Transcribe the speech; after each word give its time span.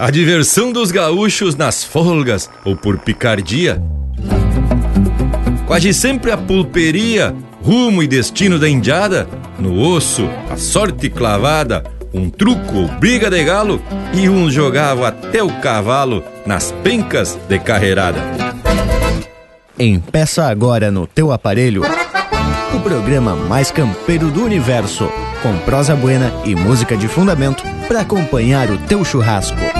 A 0.00 0.10
diversão 0.10 0.72
dos 0.72 0.90
gaúchos 0.90 1.54
nas 1.54 1.84
folgas 1.84 2.48
ou 2.64 2.74
por 2.74 2.96
picardia. 3.00 3.82
Quase 5.66 5.92
sempre 5.92 6.32
a 6.32 6.38
pulperia, 6.38 7.36
rumo 7.62 8.02
e 8.02 8.08
destino 8.08 8.58
da 8.58 8.66
indiada, 8.66 9.28
no 9.58 9.78
osso, 9.78 10.26
a 10.48 10.56
sorte 10.56 11.10
clavada, 11.10 11.84
um 12.14 12.30
truco 12.30 12.78
ou 12.78 12.88
briga 12.88 13.28
de 13.28 13.44
galo 13.44 13.78
e 14.14 14.26
uns 14.26 14.54
jogavam 14.54 15.04
até 15.04 15.42
o 15.42 15.60
cavalo 15.60 16.24
nas 16.46 16.72
pencas 16.82 17.38
de 17.46 17.58
carreirada. 17.58 18.20
Empeça 19.78 20.46
agora 20.46 20.90
no 20.90 21.06
teu 21.06 21.30
aparelho 21.30 21.82
o 22.74 22.80
programa 22.80 23.36
mais 23.36 23.70
campeiro 23.70 24.30
do 24.30 24.44
universo, 24.44 25.10
com 25.42 25.58
prosa 25.58 25.94
buena 25.94 26.32
e 26.46 26.54
música 26.54 26.96
de 26.96 27.06
fundamento 27.06 27.62
para 27.86 28.00
acompanhar 28.00 28.70
o 28.70 28.78
teu 28.78 29.04
churrasco. 29.04 29.79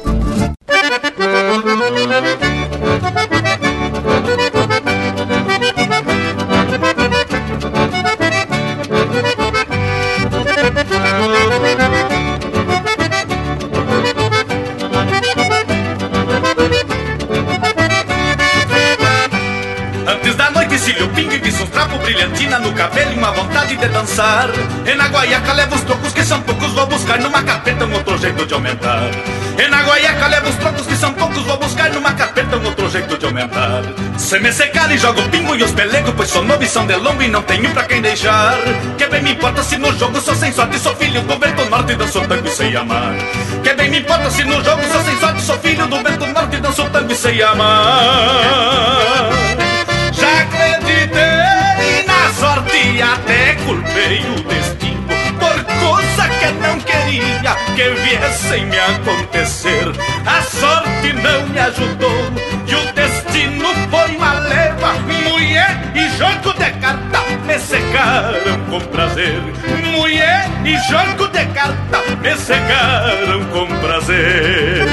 Se 34.31 34.39
me 34.39 34.49
secar 34.53 34.89
e 34.89 34.97
jogo 34.97 35.21
pingo 35.23 35.53
e 35.57 35.61
os 35.61 35.73
pelego 35.73 36.13
Pois 36.13 36.29
sou 36.29 36.41
novo 36.41 36.63
e 36.63 36.65
são 36.65 36.87
de 36.87 36.95
longo 36.95 37.21
e 37.21 37.27
não 37.27 37.41
tenho 37.41 37.69
pra 37.71 37.83
quem 37.83 38.01
deixar. 38.01 38.57
Que 38.97 39.05
bem 39.07 39.21
me 39.21 39.33
importa 39.33 39.61
se 39.61 39.77
no 39.77 39.91
jogo 39.99 40.21
sou 40.21 40.33
sem 40.33 40.53
sorte 40.53 40.79
Sou 40.79 40.95
filho 40.95 41.21
do 41.23 41.37
vento 41.37 41.65
norte 41.69 41.91
e 41.91 41.95
danço 41.97 42.21
tango 42.21 42.47
e 42.47 42.49
sei 42.49 42.73
amar. 42.77 43.13
Que 43.61 43.73
bem 43.73 43.89
me 43.89 43.99
importa 43.99 44.31
se 44.31 44.45
no 44.45 44.63
jogo 44.63 44.81
sou 44.89 45.03
sem 45.03 45.19
sorte 45.19 45.41
Sou 45.41 45.59
filho 45.59 45.85
do 45.85 45.97
vento 45.97 46.25
norte 46.27 46.55
e 46.55 46.59
danço 46.61 46.89
tango 46.91 47.11
e 47.11 47.15
sei 47.17 47.43
amar. 47.43 49.31
Já 50.13 50.41
acreditei 50.43 52.05
na 52.07 52.31
sorte 52.31 53.01
até 53.01 53.55
culpei 53.65 54.21
o 54.29 54.41
destino 54.43 55.01
por 55.41 55.63
coisa 55.65 56.29
que 56.39 56.51
não 56.53 56.79
queria 56.79 57.53
que 57.75 57.89
viessem 58.01 58.65
me 58.65 58.79
acontecer. 58.79 59.91
A 60.25 60.41
sorte 60.41 61.11
não 61.21 61.47
me 61.47 61.59
ajudou 61.59 62.31
e 62.65 62.75
o 62.75 62.93
destino 62.93 63.80
de 66.61 66.71
carta 66.79 67.21
me 67.47 67.57
secaram 67.57 68.59
com 68.69 68.79
prazer. 68.91 69.41
Mulher 69.95 70.47
e 70.63 70.77
jogo 70.89 71.27
de 71.29 71.45
carta 71.47 72.01
me 72.21 72.37
secaram 72.37 73.43
com 73.45 73.65
prazer. 73.79 74.85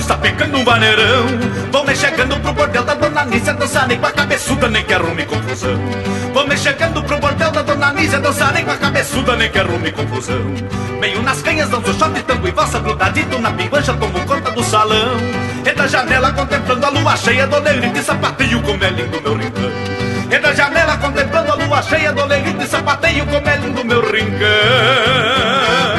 De 0.00 0.06
baixo 0.06 0.06
está 0.06 0.16
pegando 0.16 0.58
um 0.58 0.64
vaneirão. 0.64 1.26
Vou 1.70 1.84
me 1.84 1.94
chegando 1.94 2.40
pro 2.40 2.52
bordel 2.52 2.84
da 2.84 2.94
dona 2.94 3.24
Nícia 3.26 3.52
Dançar 3.54 3.86
nem 3.86 3.98
com 3.98 4.06
a 4.06 4.12
cabeçuda 4.12 4.68
nem 4.68 4.84
que 4.84 4.94
arrume 4.94 5.24
confusão. 5.26 5.78
Vou 6.32 6.46
me 6.46 6.56
chegando 6.56 7.02
pro 7.02 7.18
bordel 7.18 7.50
da 7.50 7.62
dona 7.62 7.92
Nícia 7.92 8.18
Dançar 8.18 8.52
nem 8.52 8.64
com 8.64 8.70
a 8.70 8.76
cabeçuda 8.76 9.36
nem 9.36 9.50
que 9.50 9.58
arrume 9.58 9.92
confusão. 9.92 10.40
Meio 11.00 11.22
nas 11.22 11.42
canhas 11.42 11.68
danço 11.68 11.92
shot, 11.94 12.22
tango 12.26 12.48
e 12.48 12.50
valsa 12.50 12.78
Grudadito 12.78 13.38
na 13.38 13.50
pinguancha 13.52 13.94
tomo 13.94 14.20
conta 14.26 14.50
do 14.50 14.62
salão. 14.64 15.16
E 15.64 15.72
da 15.72 15.86
janela 15.86 16.32
contemplando 16.32 16.86
a 16.86 16.88
lua 16.90 17.16
cheia 17.16 17.46
Do 17.46 17.60
negrito 17.60 17.98
e 17.98 18.02
sapateio 18.02 18.62
como 18.62 18.84
é 18.84 18.90
lindo 18.90 19.20
meu 19.22 19.34
rincão. 19.34 19.70
E 20.30 20.38
da 20.38 20.54
janela 20.54 20.96
contemplando 20.96 21.52
a 21.52 21.54
lua 21.54 21.82
cheia 21.82 22.12
Do 22.12 22.26
negrito 22.26 22.62
e 22.62 22.66
sapateio 22.66 23.26
como 23.26 23.48
é 23.48 23.56
lindo 23.56 23.84
meu 23.84 24.00
rincão 24.00 25.89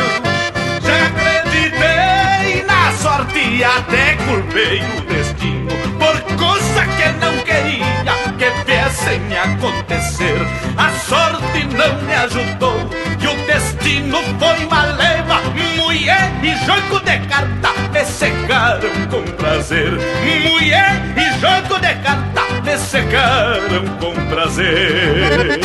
sorte 3.01 3.39
e 3.39 3.63
até 3.63 4.15
culpei 4.27 4.81
o 4.97 5.01
destino 5.01 5.71
por 5.97 6.21
coisa 6.37 6.85
que 6.85 7.09
não 7.19 7.35
queria 7.43 7.91
que 8.37 8.49
viessem 8.65 9.21
acontecer. 9.37 10.39
A 10.77 10.91
sorte 10.91 11.63
não 11.75 12.01
me 12.03 12.13
ajudou 12.13 12.77
e 13.19 13.27
o 13.27 13.45
destino 13.45 14.17
foi 14.39 14.65
uma 14.65 14.83
leva. 14.85 15.41
Mulher 15.77 16.31
e 16.43 16.55
jogo 16.65 16.99
de 17.03 17.19
carta 17.27 17.69
me 17.91 18.05
secaram 18.05 19.07
com 19.09 19.23
prazer. 19.33 19.91
Mulher 20.43 21.01
e 21.17 21.39
jogo 21.39 21.79
de 21.79 21.93
carta 22.03 22.41
me 22.63 22.77
secaram 22.77 23.87
com 23.99 24.13
prazer. 24.29 25.61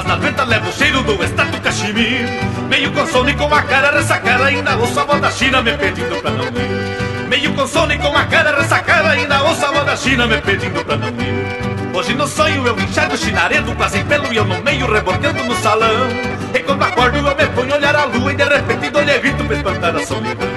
Mas 0.00 0.06
na 0.06 0.16
venta 0.16 0.44
levo 0.44 0.68
o 0.68 0.72
cheiro 0.72 1.02
do 1.02 1.22
extrato 1.22 1.60
cachimir. 1.60 2.26
Meio 2.68 2.90
com 2.92 3.06
sono 3.06 3.28
e 3.28 3.34
com 3.34 3.52
a 3.54 3.62
cara 3.62 3.90
ressacada, 3.90 4.46
ainda 4.46 4.76
ouço 4.76 4.98
a 4.98 5.04
voz 5.04 5.20
da 5.20 5.30
China 5.30 5.62
me 5.62 5.76
pedindo 5.76 6.16
pra 6.22 6.30
não 6.30 6.44
ir. 6.46 7.28
Meio 7.28 7.52
com 7.54 7.66
sono 7.66 7.92
e 7.92 7.98
com 7.98 8.16
a 8.16 8.24
cara 8.24 8.56
ressacada, 8.58 9.10
ainda 9.10 9.42
ouço 9.42 9.66
a 9.66 9.70
voz 9.70 9.84
da 9.84 9.96
China 9.96 10.26
me 10.26 10.40
pedindo 10.40 10.84
pra 10.84 10.96
não 10.96 11.08
ir. 11.08 11.94
Hoje 11.94 12.14
no 12.14 12.26
sonho 12.26 12.66
eu 12.66 12.78
enxergo 12.80 13.16
chinaredo, 13.16 13.74
quase 13.74 14.02
pelo 14.04 14.32
e 14.32 14.36
eu 14.36 14.44
no 14.44 14.62
meio 14.62 14.90
rebordando 14.90 15.44
no 15.44 15.54
salão. 15.56 16.08
E 16.54 16.58
quando 16.60 16.82
acordo 16.82 17.18
eu 17.18 17.36
me 17.36 17.46
ponho 17.46 17.72
a 17.74 17.76
olhar 17.76 17.96
a 17.96 18.04
lua 18.04 18.32
e 18.32 18.36
de 18.36 18.44
repente 18.44 18.90
dou-lhe 18.90 19.18
grito 19.18 19.44
pra 19.44 19.56
espantar 19.56 19.96
a 19.96 20.06
solidão. 20.06 20.48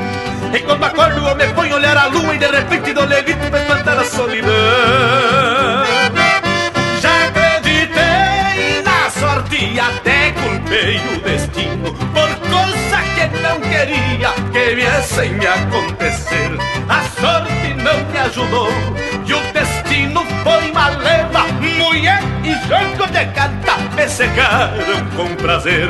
E 0.54 0.60
quando 0.60 0.84
acordo 0.84 1.28
eu 1.28 1.36
me 1.36 1.48
ponho 1.48 1.74
a 1.74 1.78
olhar 1.78 1.98
a 1.98 2.06
lua 2.06 2.36
e 2.36 2.38
de 2.38 2.48
repente 2.48 2.94
dou-lhe 2.94 3.22
grito 3.24 3.50
pra 3.50 3.62
espantar 3.62 4.00
a 4.00 4.06
solidão. 4.06 5.53
E 9.54 9.80
até 9.80 10.32
culpei 10.32 10.98
o 10.98 11.22
destino 11.22 11.94
por 12.14 12.30
coisa 12.50 12.98
que 13.16 13.26
não 13.42 13.60
queria 13.62 14.32
que 14.52 14.76
viessem 14.76 15.38
acontecer. 15.46 16.52
A 16.90 17.04
sorte 17.20 17.74
não 17.76 18.04
me 18.12 18.20
ajudou 18.20 18.70
e 19.26 19.34
o 19.34 19.40
destino 19.54 20.26
foi 20.44 20.72
uma 20.72 20.90
leva. 20.90 21.44
Mulher 21.78 22.22
e 22.44 22.54
jogo 22.68 23.06
de 23.12 23.26
carta 23.34 23.78
me 23.96 24.08
secaram 24.08 25.06
com 25.16 25.36
prazer. 25.36 25.90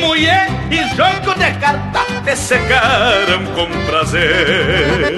Mulher 0.00 0.48
e 0.70 0.78
jogo 0.96 1.38
de 1.38 1.50
carta 1.60 2.00
me 2.24 2.36
secaram 2.36 3.44
com 3.54 3.68
prazer. 3.86 5.14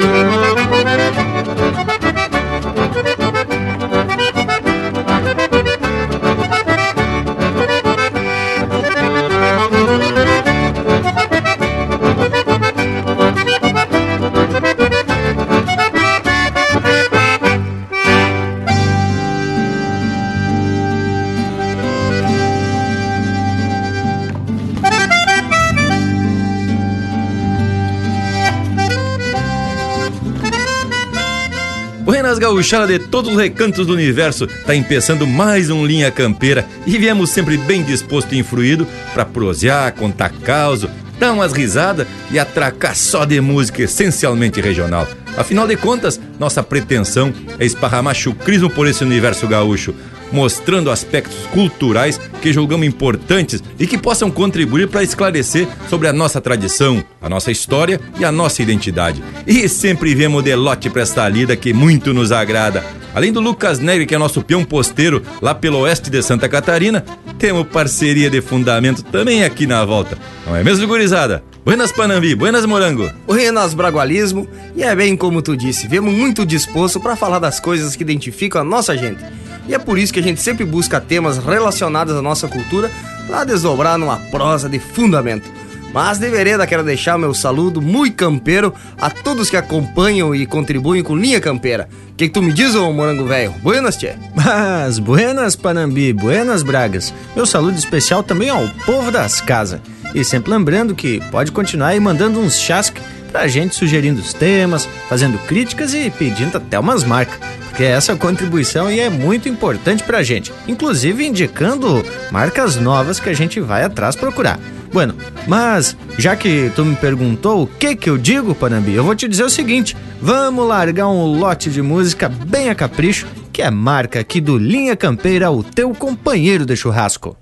Gauchada 32.47 32.87
de 32.87 33.01
todos 33.01 33.33
os 33.33 33.37
recantos 33.37 33.89
do 33.89 33.93
universo, 33.93 34.47
tá 34.47 34.73
empeçando 34.73 35.27
mais 35.27 35.69
um 35.69 35.85
Linha 35.85 36.13
Campeira 36.13 36.65
e 36.87 36.97
viemos 36.97 37.31
sempre 37.31 37.59
bem 37.59 37.83
disposto 37.83 38.33
e 38.35 38.39
influído 38.39 38.87
para 39.13 39.25
prosear, 39.25 39.93
contar 39.95 40.31
causa, 40.31 40.89
dar 41.19 41.33
umas 41.33 41.53
risadas 41.53 42.07
e 42.31 42.39
atracar 42.39 42.95
só 42.95 43.25
de 43.25 43.41
música 43.41 43.83
essencialmente 43.83 44.61
regional. 44.61 45.09
Afinal 45.37 45.67
de 45.67 45.77
contas, 45.77 46.21
nossa 46.39 46.63
pretensão 46.63 47.35
é 47.59 47.67
esparramar 47.67 48.15
chucrismo 48.15 48.71
por 48.71 48.87
esse 48.87 49.03
universo 49.03 49.49
gaúcho, 49.49 49.93
mostrando 50.33 50.91
aspectos 50.91 51.47
culturais 51.53 52.21
que 52.41 52.53
julgamos 52.53 52.87
importantes 52.87 53.63
e 53.79 53.87
que 53.87 53.99
possam 53.99 54.31
contribuir 54.31 54.89
para 54.89 55.03
esclarecer 55.03 55.67
sobre 55.89 56.09
a 56.09 56.13
nossa 56.13 56.41
tradição, 56.41 57.03
a 57.21 57.29
nossa 57.29 57.51
história 57.51 58.01
e 58.19 58.25
a 58.25 58.33
nossa 58.33 58.63
identidade. 58.63 59.23
E 59.47 59.69
sempre 59.69 60.15
vemos 60.15 60.43
de 60.43 60.55
lote 60.55 60.91
para 60.91 61.03
esta 61.03 61.29
lida 61.29 61.57
que 61.57 61.73
muito 61.73 62.13
nos 62.13 62.33
agrada. 62.33 62.85
Além 63.15 63.33
do 63.33 63.41
Lucas 63.41 63.79
Negre, 63.79 64.05
que 64.05 64.15
é 64.15 64.19
nosso 64.19 64.43
peão 64.43 64.63
posteiro 64.63 65.23
lá 65.41 65.55
pelo 65.55 65.79
oeste 65.79 66.11
de 66.11 66.23
Santa 66.23 66.49
Catarina, 66.49 67.03
temos 67.39 67.67
parceria 67.67 68.29
de 68.29 68.43
fundamento 68.43 69.03
também 69.03 69.43
aqui 69.43 69.67
na 69.67 69.85
volta. 69.85 70.19
Não 70.47 70.55
é 70.55 70.63
mesmo, 70.63 70.87
gurizada? 70.87 71.43
Buenas 71.65 71.91
Panambi, 71.91 72.35
buenas 72.35 72.65
Morango. 72.65 73.11
Buenas 73.27 73.75
Bragualismo, 73.75 74.47
e 74.77 74.83
é 74.83 74.95
bem 74.95 75.17
como 75.17 75.43
tu 75.43 75.57
disse, 75.57 75.89
viemos 75.89 76.15
muito 76.15 76.47
disposto 76.47 77.01
para 77.01 77.17
falar 77.17 77.39
das 77.39 77.59
coisas 77.59 77.97
que 77.97 78.03
identificam 78.05 78.61
a 78.61 78.65
nossa 78.65 78.97
gente. 78.97 79.25
E 79.69 79.75
é 79.75 79.79
por 79.79 79.99
isso 79.99 80.13
que 80.13 80.21
a 80.21 80.23
gente 80.23 80.41
sempre 80.41 80.65
busca 80.65 81.01
temas 81.01 81.39
relacionados 81.39 82.15
à 82.15 82.23
nossa 82.23 82.49
cultura 82.49 82.91
para 83.27 83.45
desdobrar 83.45 83.99
numa 83.99 84.17
prosa 84.17 84.69
de 84.69 84.79
fundamento. 84.79 85.51
Mas 85.93 86.19
de 86.19 86.29
vereda 86.29 86.67
quero 86.67 86.85
deixar 86.85 87.17
meu 87.17 87.33
saludo 87.33 87.81
muito 87.81 88.17
campeiro 88.17 88.75
a 89.01 89.09
todos 89.09 89.49
que 89.49 89.57
acompanham 89.57 90.35
e 90.35 90.45
contribuem 90.45 91.03
com 91.03 91.17
Linha 91.17 91.41
Campeira. 91.41 91.89
O 92.11 92.15
que, 92.17 92.29
que, 92.29 92.35
tu 92.35 92.43
me 92.43 92.53
diz, 92.53 92.75
ô 92.75 92.93
morango 92.93 93.25
velho? 93.25 93.53
Buenas, 93.63 93.97
tchê? 93.97 94.15
Mas, 94.35 94.99
buenas, 94.99 95.57
Panambi, 95.57 96.13
buenas, 96.13 96.63
Bragas. 96.63 97.15
Meu 97.35 97.47
saludo 97.47 97.79
especial 97.79 98.23
também 98.23 98.51
ao 98.51 98.69
povo 98.85 99.11
das 99.11 99.41
casas. 99.41 99.81
E 100.15 100.25
sempre 100.25 100.51
lembrando 100.51 100.95
que 100.95 101.21
pode 101.31 101.53
continuar 101.53 101.89
aí 101.89 102.01
mandando 102.01 102.41
uns 102.41 102.59
chasques 102.59 103.03
pra 103.27 103.47
gente 103.47 103.75
sugerindo 103.75 104.21
os 104.21 104.33
temas, 104.33 104.89
fazendo 105.09 105.39
críticas 105.47 105.95
e 105.95 106.11
pedindo 106.11 106.57
até 106.57 106.79
umas 106.79 107.05
marcas 107.05 107.39
porque 107.77 107.85
essa 107.85 108.17
contribuição 108.17 108.89
é 108.89 109.11
muito 109.11 109.51
importante 109.51 110.03
pra 110.03 110.23
gente, 110.23 110.51
inclusive 110.67 111.27
indicando 111.27 112.03
marcas 112.31 112.77
novas 112.77 113.21
que 113.21 113.29
a 113.29 113.35
gente 113.35 113.61
vai 113.61 113.85
atrás 113.85 114.17
procurar. 114.17 114.59
Bueno, 114.91 115.15
mas 115.47 115.95
já 116.17 116.35
que 116.35 116.73
tu 116.75 116.87
me 116.87 116.97
perguntou 116.97 117.65
o 117.65 117.67
que 117.67 117.95
que 117.95 118.09
eu 118.09 118.17
digo, 118.17 118.55
Panambi, 118.55 118.95
eu 118.95 119.05
vou 119.05 119.15
te 119.15 119.29
dizer 119.29 119.45
o 119.45 119.51
seguinte: 119.51 119.95
vamos 120.23 120.67
largar 120.67 121.09
um 121.09 121.39
lote 121.39 121.69
de 121.69 121.83
música 121.83 122.31
bem 122.31 122.71
a 122.71 122.75
capricho, 122.75 123.27
que 123.53 123.61
é 123.61 123.71
marca 123.71 124.21
aqui 124.21 124.41
do 124.41 124.57
Linha 124.57 124.97
Campeira, 124.97 125.51
o 125.51 125.63
teu 125.63 125.93
companheiro 125.93 126.65
de 126.65 126.75
churrasco. 126.75 127.37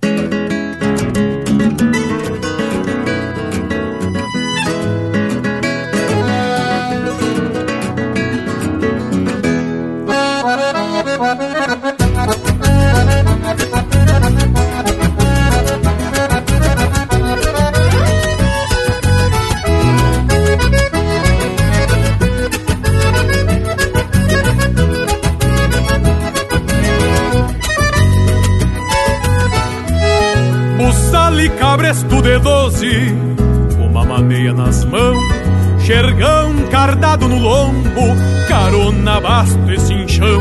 Mãos, 34.94 35.82
xergão 35.85 36.55
cardado 36.70 37.26
no 37.26 37.38
lombo, 37.38 38.14
carona, 38.49 39.20
basto 39.20 39.73
e 39.73 39.81
cinchão. 39.81 40.41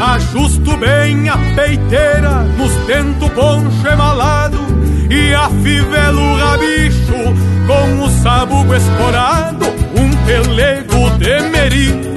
Ajusto 0.00 0.76
bem 0.76 1.30
a 1.30 1.38
peiteira, 1.54 2.42
nos 2.58 2.72
tento 2.86 3.30
poncho 3.30 3.88
emalado, 3.88 4.58
e 5.10 5.32
afivelo 5.32 6.20
o 6.20 6.36
rabicho 6.36 7.14
com 7.66 8.04
o 8.04 8.10
sabugo 8.22 8.74
esporado, 8.74 9.64
um 9.96 10.26
pelego 10.26 11.10
de 11.18 11.40
merino 11.48 12.14
com 12.14 12.15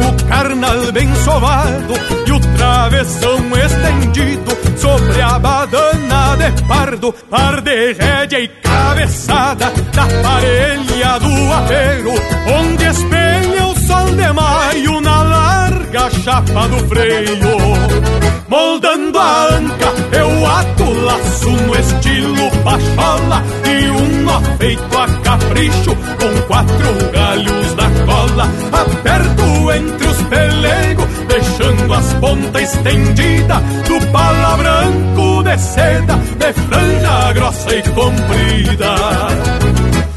o 0.00 0.28
carnal 0.28 0.92
bem 0.92 1.14
sovado 1.16 1.94
e 2.26 2.32
o 2.32 2.40
travessão 2.56 3.38
estendido 3.56 4.56
sobre 4.76 5.20
a 5.22 5.38
badana 5.38 6.36
de 6.36 6.62
pardo, 6.64 7.12
par 7.30 7.60
de 7.60 7.92
rédea 7.92 8.40
e 8.40 8.48
cabeçada 8.48 9.72
da 9.94 10.06
parelha 10.22 11.18
do 11.18 11.52
apeiro, 11.52 12.12
onde 12.58 12.84
espelha 12.84 13.66
o 13.66 13.78
sol 13.86 14.06
de 14.14 14.32
maio 14.32 15.00
na 15.00 15.22
larga 15.22 16.10
chapa 16.22 16.68
do 16.68 16.78
freio. 16.88 18.16
Moldando 18.48 19.18
a 19.18 19.48
anca, 19.54 19.92
eu 20.12 20.46
ato 20.46 20.92
laço 21.04 21.50
no 21.50 21.74
estilo 21.74 22.50
pachola 22.62 23.42
e 23.64 23.90
um 23.90 24.15
feito 24.58 24.98
a 24.98 25.06
capricho 25.20 25.96
com 26.18 26.42
quatro 26.46 27.10
galhos 27.12 27.74
na 27.74 27.90
cola, 28.04 28.48
aperto 28.72 29.72
entre 29.72 30.06
os 30.06 30.22
pelegos, 30.24 31.06
deixando 31.28 31.94
as 31.94 32.12
pontas 32.14 32.62
estendidas 32.62 33.62
do 33.88 34.06
pala 34.12 34.56
branco 34.56 35.42
de 35.42 35.58
seda, 35.58 36.14
de 36.14 36.52
franja 36.52 37.32
grossa 37.32 37.74
e 37.74 37.82
comprida. 37.82 38.94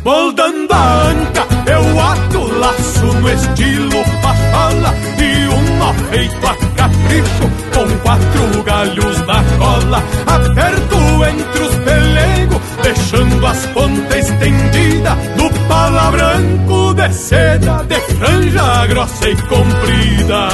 Moldando 0.04 0.74
a 0.74 1.04
anca, 1.10 1.45
eu 1.68 2.01
ato 2.01 2.60
laço 2.60 3.06
no 3.06 3.30
estilo 3.30 4.04
pachola 4.21 4.94
e 5.19 5.48
um 5.50 5.77
nó 5.77 5.94
feito 6.10 6.48
a 6.48 6.56
capricho 6.75 7.50
com 7.74 8.00
quatro 8.00 8.63
galhos 8.63 9.18
na 9.27 9.44
cola, 9.57 10.04
aperto 10.25 10.98
entre 11.25 11.63
os 11.63 11.75
pelegos, 11.75 12.38
deixando 12.83 13.45
as 13.45 13.65
pontas 13.67 14.15
estendidas 14.15 15.17
do 15.38 15.67
pala 15.67 16.11
branco 16.11 16.94
de 16.94 17.13
seda, 17.13 17.83
de 17.83 18.00
franja 18.15 18.88
grossa 18.88 19.29
e 19.29 19.35
comprida. 19.35 20.50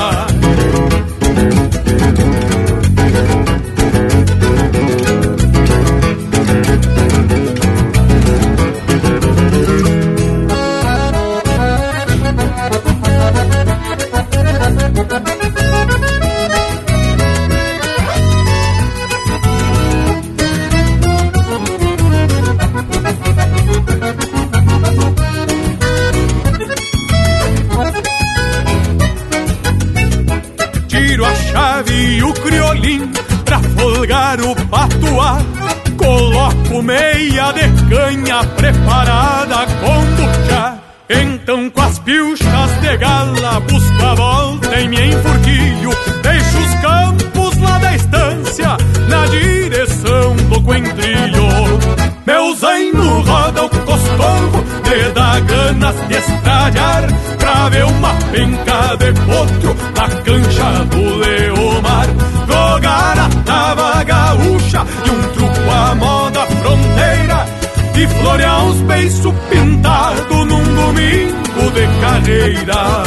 Meia 36.86 37.52
de 37.52 37.68
canha 37.90 38.44
preparada 38.56 39.66
com 39.82 40.06
buchá. 40.16 40.78
Então 41.10 41.70
com 41.70 41.82
as 41.82 42.00
pilchas 42.00 42.82
de 42.82 42.98
gala 42.98 43.60
busco 43.62 44.06
a 44.06 44.16
volta 44.16 44.80
em 44.80 44.90
me 44.90 45.08
enfurquilho. 45.08 45.90
Deixo 46.22 46.58
os 46.60 46.76
campos 46.76 47.58
lá 47.58 47.78
da 47.80 47.96
estância 47.96 48.78
na 49.10 49.26
direção 49.26 50.36
do 50.36 50.62
coentrilho. 50.62 51.46
Meu 52.26 52.56
zaino 52.56 53.22
roda 53.22 53.66
o 53.66 53.70
costorro, 53.70 54.64
me 54.88 55.12
dá 55.14 55.40
ganas 55.42 56.08
de 56.08 56.16
estralhar 56.16 57.04
Pra 57.38 57.70
ver 57.70 57.86
uma 57.86 58.16
penca 58.32 58.96
de 58.98 59.14
potro 59.22 59.76
na 59.96 60.10
cancha 60.24 60.86
do 60.86 61.18
Leomar 61.18 61.35
A 61.96 63.30
tava 63.46 64.04
gaúcha 64.04 64.86
e 65.06 65.10
um 65.10 65.22
truco 65.34 65.72
a 65.72 65.96
moda 65.96 66.42
fronteira 66.46 67.46
e 67.96 68.08
florear 68.08 68.66
uns 68.66 68.82
beiços 68.82 69.34
pintados 69.50 70.46
num 70.46 70.64
domingo 70.64 71.72
de 71.74 72.02
carreira. 72.02 73.04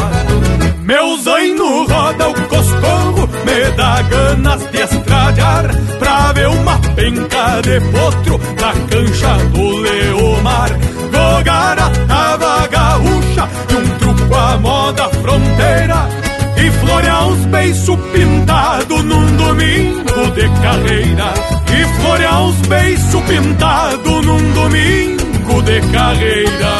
Meu 0.82 1.18
zaino 1.18 1.86
roda 1.86 2.28
o 2.30 2.34
coscorro, 2.48 3.28
me 3.44 3.70
dá 3.76 4.02
ganas 4.02 4.70
de 4.70 4.78
estralhar 4.78 5.66
pra 5.98 6.32
ver 6.32 6.48
uma 6.48 6.78
penca 6.96 7.60
de 7.62 7.80
potro 7.92 8.40
na 8.60 8.72
cancha 8.88 9.34
do 9.52 9.76
Leomar. 9.76 10.70
Jogar 11.12 11.78
a 11.78 11.90
tava 12.06 12.66
gaúcha 12.68 13.48
e 13.70 13.74
um 13.74 13.98
truco 13.98 14.34
à 14.34 14.56
moda 14.56 15.08
fronteira 15.10 16.27
e 16.64 16.70
florear 16.70 17.28
os 17.28 17.44
beiços 17.46 17.98
pintados 18.12 19.04
num 19.04 19.36
domingo 19.36 20.30
de 20.34 20.48
carreira. 20.62 21.34
E 21.70 22.00
florear 22.00 22.44
os 22.44 22.56
beiços 22.66 23.22
pintados 23.22 24.26
num 24.26 24.52
domingo 24.52 25.62
de 25.62 25.80
carreira. 25.92 26.78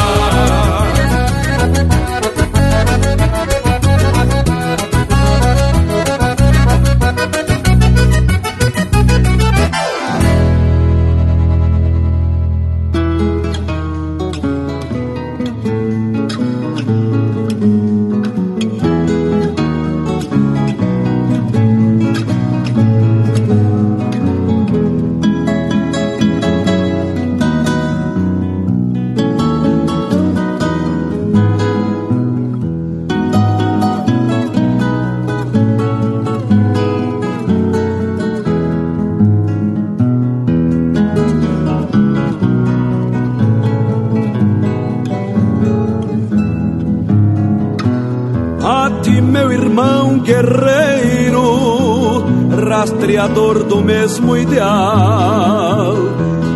Rastreador 52.79 53.63
do 53.63 53.81
mesmo 53.81 54.37
ideal. 54.37 55.95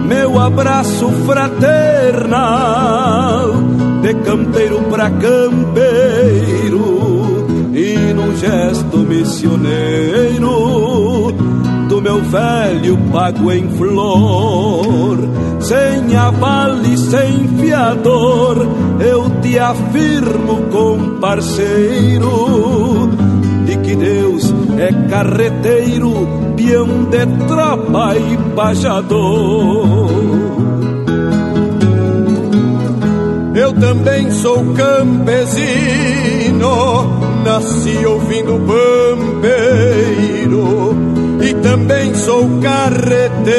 Meu 0.05 0.39
abraço 0.39 1.09
fraternal, 1.25 2.41
de 4.01 4.13
campeiro 4.15 4.81
pra 4.83 5.09
campeiro, 5.09 6.83
e 7.73 8.13
num 8.13 8.37
gesto 8.37 8.97
missioneiro 8.99 10.43
do 11.89 12.01
meu 12.01 12.21
velho 12.21 12.97
pago 13.11 13.51
em 13.51 13.69
flor. 13.71 15.17
Sem 15.59 16.15
aval 16.15 16.77
e 16.83 16.97
sem 16.97 17.47
fiador, 17.59 18.67
eu 18.99 19.29
te 19.41 19.57
afirmo, 19.57 20.63
com 20.71 21.19
parceiro, 21.19 23.09
de 23.93 24.05
Deus 24.05 24.53
é 24.77 24.91
carreteiro, 25.09 26.27
peão 26.55 27.03
de 27.05 27.25
tropa 27.47 28.15
e 28.15 28.37
pajador. 28.55 30.09
Eu 33.55 33.71
também 33.73 34.31
sou 34.31 34.73
campesino, 34.73 35.45
nasci 37.43 38.03
ouvindo 38.05 38.59
pampeiro, 39.45 39.85
e 41.41 41.53
também 41.55 42.15
sou 42.15 42.49
carreteiro, 42.61 43.53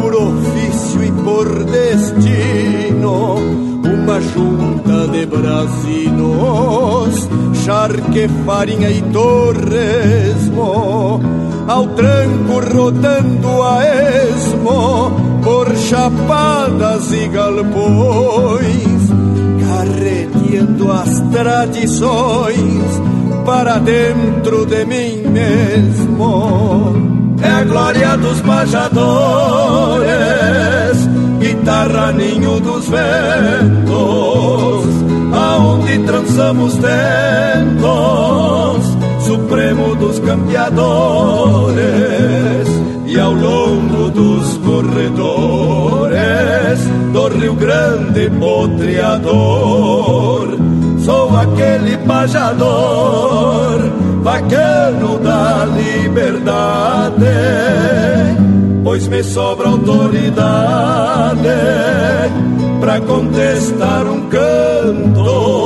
por 0.00 0.14
ofício 0.14 1.04
e 1.04 1.12
por 1.12 1.64
destino, 1.64 3.36
uma 3.84 4.18
junta 4.20 5.08
de 5.08 5.26
brasinos 5.26 6.16
charque, 7.66 8.28
farinha 8.46 8.88
e 8.88 9.02
torresmo, 9.12 10.70
ao 11.66 11.88
tranco 11.88 12.60
rodando 12.72 13.60
a 13.60 13.84
esmo, 13.84 15.10
por 15.42 15.76
chapadas 15.76 17.10
e 17.12 17.26
galpões, 17.26 19.10
carreteando 19.66 20.92
as 20.92 21.18
tradições 21.32 23.02
para 23.44 23.78
dentro 23.78 24.64
de 24.64 24.84
mim 24.84 25.24
mesmo. 25.28 26.94
É 27.42 27.50
a 27.50 27.64
glória 27.64 28.16
dos 28.16 28.40
pajadores, 28.42 30.06
guitarra 31.40 32.12
ninho 32.12 32.60
dos 32.60 32.88
ventos 32.88 33.76
aonde 35.36 35.98
trançamos 36.00 36.74
tentos, 36.74 36.96
supremo 39.24 39.94
dos 39.96 40.18
campeadores, 40.20 41.76
e 43.06 43.20
ao 43.20 43.32
longo 43.32 44.10
dos 44.10 44.56
corredores 44.58 46.08
do 47.12 47.28
Rio 47.28 47.54
Grande 47.54 48.30
potreador, 48.30 49.28
sou 51.04 51.36
aquele 51.36 51.96
pajador, 51.98 53.78
bacano 54.22 55.18
da 55.18 55.64
liberdade 55.66 57.26
pois 58.86 59.08
me 59.08 59.22
sobra 59.22 59.68
autoridade 59.68 61.48
para 62.80 63.00
contestar 63.00 64.06
um 64.06 64.28
canto. 64.28 65.56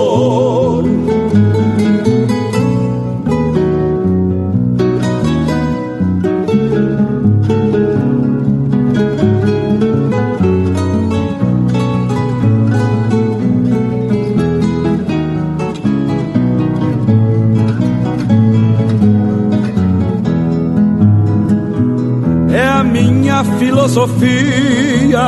filosofia 23.91 25.21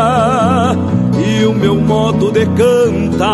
e 1.22 1.44
o 1.46 1.54
meu 1.54 1.76
modo 1.76 2.32
de 2.32 2.44
cantar, 2.46 3.30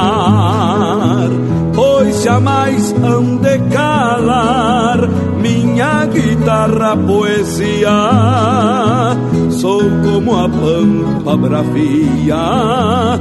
pois 1.75 2.23
jamais 2.23 2.95
hão 3.03 3.37
de 3.37 3.59
calar 3.71 5.09
minha 5.41 6.05
guitarra 6.07 6.97
poesia. 6.97 7.89
Sou 9.51 9.83
como 10.05 10.37
a 10.37 10.49
pampa 10.49 11.37
bravia, 11.37 13.19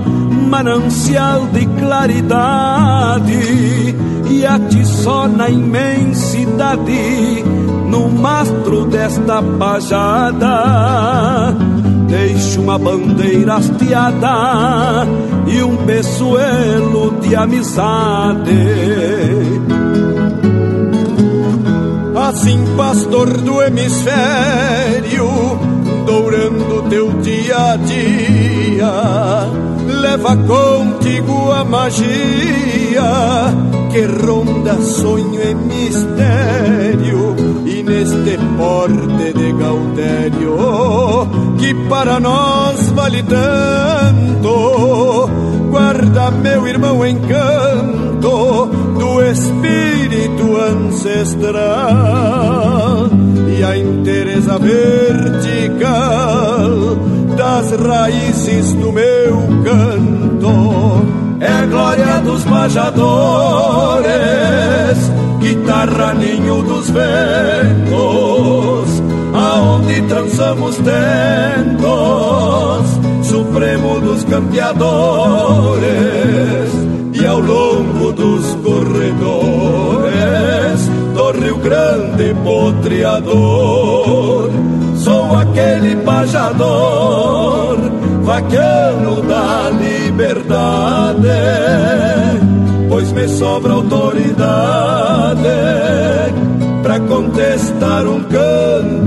manancial 0.49 1.45
de 1.47 1.65
claridade 1.79 3.37
e 4.29 4.45
atiço 4.45 5.27
na 5.27 5.49
imensidade 5.49 7.43
no 7.89 8.09
mastro 8.09 8.85
desta 8.85 9.41
pajada 9.41 10.47
Deixo 12.07 12.61
uma 12.61 12.77
bandeira 12.77 13.55
hasteada 13.55 15.05
e 15.45 15.61
um 15.61 15.75
peçoelo 15.85 17.19
de 17.19 17.35
amizade. 17.35 18.51
Assim, 22.15 22.59
pastor 22.75 23.29
do 23.41 23.61
hemisfério, 23.61 25.29
dourando 26.05 26.89
teu 26.89 27.11
dia 27.21 27.73
a 27.73 27.75
dia, 27.75 28.91
leva 30.01 30.35
contigo 30.35 31.51
a 31.51 31.63
magia 31.63 33.03
que 33.91 34.01
ronda 34.05 34.81
sonho 34.81 35.41
e 35.41 35.55
mistério 35.55 37.47
neste 37.87 38.37
porte 38.57 39.33
de 39.33 39.51
Gaudério 39.53 40.66
que 41.67 41.73
para 41.89 42.19
nós 42.19 42.89
vale 42.91 43.21
tanto. 43.23 44.49
Guarda, 45.69 46.31
meu 46.31 46.65
irmão, 46.65 47.05
encanto 47.05 48.67
do 48.97 49.21
espírito 49.21 50.55
ancestral 50.55 51.57
e 53.57 53.63
a 53.63 53.77
interesa 53.77 54.57
vertical 54.57 55.89
das 57.35 57.71
raízes 57.71 58.71
do 58.73 58.93
meu 58.93 59.37
canto. 59.65 61.05
É 61.41 61.51
a 61.51 61.65
glória 61.65 62.21
dos 62.21 62.45
majadores 62.45 64.07
guitarra 65.47 66.13
ninho 66.13 66.61
dos 66.63 66.89
ventos, 66.89 68.76
aonde 69.57 70.01
trançamos 70.03 70.77
tentos, 70.77 71.87
supremo 73.27 73.99
dos 73.99 74.23
campeadores, 74.23 75.83
e 77.13 77.25
ao 77.25 77.39
longo 77.39 78.13
dos 78.13 78.45
corredores 78.63 79.97
grande 81.67 82.33
potreador. 82.43 84.49
Sou 84.95 85.35
aquele 85.35 85.95
pajador, 85.97 87.77
vaquiano 88.23 89.21
da 89.21 89.69
liberdade, 89.69 91.27
pois 92.89 93.11
me 93.11 93.27
sobra 93.27 93.73
autoridade 93.73 95.37
para 96.97 97.07
contestar 97.07 98.07
um 98.07 98.23
cantor, 98.23 99.05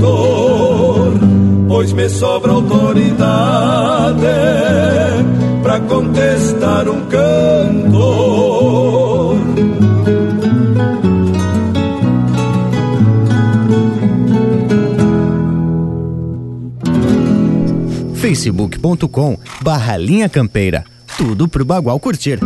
pois 1.66 1.92
me 1.92 2.08
sobra 2.08 2.52
autoridade 2.52 4.20
para 5.62 5.80
contestar 5.80 6.88
um 6.88 7.00
cantor. 7.06 7.80
facebook.com 18.14 19.36
barra 19.62 19.96
linha 19.96 20.28
campeira. 20.28 20.84
Tudo 21.18 21.48
pro 21.48 21.64
Bagual 21.64 21.98
curtir. 21.98 22.38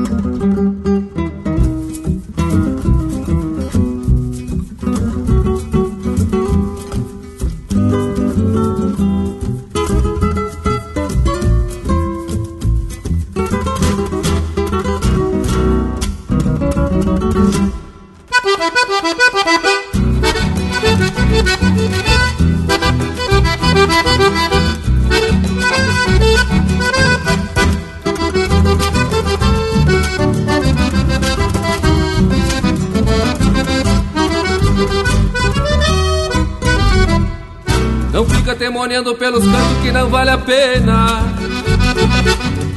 Temoniando 38.94 39.14
pelos 39.16 39.44
cantos 39.44 39.82
que 39.82 39.90
não 39.90 40.08
vale 40.08 40.30
a 40.30 40.38
pena. 40.38 41.24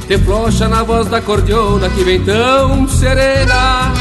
Te 0.08 0.18
flocha 0.18 0.66
na 0.66 0.82
voz 0.82 1.06
da 1.06 1.22
cordiona 1.22 1.88
que 1.90 2.02
vem 2.02 2.20
tão 2.24 2.88
serena. 2.88 3.92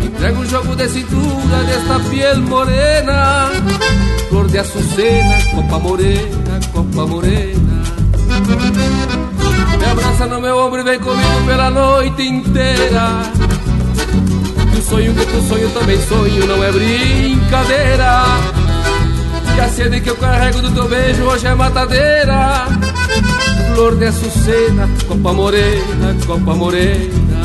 Entrega 0.00 0.38
um 0.38 0.46
jogo 0.46 0.76
de 0.76 0.88
cintura 0.88 1.64
desta 1.66 1.98
piel 2.08 2.36
morena. 2.42 3.50
Flor 4.28 4.46
de 4.46 4.58
açucena, 4.58 5.42
copa 5.52 5.80
morena, 5.80 6.60
copa 6.72 7.06
morena. 7.06 7.82
Me 9.78 9.84
abraça 9.84 10.26
no 10.26 10.40
meu 10.40 10.56
ombro 10.56 10.82
e 10.82 10.84
vem 10.84 11.00
comigo 11.00 11.46
pela 11.46 11.68
noite 11.68 12.22
inteira. 12.22 13.24
E 14.72 14.78
o 14.78 14.82
sonho 14.82 15.12
que 15.14 15.26
tu 15.26 15.48
sonho 15.48 15.68
também 15.70 16.00
sonho, 16.06 16.46
não 16.46 16.62
é 16.62 16.70
brincadeira 16.70 18.61
a 19.62 19.68
sede 19.68 20.00
que 20.00 20.10
eu 20.10 20.16
carrego 20.16 20.60
do 20.60 20.72
teu 20.72 20.88
beijo 20.88 21.22
hoje 21.22 21.46
é 21.46 21.54
matadeira. 21.54 22.66
Flor 23.72 23.96
de 23.96 24.06
açucena, 24.06 24.88
copa 25.06 25.32
morena, 25.32 26.16
copa 26.26 26.54
morena. 26.54 27.42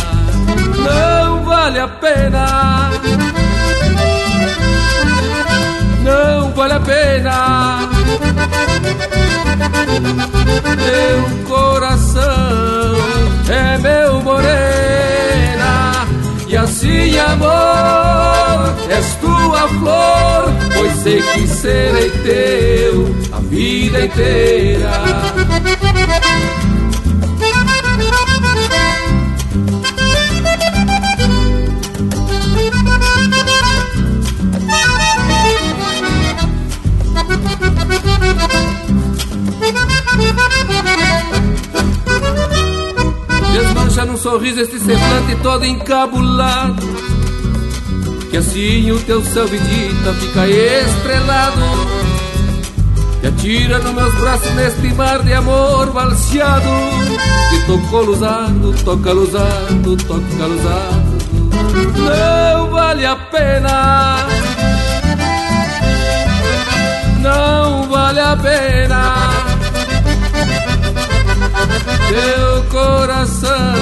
Não 0.78 1.44
vale 1.44 1.80
a 1.80 1.88
pena. 1.88 2.92
Não 6.04 6.52
vale 6.54 6.74
a 6.74 6.80
pena. 6.80 7.90
Meu 10.86 11.46
coração 11.46 12.24
é 13.50 13.78
meu 13.78 14.22
morena. 14.22 16.08
E 16.48 16.58
assim 16.58 17.18
amor, 17.20 18.74
és 18.90 19.16
tua 19.16 19.68
flor 19.68 20.57
pois 20.78 20.94
sei 21.04 21.22
que 21.22 21.48
serei 21.48 22.10
teu 22.24 23.16
a 23.32 23.40
vida 23.40 24.06
inteira. 24.06 24.92
Desmancha 43.54 44.06
num 44.06 44.18
sorriso 44.18 44.62
este 44.62 44.80
semblante 44.80 45.36
todo 45.42 45.66
encabulado 45.66 46.97
que 48.38 48.40
assim 48.40 48.92
o 48.92 49.00
teu 49.00 49.24
céu 49.24 49.48
vidita 49.48 50.14
fica 50.14 50.48
estrelado. 50.48 51.62
E 53.24 53.28
atira 53.28 53.80
nos 53.80 53.94
meus 53.94 54.14
braços 54.16 54.52
neste 54.54 54.94
mar 54.94 55.24
de 55.24 55.34
amor 55.34 55.92
balseado 55.92 56.70
Que 57.50 57.66
tocou 57.66 58.04
luzado, 58.04 58.76
toca 58.86 59.12
luzado, 59.12 59.98
toca 59.98 60.46
luzado 60.46 61.18
Não 61.96 62.70
vale 62.70 63.08
a 63.08 63.16
pena. 63.16 64.18
Não 67.22 67.90
vale 67.90 68.20
a 68.20 68.38
pena. 68.38 69.14
Teu 72.08 72.64
coração 72.70 73.74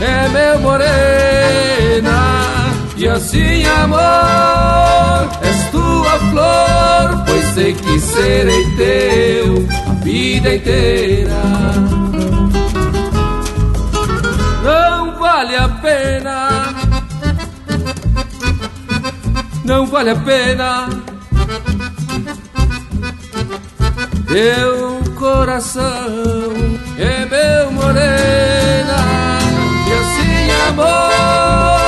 é 0.00 0.28
meu 0.28 0.60
morena 0.60 2.53
e 2.96 3.08
assim, 3.08 3.64
amor, 3.66 5.28
és 5.42 5.70
tua 5.70 6.18
flor, 6.30 7.24
pois 7.26 7.44
sei 7.54 7.74
que 7.74 7.98
serei 7.98 8.64
teu 8.76 9.66
a 9.88 9.92
vida 10.04 10.54
inteira. 10.54 11.42
Não 14.62 15.18
vale 15.18 15.56
a 15.56 15.68
pena, 15.68 16.48
não 19.64 19.86
vale 19.86 20.10
a 20.10 20.16
pena. 20.16 20.88
Teu 24.28 25.14
coração 25.16 25.84
é 26.98 27.26
meu 27.26 27.72
morena, 27.72 28.96
e 29.86 29.92
assim, 29.92 30.50
amor 30.68 31.83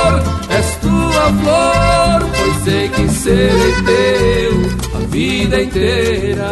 tua 1.17 1.33
flor, 1.33 2.29
pois 2.37 2.55
sei 2.63 2.89
que 2.89 3.09
serei 3.09 3.73
teu 3.85 4.53
a 4.95 4.99
vida 5.07 5.61
inteira. 5.61 6.49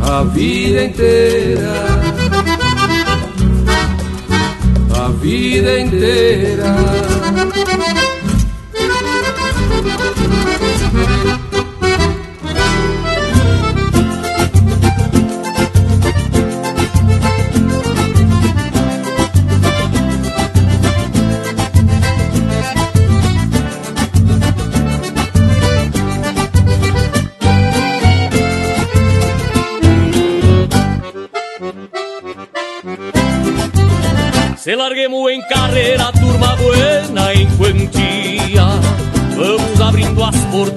A 0.00 0.24
vida 0.24 0.84
inteira. 0.84 1.72
A 4.98 5.08
vida 5.08 5.80
inteira. 5.80 7.51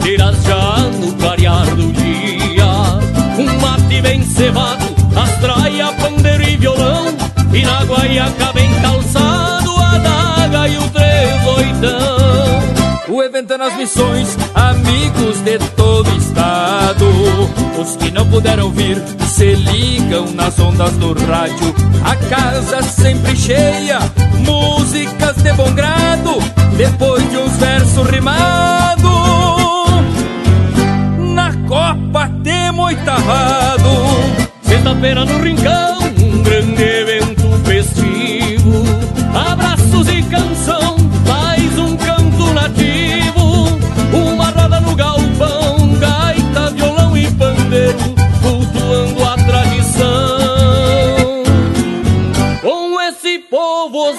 As 0.05 0.11
porteiras 0.11 0.43
já 0.43 0.77
no 0.99 1.13
clarear 1.15 1.65
do 1.75 1.91
dia 1.91 2.65
Um 3.39 3.59
mate 3.59 4.01
bem 4.01 4.23
cevado, 4.23 4.85
astraia, 5.15 5.91
pandeiro 5.93 6.43
e 6.43 6.57
violão 6.57 7.07
E 7.51 7.63
na 7.63 7.83
guaiaca 7.83 8.53
bem 8.53 8.71
calçado, 8.81 9.71
a 9.71 9.97
daga 9.97 10.67
e 10.67 10.77
o 10.77 10.89
três 10.89 11.47
oitão 11.47 12.45
o 13.07 13.23
evento 13.23 13.57
nas 13.57 13.73
missões, 13.77 14.35
amigos 14.55 15.39
de 15.41 15.57
todo 15.77 16.09
estado. 16.17 17.05
Os 17.79 17.95
que 17.95 18.11
não 18.11 18.27
puderam 18.27 18.71
vir 18.71 19.01
se 19.25 19.53
ligam 19.53 20.31
nas 20.31 20.59
ondas 20.59 20.91
do 20.97 21.13
rádio. 21.25 21.73
A 22.03 22.15
casa 22.15 22.81
sempre 22.81 23.33
cheia, 23.37 23.99
músicas 24.39 25.35
de 25.37 25.53
bom 25.53 25.71
grado. 25.73 26.31
Depois 26.75 27.29
de 27.29 27.37
uns 27.37 27.55
versos 27.57 28.09
rimados, 28.09 29.14
oitavado. 32.85 33.89
Sexta-feira 34.61 35.25
no 35.25 35.41
Rincão, 35.41 35.99
um 36.21 36.43
grande 36.43 36.83
evento 36.83 37.49
festivo. 37.65 38.83
Abraços 39.33 40.07
e 40.09 40.21
canção 40.23 40.95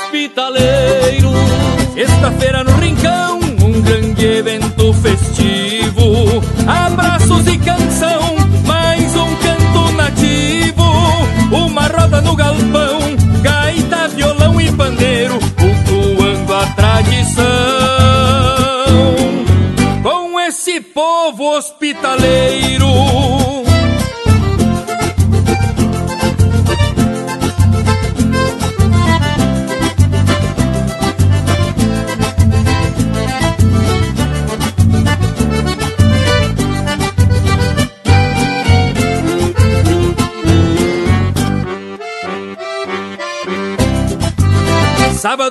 hospitaleiro. 0.06 1.30
Sexta-feira 1.94 2.64
no 2.64 2.72
Rincão, 2.78 3.38
um 3.62 3.80
grande 3.80 4.24
evento 4.24 4.92
festivo. 4.94 6.42
Abraços 6.66 7.46
e 7.46 7.58
canção, 7.58 7.95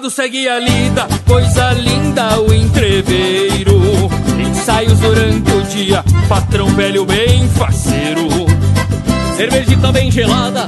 Sábado 0.05 0.09
segue 0.09 0.47
a 0.47 0.59
lida, 0.59 1.07
coisa 1.25 1.71
linda 1.71 2.39
o 2.39 2.53
entreveiro. 2.53 3.81
Ensaios 4.39 4.99
durante 4.99 5.51
o 5.51 5.63
dia, 5.63 6.03
patrão 6.29 6.67
velho 6.67 7.05
bem 7.05 7.47
faceiro. 7.49 8.27
Cervejita 9.35 9.91
bem 9.91 10.11
gelada, 10.11 10.67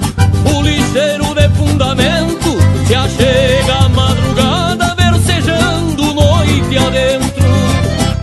o 0.55 0.61
ligeiro 0.61 1.35
de 1.35 1.49
fundamento. 1.49 2.57
Se 2.87 2.95
achega 2.95 3.85
a 3.85 3.89
madrugada, 3.89 4.95
versejando 4.95 6.13
noite 6.13 6.77
adentro. 6.77 7.45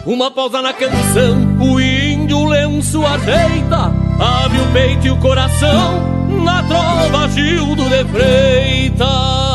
Uma 0.06 0.30
pausa 0.32 0.60
na 0.62 0.72
canção, 0.72 1.56
o 1.60 1.80
índio 1.80 2.44
lenço 2.44 3.06
ajeita. 3.06 3.92
Abre 4.18 4.60
o 4.60 4.72
peito 4.72 5.06
e 5.06 5.10
o 5.10 5.16
coração, 5.18 6.26
na 6.44 6.62
trova 6.64 7.28
Gildo 7.28 7.84
de 7.88 8.04
Freitas. 8.06 9.53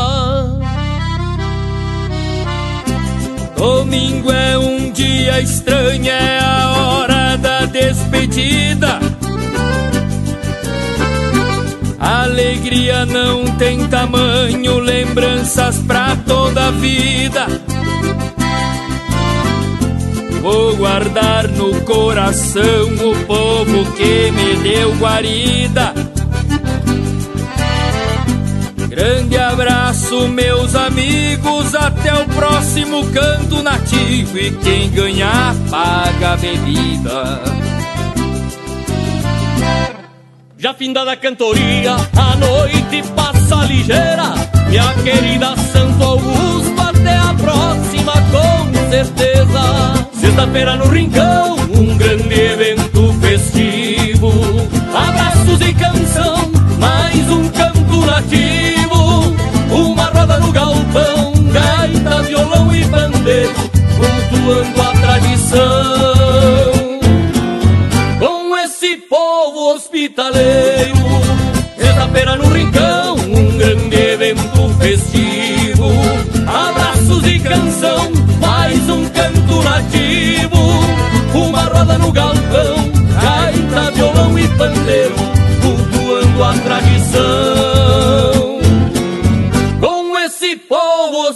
Domingo 3.60 4.32
é 4.32 4.56
um 4.56 4.90
dia 4.90 5.38
estranho, 5.38 6.08
é 6.08 6.38
a 6.38 6.70
hora 6.70 7.36
da 7.36 7.66
despedida. 7.66 8.98
Alegria 11.98 13.04
não 13.04 13.44
tem 13.58 13.86
tamanho, 13.86 14.78
lembranças 14.78 15.76
pra 15.80 16.16
toda 16.26 16.68
a 16.68 16.70
vida. 16.70 17.46
Vou 20.40 20.74
guardar 20.76 21.46
no 21.48 21.82
coração 21.82 22.62
o 22.62 23.26
povo 23.26 23.92
que 23.92 24.30
me 24.30 24.56
deu 24.62 24.94
guarida. 24.96 25.92
Grande 29.00 29.38
abraço, 29.38 30.28
meus 30.28 30.74
amigos, 30.74 31.74
até 31.74 32.12
o 32.12 32.26
próximo 32.26 33.10
canto 33.10 33.62
nativo. 33.62 34.36
E 34.36 34.50
quem 34.50 34.90
ganhar, 34.90 35.54
paga 35.70 36.34
a 36.34 36.36
bebida. 36.36 37.40
Já 40.58 40.74
findada 40.74 41.12
a 41.12 41.16
cantoria, 41.16 41.96
a 42.14 42.36
noite 42.36 43.02
passa 43.16 43.64
ligeira. 43.64 44.34
Minha 44.68 44.92
querida 45.02 45.56
Santo 45.56 46.04
Augusto, 46.04 46.80
até 46.82 47.16
a 47.16 47.32
próxima, 47.32 48.12
com 48.12 48.90
certeza. 48.90 50.08
Sexta-feira 50.12 50.76
no 50.76 50.88
Rincão, 50.88 51.56
um 51.74 51.96
grande 51.96 52.38
evento 52.38 53.14
festivo. 53.18 54.30
Abraços 54.94 55.58
e 55.66 55.72
canção, 55.72 56.52
mais 56.78 57.30
um 57.30 57.48
canto 57.48 58.04
nativo 58.04 58.69
e 62.80 62.84
pandeiro, 62.88 63.54
cultuando 63.96 64.82
a 64.82 64.92
tradição. 64.92 65.60
Com 68.18 68.56
esse 68.58 68.96
povo 69.08 69.74
hospitaleiro, 69.74 70.96
sexta-feira 71.76 72.36
no 72.36 72.48
rincão, 72.52 73.16
um 73.16 73.56
grande 73.58 73.96
evento 73.96 74.74
festivo. 74.78 75.90
Abraços 76.46 77.26
e 77.26 77.38
canção, 77.38 78.10
mais 78.40 78.88
um 78.88 79.08
canto 79.10 79.62
nativo, 79.62 80.58
uma 81.34 81.64
roda 81.64 81.98
no 81.98 82.10
galpão, 82.12 82.90
gaita, 83.20 83.90
violão 83.92 84.38
e 84.38 84.48
pandeiro, 84.48 85.14
cultuando 85.62 86.44
a 86.44 86.52
tradição. 86.54 87.49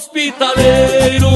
Hospitaleiro. 0.05 1.31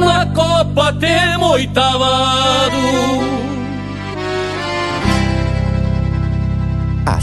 Na 0.00 0.26
Copa 0.34 0.92
temos 0.94 1.50
oitavado. 1.52 2.41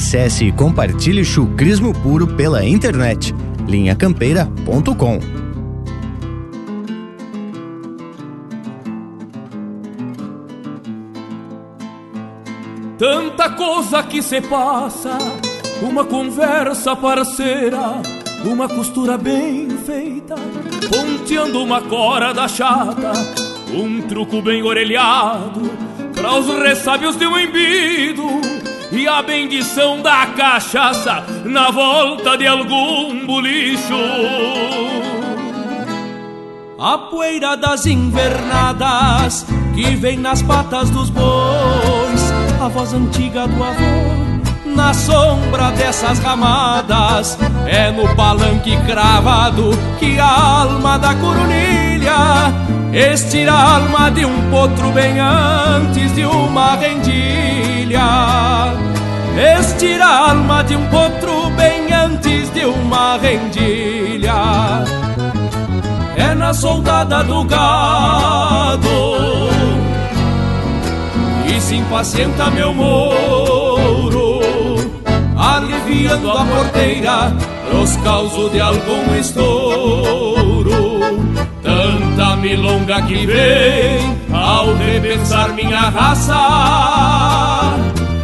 Acesse 0.10 0.46
e 0.46 0.52
compartilhe 0.52 1.24
chucrismo 1.24 1.94
puro 1.94 2.26
pela 2.26 2.66
internet. 2.66 3.32
linhacampeira.com 3.68 5.20
Tanta 12.98 13.52
coisa 13.52 14.02
que 14.02 14.24
se 14.24 14.42
passa, 14.42 15.16
uma 15.80 16.04
conversa 16.04 16.96
parceira, 16.96 18.02
uma 18.44 18.68
costura 18.68 19.16
bem 19.16 19.70
feita, 19.86 20.34
ponteando 20.90 21.62
uma 21.62 21.84
corda 21.84 22.48
chata, 22.48 23.12
um 23.72 24.02
truco 24.02 24.42
bem 24.42 24.64
orelhado, 24.64 25.70
para 26.16 26.34
os 26.34 26.48
ressábios 26.48 27.16
de 27.16 27.28
um 27.28 27.38
embido 27.38 28.69
e 28.92 29.08
a 29.08 29.22
bendição 29.22 30.02
da 30.02 30.28
cachaça 30.28 31.24
na 31.46 31.72
volta 31.72 32.38
de 32.38 32.48
algum 32.48 33.26
bolicho. 33.26 33.96
A 36.80 36.98
poeira 36.98 37.58
das 37.58 37.86
invernadas 37.86 39.46
que 39.76 39.96
vem 39.96 40.18
nas 40.18 40.42
patas 40.42 40.90
dos 40.90 41.10
bois, 41.10 42.34
a 42.62 42.68
voz 42.68 42.94
antiga 42.94 43.48
do 43.48 43.64
avô 43.64 44.30
na 44.80 44.94
sombra 44.94 45.72
dessas 45.72 46.20
ramadas, 46.20 47.38
é 47.68 47.92
no 47.92 48.16
palanque 48.16 48.78
cravado 48.86 49.72
que 50.00 50.18
a 50.18 50.62
alma 50.62 50.98
da 50.98 51.14
coronilha 51.16 52.16
estira 52.94 53.52
a 53.52 53.76
alma 53.76 54.10
de 54.10 54.26
um 54.26 54.50
potro 54.50 54.90
bem 54.92 55.20
antes 55.20 56.16
de 56.16 56.24
uma 56.24 56.76
rendilha. 56.76 58.79
Estira 59.40 60.06
a 60.06 60.32
alma 60.32 60.62
de 60.66 60.76
um 60.76 60.86
potro 60.88 61.50
bem 61.52 61.94
antes 61.94 62.50
de 62.50 62.66
uma 62.66 63.16
rendilha. 63.16 64.34
na 66.36 66.54
soldada 66.54 67.24
do 67.24 67.46
gado. 67.46 68.90
E 71.48 71.62
se 71.62 71.76
impacienta 71.76 72.52
meu 72.52 72.74
mouro 72.74 74.40
Aliviando 75.36 76.32
a 76.32 76.46
porteira 76.46 77.34
Pros 77.70 77.96
causos 77.98 78.52
de 78.52 78.60
algum 78.60 79.16
estouro. 79.18 81.00
Tanta 81.64 82.36
milonga 82.36 83.02
que 83.04 83.26
vem 83.26 84.18
Ao 84.34 84.76
repensar 84.76 85.54
minha 85.54 85.90
raça 85.90 87.59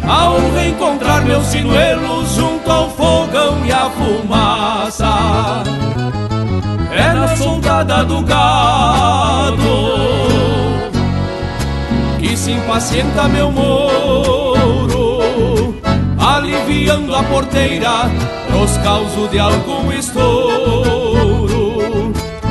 Ao 0.06 0.38
reencontrar 0.54 1.24
meus 1.24 1.46
sinuelos 1.46 2.34
Junto 2.34 2.70
ao 2.70 2.90
fogão 2.90 3.64
e 3.64 3.72
a 3.72 3.90
fumaça 3.90 5.62
é 6.90 7.12
na 7.12 7.36
soldada 7.36 8.04
do 8.04 8.22
gado 8.22 9.56
que 12.18 12.36
se 12.36 12.50
impacienta 12.52 13.28
meu 13.28 13.52
moro, 13.52 15.22
aliviando 16.18 17.14
a 17.14 17.22
porteira 17.22 18.10
pros 18.48 18.76
causos 18.78 19.30
de 19.30 19.38
algum 19.38 19.92
estouro. 19.92 21.02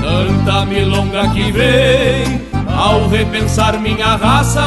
Tanta 0.01 0.65
milonga 0.65 1.27
que 1.29 1.51
vem 1.51 2.41
ao 2.73 3.07
repensar 3.09 3.79
minha 3.79 4.15
raça, 4.15 4.61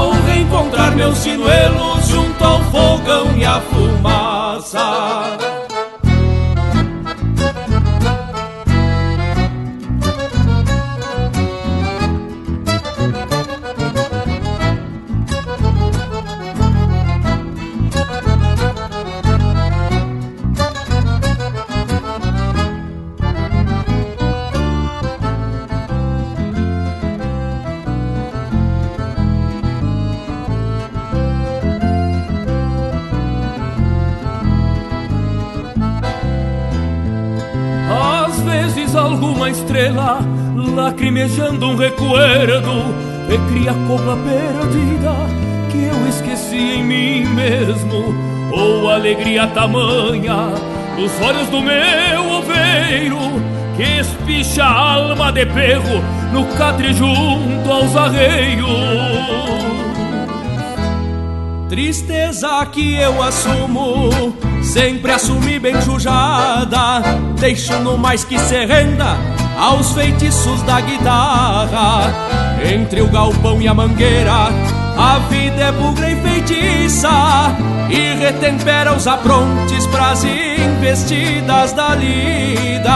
ao 0.00 0.12
reencontrar 0.12 0.96
meus 0.96 1.18
sinuelos 1.18 2.08
junto 2.08 2.42
ao 2.42 2.62
fogão 2.64 3.36
e 3.36 3.44
a 3.44 3.60
fumaça. 3.60 5.39
Estrela 39.70 40.18
lacrimejando 40.74 41.68
um 41.68 41.76
recuerdo 41.76 42.84
recria 43.28 43.70
a 43.70 43.74
copla 43.86 44.16
perdida 44.16 45.14
que 45.70 45.84
eu 45.84 46.08
esqueci 46.08 46.56
em 46.56 46.84
mim 46.84 47.24
mesmo. 47.26 48.12
Ou 48.52 48.90
alegria 48.90 49.46
tamanha 49.46 50.48
nos 50.98 51.12
olhos 51.20 51.48
do 51.48 51.60
meu 51.60 52.38
oveiro 52.38 53.18
que 53.76 54.00
espicha 54.00 54.64
a 54.64 54.94
alma 54.94 55.30
de 55.30 55.46
perro 55.46 56.02
no 56.32 56.44
catre 56.56 56.92
junto 56.92 57.70
aos 57.70 57.96
arreios. 57.96 58.66
Tristeza 61.68 62.66
que 62.72 62.96
eu 62.96 63.22
assumo, 63.22 64.34
sempre 64.64 65.12
assumi 65.12 65.60
bem 65.60 65.80
jujada, 65.82 67.00
deixando 67.38 67.96
mais 67.96 68.24
que 68.24 68.36
se 68.36 68.66
renda 68.66 69.29
aos 69.60 69.92
feitiços 69.92 70.62
da 70.62 70.80
guitarra. 70.80 72.12
Entre 72.64 73.00
o 73.02 73.08
galpão 73.08 73.60
e 73.60 73.68
a 73.68 73.74
mangueira, 73.74 74.48
a 74.96 75.18
vida 75.28 75.62
é 75.62 75.72
bugra 75.72 76.10
e 76.10 76.16
feitiça, 76.16 77.10
e 77.88 78.14
retempera 78.14 78.94
os 78.94 79.06
aprontes 79.06 79.86
pras 79.86 80.24
investidas 80.24 81.72
da 81.72 81.94
lida. 81.94 82.90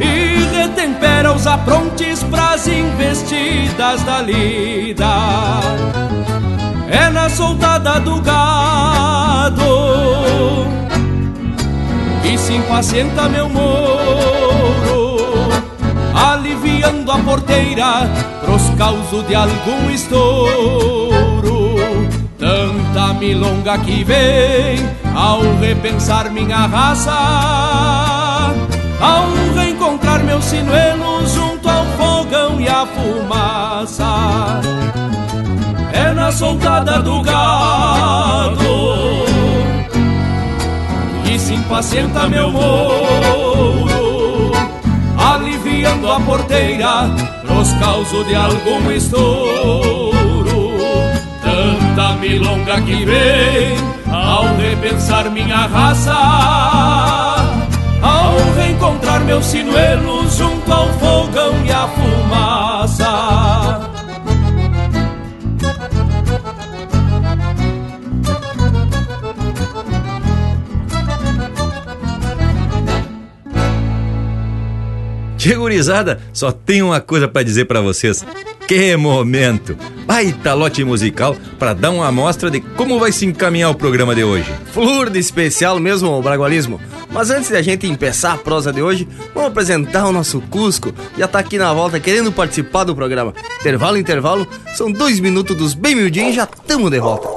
E 0.00 0.56
retempera 0.56 1.32
os 1.32 1.46
aprontes 1.46 2.22
pras 2.24 2.66
investidas 2.66 4.02
da 4.02 4.20
lida 4.22 5.04
é 6.94 7.10
na 7.10 7.28
soltada 7.28 7.98
do 8.00 8.20
gado 8.20 9.64
que 12.22 12.38
se 12.38 12.54
impacienta 12.54 13.28
meu 13.28 13.48
moro, 13.48 13.83
a 16.86 17.18
porteira 17.18 18.10
pros 18.44 18.68
causos 18.76 19.26
de 19.26 19.34
algum 19.34 19.90
estouro. 19.90 21.76
Tanta 22.38 23.14
milonga 23.14 23.78
que 23.78 24.04
vem 24.04 24.78
ao 25.14 25.40
repensar 25.58 26.30
minha 26.30 26.66
raça, 26.66 27.12
ao 29.00 29.54
reencontrar 29.54 30.22
meus 30.24 30.44
sinuelos 30.44 31.32
junto 31.32 31.68
ao 31.68 31.84
fogão 31.96 32.60
e 32.60 32.68
a 32.68 32.86
fumaça 32.86 34.60
é 35.92 36.12
na 36.12 36.30
soltada 36.32 37.00
do 37.00 37.22
gado 37.22 38.64
e 41.32 41.38
se 41.38 41.54
impacienta 41.54 42.28
meu 42.28 42.50
mouro, 42.50 43.88
a 46.14 46.20
porteira 46.20 47.08
nos 47.42 47.72
causos 47.74 48.24
de 48.26 48.34
algum 48.36 48.90
estouro. 48.92 50.70
Tanta 51.42 52.14
milonga 52.16 52.80
que 52.82 53.04
vem 53.04 53.76
ao 54.12 54.54
repensar 54.56 55.28
minha 55.30 55.66
raça, 55.66 56.14
ao 58.00 58.54
reencontrar 58.56 59.24
meus 59.24 59.44
sinuelos 59.46 60.36
junto 60.36 60.72
ao 60.72 60.88
fogão 61.00 61.52
e 61.64 61.72
a 61.72 61.88
fumaça. 61.88 62.63
Que 75.44 75.54
gurizada, 75.56 76.22
só 76.32 76.50
tenho 76.50 76.86
uma 76.86 77.02
coisa 77.02 77.28
para 77.28 77.42
dizer 77.42 77.66
para 77.66 77.82
vocês. 77.82 78.24
Que 78.66 78.96
momento! 78.96 79.76
Baita 80.06 80.54
lote 80.54 80.82
musical 80.82 81.36
para 81.58 81.74
dar 81.74 81.90
uma 81.90 82.08
amostra 82.08 82.50
de 82.50 82.62
como 82.62 82.98
vai 82.98 83.12
se 83.12 83.26
encaminhar 83.26 83.70
o 83.70 83.74
programa 83.74 84.14
de 84.14 84.24
hoje. 84.24 84.50
Flor 84.72 85.10
de 85.10 85.18
especial 85.18 85.78
mesmo, 85.78 86.08
o 86.08 86.22
Bragualismo. 86.22 86.80
Mas 87.10 87.28
antes 87.28 87.50
da 87.50 87.60
gente 87.60 87.86
começar 87.86 88.32
a 88.32 88.38
prosa 88.38 88.72
de 88.72 88.80
hoje, 88.80 89.06
vamos 89.34 89.50
apresentar 89.50 90.06
o 90.06 90.12
nosso 90.12 90.40
Cusco. 90.40 90.94
Já 91.18 91.28
tá 91.28 91.40
aqui 91.40 91.58
na 91.58 91.74
volta 91.74 92.00
querendo 92.00 92.32
participar 92.32 92.84
do 92.84 92.96
programa. 92.96 93.34
Intervalo, 93.60 93.98
intervalo, 93.98 94.48
são 94.74 94.90
dois 94.90 95.20
minutos 95.20 95.54
dos 95.54 95.74
bem 95.74 95.94
miudinhos 95.94 96.32
e 96.32 96.36
já 96.36 96.44
estamos 96.44 96.90
de 96.90 97.00
volta. 97.00 97.28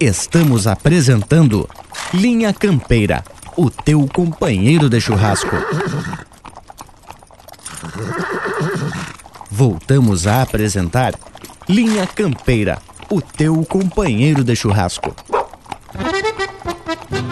Estamos 0.00 0.66
apresentando 0.66 1.68
Linha 2.12 2.52
Campeira, 2.52 3.22
o 3.56 3.70
teu 3.70 4.04
companheiro 4.12 4.88
de 4.88 5.00
churrasco. 5.00 5.54
Voltamos 9.50 10.26
a 10.26 10.42
apresentar 10.42 11.14
Linha 11.68 12.06
Campeira, 12.06 12.78
o 13.10 13.20
teu 13.20 13.64
companheiro 13.64 14.44
de 14.44 14.54
churrasco. 14.54 15.14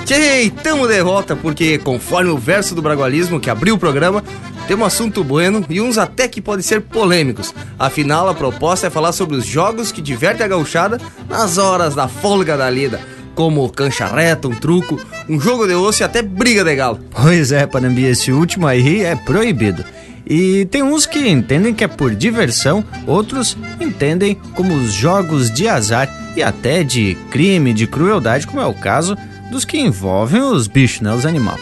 Tchê, 0.05 0.51
tamo 0.63 0.87
de 0.87 1.03
volta 1.03 1.35
porque, 1.35 1.79
conforme 1.79 2.31
o 2.31 2.39
verso 2.39 2.75
do 2.75 2.83
Bragualismo 2.83 3.41
que 3.41 3.51
abriu 3.51 3.75
o 3.75 3.79
programa, 3.79 4.23
tem 4.67 4.77
um 4.77 4.85
assunto 4.85 5.23
bueno 5.23 5.65
e 5.69 5.81
uns 5.81 5.99
até 5.99 6.29
que 6.29 6.41
podem 6.41 6.63
ser 6.63 6.81
polêmicos. 6.81 7.55
Afinal, 7.79 8.29
a 8.29 8.35
proposta 8.35 8.87
é 8.87 8.91
falar 8.91 9.13
sobre 9.13 9.37
os 9.37 9.45
jogos 9.45 9.93
que 9.93 10.01
divertem 10.01 10.45
a 10.45 10.49
gauchada 10.49 11.01
nas 11.29 11.59
horas 11.59 11.95
da 11.95 12.09
folga 12.09 12.57
da 12.57 12.69
lida, 12.69 13.01
como 13.35 13.69
cancha 13.71 14.07
reta, 14.07 14.49
um 14.49 14.55
truco, 14.55 14.99
um 15.29 15.41
jogo 15.41 15.67
de 15.67 15.75
osso 15.75 16.03
e 16.03 16.05
até 16.05 16.23
briga 16.23 16.65
de 16.65 16.75
galo. 16.75 17.01
Pois 17.11 17.53
é, 17.53 17.67
Panambi, 17.67 18.05
esse 18.05 18.33
último 18.33 18.67
aí 18.67 19.05
é 19.05 19.15
proibido. 19.15 19.85
E 20.27 20.65
tem 20.67 20.83
uns 20.83 21.07
que 21.07 21.29
entendem 21.29 21.73
que 21.73 21.85
é 21.85 21.89
por 21.89 22.15
diversão, 22.15 22.85
outros 23.07 23.57
entendem 23.81 24.35
como 24.55 24.75
os 24.75 24.93
jogos 24.93 25.51
de 25.51 25.69
azar 25.69 26.13
e 26.35 26.43
até 26.43 26.83
de 26.83 27.17
crime, 27.31 27.73
de 27.73 27.87
crueldade, 27.87 28.47
como 28.47 28.61
é 28.61 28.67
o 28.67 28.75
caso 28.75 29.17
dos 29.51 29.65
que 29.65 29.79
envolvem 29.79 30.43
os 30.43 30.67
bichos, 30.67 31.01
né, 31.01 31.15
os 31.15 31.25
animais. 31.25 31.61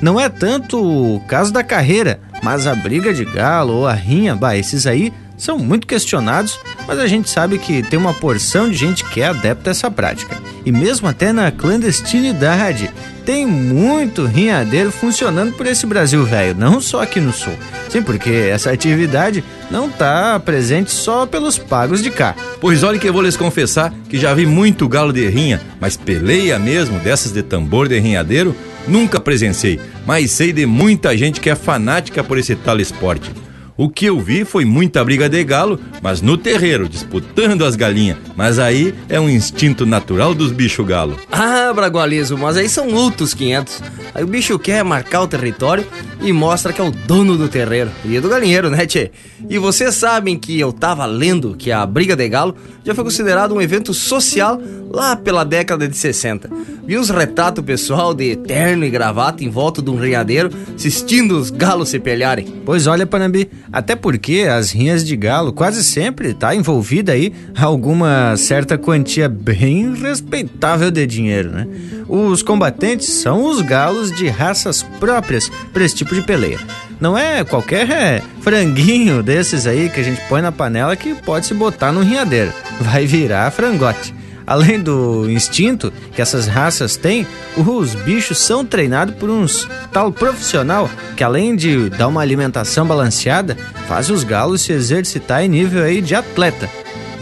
Não 0.00 0.20
é 0.20 0.28
tanto 0.28 0.78
o 0.80 1.20
caso 1.26 1.52
da 1.52 1.64
carreira, 1.64 2.20
mas 2.42 2.66
a 2.66 2.74
briga 2.74 3.12
de 3.12 3.24
galo 3.24 3.72
ou 3.72 3.86
a 3.86 3.94
rinha, 3.94 4.36
bah, 4.36 4.56
esses 4.56 4.86
aí 4.86 5.12
são 5.36 5.58
muito 5.58 5.86
questionados, 5.86 6.58
mas 6.86 6.98
a 6.98 7.06
gente 7.06 7.28
sabe 7.28 7.58
que 7.58 7.82
tem 7.82 7.98
uma 7.98 8.14
porção 8.14 8.68
de 8.68 8.76
gente 8.76 9.04
que 9.04 9.20
é 9.20 9.26
adepta 9.26 9.70
a 9.70 9.72
essa 9.72 9.90
prática. 9.90 10.36
E 10.64 10.70
mesmo 10.70 11.08
até 11.08 11.32
na 11.32 11.50
clandestinidade, 11.50 12.90
tem 13.24 13.46
muito 13.46 14.24
rinhadeiro 14.24 14.92
funcionando 14.92 15.52
por 15.52 15.66
esse 15.66 15.86
Brasil 15.86 16.24
velho, 16.24 16.54
não 16.56 16.80
só 16.80 17.02
aqui 17.02 17.20
no 17.20 17.32
sul. 17.32 17.54
Sim, 17.94 18.02
porque 18.02 18.50
essa 18.50 18.72
atividade 18.72 19.44
não 19.70 19.86
está 19.86 20.40
presente 20.40 20.90
só 20.90 21.26
pelos 21.26 21.56
pagos 21.56 22.02
de 22.02 22.10
cá. 22.10 22.34
Pois 22.60 22.82
olha 22.82 22.98
que 22.98 23.08
eu 23.08 23.12
vou 23.12 23.22
lhes 23.22 23.36
confessar 23.36 23.94
que 24.08 24.18
já 24.18 24.34
vi 24.34 24.46
muito 24.46 24.88
galo 24.88 25.12
de 25.12 25.28
rinha, 25.28 25.60
mas 25.78 25.96
peleia 25.96 26.58
mesmo 26.58 26.98
dessas 26.98 27.30
de 27.30 27.40
tambor 27.40 27.86
de 27.86 27.96
rinhadeiro, 28.00 28.52
nunca 28.88 29.20
presenciei, 29.20 29.78
mas 30.04 30.32
sei 30.32 30.52
de 30.52 30.66
muita 30.66 31.16
gente 31.16 31.40
que 31.40 31.48
é 31.48 31.54
fanática 31.54 32.24
por 32.24 32.36
esse 32.36 32.56
tal 32.56 32.80
esporte. 32.80 33.30
O 33.76 33.88
que 33.88 34.06
eu 34.06 34.20
vi 34.20 34.44
foi 34.44 34.64
muita 34.64 35.04
briga 35.04 35.28
de 35.28 35.42
galo, 35.42 35.80
mas 36.00 36.20
no 36.22 36.38
terreiro, 36.38 36.88
disputando 36.88 37.64
as 37.64 37.74
galinhas. 37.74 38.18
Mas 38.36 38.60
aí 38.60 38.94
é 39.08 39.18
um 39.18 39.28
instinto 39.28 39.84
natural 39.84 40.32
dos 40.32 40.52
bichos 40.52 40.86
galo. 40.86 41.16
Ah, 41.32 41.72
Bragualizo, 41.74 42.38
mas 42.38 42.56
aí 42.56 42.68
são 42.68 42.88
outros 42.94 43.34
500. 43.34 43.82
Aí 44.14 44.22
o 44.22 44.28
bicho 44.28 44.56
quer 44.60 44.84
marcar 44.84 45.22
o 45.22 45.26
território 45.26 45.84
e 46.20 46.32
mostra 46.32 46.72
que 46.72 46.80
é 46.80 46.84
o 46.84 46.92
dono 46.92 47.36
do 47.36 47.48
terreiro. 47.48 47.90
E 48.04 48.20
do 48.20 48.28
galinheiro, 48.28 48.70
né, 48.70 48.86
tchê? 48.86 49.10
E 49.50 49.58
vocês 49.58 49.94
sabem 49.96 50.38
que 50.38 50.58
eu 50.58 50.72
tava 50.72 51.04
lendo 51.04 51.56
que 51.56 51.72
a 51.72 51.84
briga 51.84 52.14
de 52.14 52.28
galo 52.28 52.54
já 52.84 52.94
foi 52.94 53.02
considerado 53.02 53.54
um 53.54 53.60
evento 53.60 53.92
social 53.92 54.60
lá 54.90 55.16
pela 55.16 55.44
década 55.44 55.88
de 55.88 55.96
60. 55.96 56.48
Vi 56.86 56.96
uns 56.96 57.10
retratos 57.10 57.64
pessoal 57.64 58.14
de 58.14 58.36
terno 58.36 58.84
e 58.84 58.90
gravata 58.90 59.42
em 59.42 59.50
volta 59.50 59.82
de 59.82 59.90
um 59.90 59.96
rinhadeiro 59.96 60.50
assistindo 60.74 61.36
os 61.36 61.50
galos 61.50 61.88
se 61.88 61.98
pelharem. 61.98 62.62
Pois 62.64 62.86
olha, 62.86 63.06
Panambi, 63.06 63.50
até 63.72 63.96
porque 63.96 64.46
as 64.50 64.70
rinhas 64.70 65.04
de 65.04 65.16
galo 65.16 65.52
quase 65.52 65.82
sempre 65.82 66.30
está 66.30 66.54
envolvida 66.54 67.12
aí 67.12 67.32
alguma 67.56 68.36
certa 68.36 68.76
quantia 68.78 69.28
bem 69.28 69.94
respeitável 69.94 70.90
de 70.90 71.06
dinheiro, 71.06 71.50
né? 71.50 71.66
Os 72.08 72.42
combatentes 72.42 73.08
são 73.08 73.44
os 73.44 73.60
galos 73.60 74.12
de 74.12 74.28
raças 74.28 74.82
próprias 75.00 75.50
para 75.72 75.84
esse 75.84 75.94
tipo 75.94 76.14
de 76.14 76.22
peleia. 76.22 76.58
Não 77.00 77.16
é 77.18 77.44
qualquer 77.44 77.90
é, 77.90 78.22
franguinho 78.40 79.22
desses 79.22 79.66
aí 79.66 79.88
que 79.88 80.00
a 80.00 80.04
gente 80.04 80.20
põe 80.28 80.40
na 80.40 80.52
panela 80.52 80.96
que 80.96 81.14
pode 81.14 81.46
se 81.46 81.54
botar 81.54 81.92
no 81.92 82.02
rinhadeiro. 82.02 82.52
Vai 82.80 83.06
virar 83.06 83.50
frangote. 83.50 84.14
Além 84.46 84.80
do 84.80 85.28
instinto 85.30 85.92
que 86.14 86.20
essas 86.20 86.46
raças 86.46 86.96
têm, 86.96 87.26
os 87.56 87.94
bichos 87.94 88.38
são 88.38 88.64
treinados 88.64 89.14
por 89.14 89.30
uns 89.30 89.68
tal 89.92 90.12
profissional 90.12 90.90
que 91.16 91.24
além 91.24 91.56
de 91.56 91.88
dar 91.90 92.08
uma 92.08 92.20
alimentação 92.20 92.86
balanceada, 92.86 93.56
faz 93.88 94.10
os 94.10 94.24
galos 94.24 94.62
se 94.62 94.72
exercitar 94.72 95.42
em 95.42 95.48
nível 95.48 95.82
aí 95.82 96.00
de 96.00 96.14
atleta, 96.14 96.68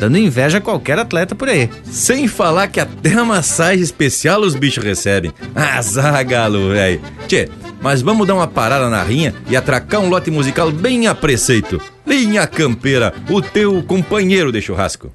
dando 0.00 0.18
inveja 0.18 0.58
a 0.58 0.60
qualquer 0.60 0.98
atleta 0.98 1.34
por 1.34 1.48
aí. 1.48 1.70
Sem 1.84 2.26
falar 2.26 2.68
que 2.68 2.80
até 2.80 3.12
a 3.12 3.24
massagem 3.24 3.82
especial 3.82 4.40
os 4.40 4.54
bichos 4.54 4.82
recebem. 4.82 5.32
Azar, 5.54 6.26
galo, 6.26 6.70
velho. 6.70 7.00
Tchê, 7.28 7.48
mas 7.80 8.02
vamos 8.02 8.26
dar 8.26 8.34
uma 8.34 8.46
parada 8.46 8.88
na 8.88 9.02
rinha 9.02 9.34
e 9.48 9.56
atracar 9.56 10.00
um 10.00 10.08
lote 10.08 10.30
musical 10.30 10.70
bem 10.70 11.06
a 11.06 11.14
preceito. 11.14 11.80
Linha 12.06 12.46
Campeira, 12.46 13.14
o 13.28 13.40
teu 13.40 13.82
companheiro 13.82 14.50
de 14.50 14.60
churrasco. 14.60 15.12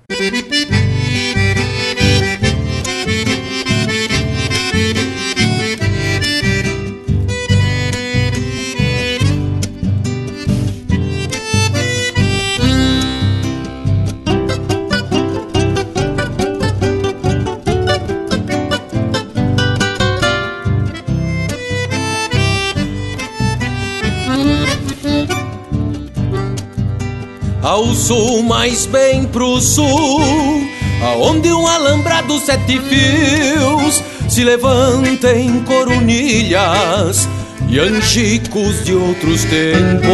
Sul, 27.94 28.44
mais 28.44 28.86
bem 28.86 29.26
pro 29.26 29.60
sul, 29.62 30.68
aonde 31.02 31.52
um 31.52 31.66
alambrado 31.68 32.40
sete 32.40 32.80
fios 32.80 34.04
se 34.30 34.44
levanta 34.44 35.32
em 35.32 35.60
coronilhas 35.64 37.28
e 37.70 37.80
anchicos 37.80 38.84
de 38.84 38.94
outros 38.94 39.44
tempos. 39.46 40.08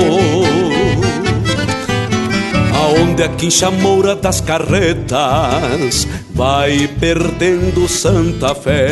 Aonde 2.74 3.24
a 3.24 3.30
quincha 3.30 3.72
moura 3.72 4.16
das 4.16 4.42
carretas 4.42 6.08
vai 6.34 6.88
perdendo 7.00 7.88
santa 7.88 8.54
fé 8.54 8.90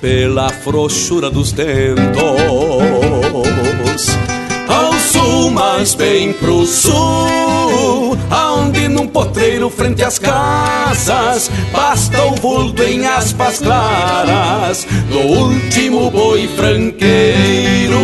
pela 0.00 0.48
frouxura 0.48 1.30
dos 1.30 1.52
tentos 1.52 1.94
mas 5.50 5.94
bem 5.94 6.32
pro 6.32 6.64
sul, 6.66 8.16
aonde 8.30 8.88
num 8.88 9.06
potreiro 9.06 9.70
frente 9.70 10.02
às 10.02 10.18
casas 10.18 11.50
basta 11.72 12.24
o 12.24 12.34
vulto 12.36 12.82
em 12.82 13.06
aspas 13.06 13.58
claras 13.58 14.86
do 15.08 15.18
último 15.18 16.10
boi 16.10 16.48
franqueiro. 16.48 17.94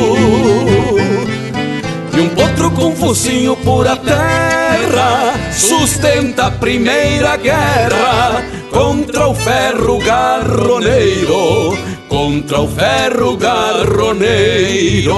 E 2.16 2.20
um 2.20 2.28
potro 2.30 2.70
com 2.72 2.94
focinho 2.94 3.56
por 3.56 3.86
a 3.86 3.96
terra 3.96 5.34
sustenta 5.52 6.46
a 6.46 6.50
primeira 6.50 7.36
guerra 7.36 8.44
contra 8.70 9.28
o 9.28 9.34
ferro 9.34 9.98
garroneiro, 9.98 11.76
contra 12.08 12.60
o 12.60 12.68
ferro 12.68 13.36
garroneiro. 13.36 15.14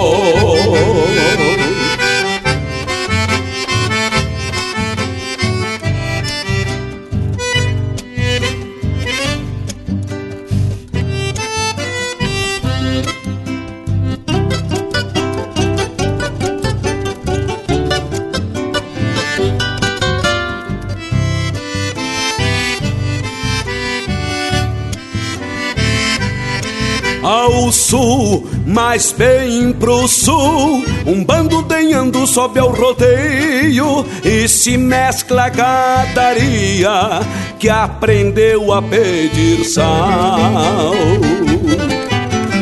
Mais 28.72 29.12
bem 29.12 29.72
pro 29.72 30.08
sul. 30.08 30.82
Um 31.06 31.22
bando 31.22 31.62
denhando 31.62 32.26
sobe 32.26 32.58
ao 32.58 32.70
rodeio 32.70 34.04
e 34.24 34.48
se 34.48 34.76
mescla 34.76 35.44
a 35.44 35.48
gadaria 35.50 37.20
que 37.58 37.68
aprendeu 37.68 38.72
a 38.72 38.80
pedir 38.80 39.64
sal. 39.64 40.94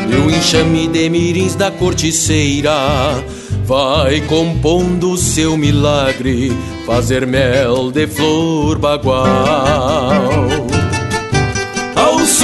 E 0.09 0.15
o 0.15 0.29
enxame 0.29 0.87
de 0.87 1.09
mirins 1.09 1.55
da 1.55 1.71
corticeira 1.71 2.73
vai 3.65 4.19
compondo 4.21 5.15
seu 5.17 5.55
milagre, 5.55 6.51
fazer 6.85 7.25
mel 7.25 7.89
de 7.89 8.05
flor 8.05 8.77
bagual 8.77 10.70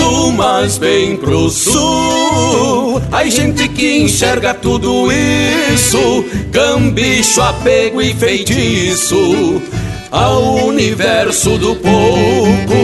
sul, 0.08 0.32
mas 0.32 0.78
bem 0.78 1.18
pro 1.18 1.50
sul. 1.50 3.02
Ai, 3.12 3.30
gente 3.30 3.68
que 3.68 3.98
enxerga 3.98 4.54
tudo 4.54 5.10
isso, 5.12 6.24
cambicho, 6.52 7.42
apego 7.42 8.02
e 8.02 8.14
feitiço 8.14 9.62
ao 10.12 10.66
universo 10.66 11.58
do 11.58 11.76
pouco. 11.76 12.78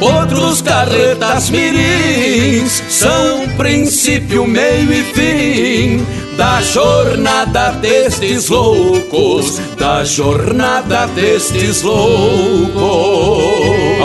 Outros 0.00 0.62
carretas 0.62 1.50
mirins 1.50 2.82
são 2.88 3.48
princípio, 3.56 4.46
meio 4.46 4.92
e 4.92 5.02
fim 5.02 6.06
da 6.36 6.62
jornada 6.62 7.72
destes 7.72 8.48
loucos, 8.48 9.58
da 9.76 10.04
jornada 10.04 11.06
destes 11.08 11.82
loucos. 11.82 12.78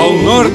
Ao 0.03 0.11
norte, 0.17 0.51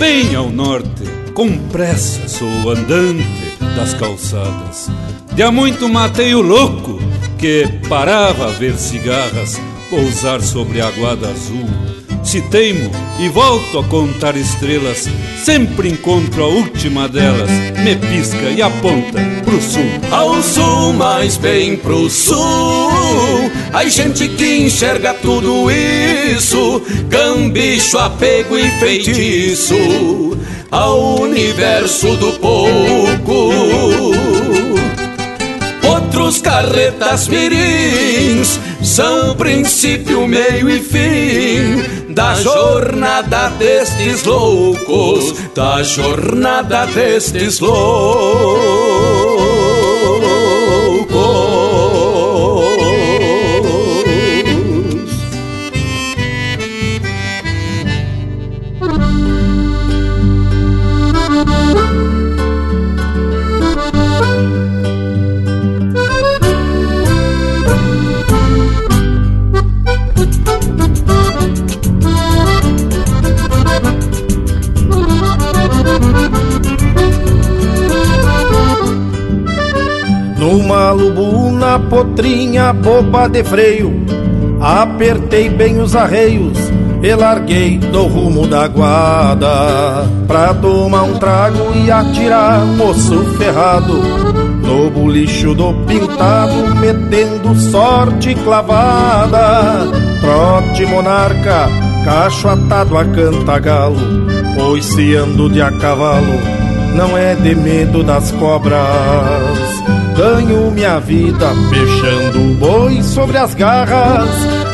bem 0.00 0.34
ao 0.34 0.50
norte, 0.50 1.04
com 1.32 1.56
pressa 1.68 2.26
sou 2.26 2.48
andante 2.68 3.56
das 3.76 3.94
calçadas. 3.94 4.90
De 5.36 5.40
há 5.40 5.52
muito 5.52 5.88
matei 5.88 6.34
o 6.34 6.42
louco 6.42 6.98
que 7.38 7.64
parava 7.88 8.48
a 8.48 8.50
ver 8.50 8.76
cigarras 8.76 9.56
pousar 9.88 10.42
sobre 10.42 10.80
a 10.80 10.88
aguada 10.88 11.28
azul 11.28 11.68
se 12.28 12.42
teimo 12.42 12.90
e 13.18 13.26
volto 13.30 13.78
a 13.78 13.84
contar 13.84 14.36
estrelas, 14.36 15.08
sempre 15.42 15.88
encontro 15.88 16.44
a 16.44 16.46
última 16.46 17.08
delas, 17.08 17.48
me 17.82 17.96
pisca 17.96 18.50
e 18.54 18.60
aponta 18.60 19.18
pro 19.46 19.58
sul. 19.62 19.88
Ao 20.10 20.42
sul, 20.42 20.92
mais 20.92 21.38
bem 21.38 21.78
pro 21.78 22.10
sul, 22.10 23.50
a 23.72 23.82
gente 23.86 24.28
que 24.28 24.58
enxerga 24.58 25.14
tudo 25.14 25.70
isso, 25.70 26.82
gambicho, 27.08 27.96
apego 27.96 28.58
e 28.58 28.70
feitiço. 28.72 30.36
Ao 30.70 31.22
universo 31.22 32.14
do 32.16 32.32
pouco. 32.32 34.07
Carretas 36.48 37.28
mirins 37.28 38.58
são 38.82 39.36
princípio, 39.36 40.26
meio 40.26 40.70
e 40.70 40.80
fim 40.80 42.08
da 42.14 42.36
jornada 42.36 43.50
destes 43.50 44.24
loucos, 44.24 45.34
da 45.54 45.82
jornada 45.82 46.86
destes 46.86 47.60
loucos. 47.60 48.97
Numa 81.08 81.76
lubuna 81.78 81.78
potrinha 81.78 82.72
boba 82.72 83.28
de 83.28 83.42
freio 83.42 83.92
Apertei 84.60 85.48
bem 85.48 85.80
os 85.80 85.96
arreios 85.96 86.58
e 87.00 87.14
larguei 87.14 87.78
do 87.78 88.08
rumo 88.08 88.44
da 88.48 88.66
guarda. 88.66 90.04
Pra 90.26 90.52
tomar 90.52 91.04
um 91.04 91.16
trago 91.16 91.72
e 91.76 91.88
atirar 91.88 92.66
moço 92.66 93.24
ferrado 93.36 94.02
No 94.62 94.90
bulicho 94.90 95.54
do 95.54 95.72
pintado 95.86 96.74
metendo 96.80 97.54
sorte 97.54 98.34
clavada. 98.34 99.86
Trote 100.20 100.86
monarca, 100.86 101.68
cacho 102.04 102.48
atado 102.48 102.98
a 102.98 103.04
cantagalo 103.04 104.26
Pois 104.56 104.84
se 104.84 105.14
ando 105.14 105.48
de 105.48 105.62
a 105.62 105.70
cavalo 105.70 106.58
não 106.94 107.16
é 107.16 107.34
de 107.36 107.54
medo 107.54 108.02
das 108.02 108.32
cobras 108.32 109.67
ganho 110.18 110.72
minha 110.72 110.98
vida 110.98 111.46
fechando 111.70 112.40
o 112.40 112.54
boi 112.54 113.00
sobre 113.04 113.38
as 113.38 113.54
garras 113.54 114.28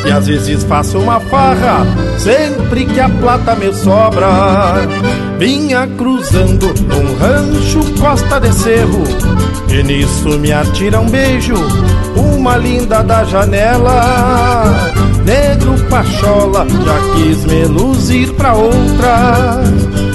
e 0.07 0.11
às 0.11 0.26
vezes 0.26 0.64
faço 0.64 0.99
uma 0.99 1.20
farra 1.20 1.86
sempre 2.18 2.86
que 2.86 2.99
a 2.99 3.11
plata 3.11 3.55
me 3.55 3.70
sobra. 3.74 4.26
Vinha 5.38 5.86
cruzando 5.99 6.72
num 6.88 7.18
rancho 7.18 8.01
costa 8.01 8.40
de 8.40 8.55
cerro 8.55 9.05
e 9.68 9.82
nisso 9.82 10.38
me 10.38 10.51
atira 10.51 10.99
um 10.99 11.11
beijo 11.11 11.57
uma 12.16 12.57
linda 12.57 13.03
da 13.03 13.22
janela. 13.24 14.72
Negro 15.26 15.74
pachola, 15.90 16.66
já 16.68 17.14
quis 17.14 17.45
me 17.45 17.66
luzir 17.66 18.32
pra 18.32 18.55
outra. 18.55 19.61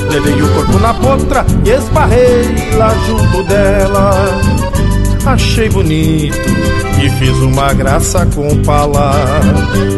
Levei 0.10 0.42
o 0.42 0.54
corpo 0.56 0.80
na 0.80 0.94
potra 0.96 1.46
e 1.64 1.70
esbarrei 1.70 2.76
lá 2.78 2.96
junto 3.06 3.44
dela 3.44 4.60
achei 5.26 5.70
bonito 5.70 6.38
e 7.02 7.10
fiz 7.12 7.38
uma 7.38 7.74
graça 7.74 8.26
com 8.28 8.62
pala. 8.64 9.14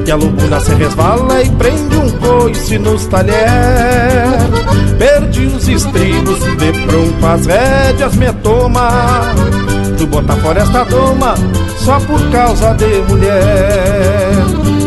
E 0.06 0.12
a 0.12 0.16
lubuna 0.16 0.60
se 0.60 0.74
resvala 0.74 1.42
e 1.42 1.50
prende 1.52 1.98
um 1.98 2.10
coice 2.12 2.78
nos 2.78 3.06
talher. 3.08 3.34
Perdi 4.98 5.46
os 5.48 5.68
estribos, 5.68 6.40
de 6.40 6.72
pronto 6.86 7.26
as 7.26 7.46
rédeas 7.46 8.16
me 8.16 8.32
toma. 8.44 8.90
Tu 9.98 10.08
bota 10.08 10.36
fora 10.38 10.62
esta 10.62 10.84
doma 10.86 11.36
só 11.78 12.00
por 12.00 12.22
causa 12.32 12.74
de 12.74 13.02
mulher. 13.08 14.34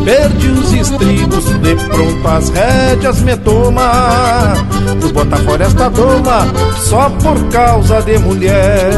Perdi 0.04 0.48
os 0.48 0.72
estribos, 0.72 1.44
de 1.44 1.74
pronto 1.76 2.28
as 2.28 2.48
rédeas 2.50 3.20
me 3.22 3.36
toma. 3.38 4.54
Tu 5.00 5.12
bota 5.12 5.36
fora 5.38 5.64
esta 5.64 5.88
doma 5.88 6.46
só 6.76 7.10
por 7.10 7.42
causa 7.48 8.02
de 8.02 8.18
mulher. 8.18 8.92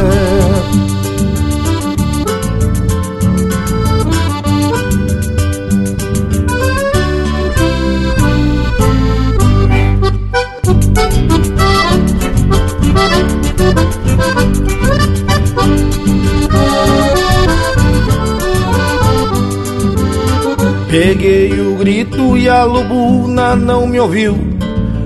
Peguei 20.99 21.53
o 21.61 21.77
grito 21.77 22.39
e 22.39 22.49
a 22.49 22.65
lobuna 22.65 23.55
não 23.55 23.87
me 23.87 24.01
ouviu. 24.01 24.35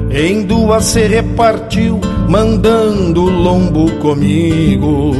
Em 0.09 0.45
duas 0.45 0.85
se 0.85 1.01
repartiu, 1.01 2.01
mandando 2.29 3.25
o 3.25 3.29
lombo 3.29 3.91
comigo. 3.97 5.13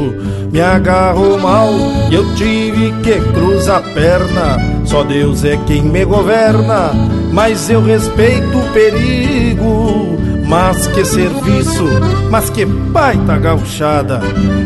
Me 0.53 0.61
agarrou 0.61 1.37
mal 1.41 1.71
e 2.09 2.15
eu 2.15 2.35
tive 2.37 2.93
que 3.03 3.21
cruzar 3.33 3.79
a 3.79 3.81
perna. 3.81 4.59
Só 4.85 5.03
Deus 5.03 5.45
é 5.45 5.57
quem 5.67 5.83
me 5.83 6.05
governa, 6.05 6.93
mas 7.33 7.69
eu 7.69 7.83
respeito 7.83 8.57
o 8.57 8.73
perigo. 8.73 10.17
Mas 10.47 10.87
que 10.87 11.05
serviço, 11.05 11.85
mas 12.31 12.49
que 12.49 12.65
baita 12.65 13.37
gauchada 13.39 14.21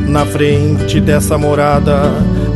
na 0.07 0.27
frente 0.27 1.01
dessa 1.01 1.39
morada 1.39 2.13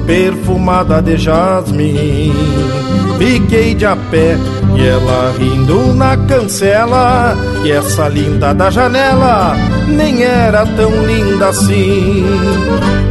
perfumada 0.06 1.00
de 1.00 1.16
jasmim. 1.16 3.07
Fiquei 3.18 3.74
de 3.74 3.84
a 3.84 3.96
pé 3.96 4.36
e 4.76 4.86
ela 4.86 5.34
rindo 5.36 5.92
na 5.92 6.16
cancela. 6.16 7.36
E 7.64 7.72
essa 7.72 8.08
linda 8.08 8.54
da 8.54 8.70
janela 8.70 9.56
nem 9.88 10.22
era 10.22 10.64
tão 10.64 10.90
linda 11.04 11.48
assim. 11.48 12.24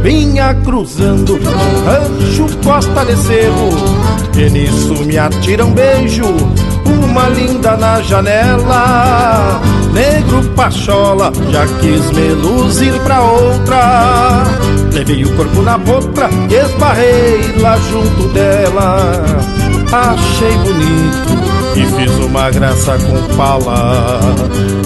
Vinha 0.02 0.54
cruzando 0.64 1.34
um 1.34 1.84
rancho 1.84 2.56
costa 2.64 3.04
de 3.04 3.16
cerro. 3.16 3.68
E 4.34 4.48
nisso 4.48 4.94
me 5.04 5.18
atira 5.18 5.66
um 5.66 5.72
beijo, 5.72 6.24
uma 6.86 7.28
linda 7.28 7.76
na 7.76 8.00
janela. 8.00 9.60
Negro 9.92 10.42
pachola, 10.56 11.30
já 11.50 11.66
quis 11.80 12.10
me 12.12 12.28
luzir 12.34 12.94
pra 13.00 13.20
outra. 13.20 14.44
Levei 14.94 15.22
o 15.24 15.36
corpo 15.36 15.60
na 15.60 15.78
potra 15.78 16.30
e 16.48 16.54
esbarrei 16.54 17.60
lá 17.60 17.76
junto 17.90 18.28
dela 18.28 19.67
achei 19.92 20.56
bonito 20.58 21.48
e 21.76 21.86
fiz 21.86 22.24
uma 22.24 22.50
graça 22.50 22.98
com 22.98 23.36
pala. 23.36 24.20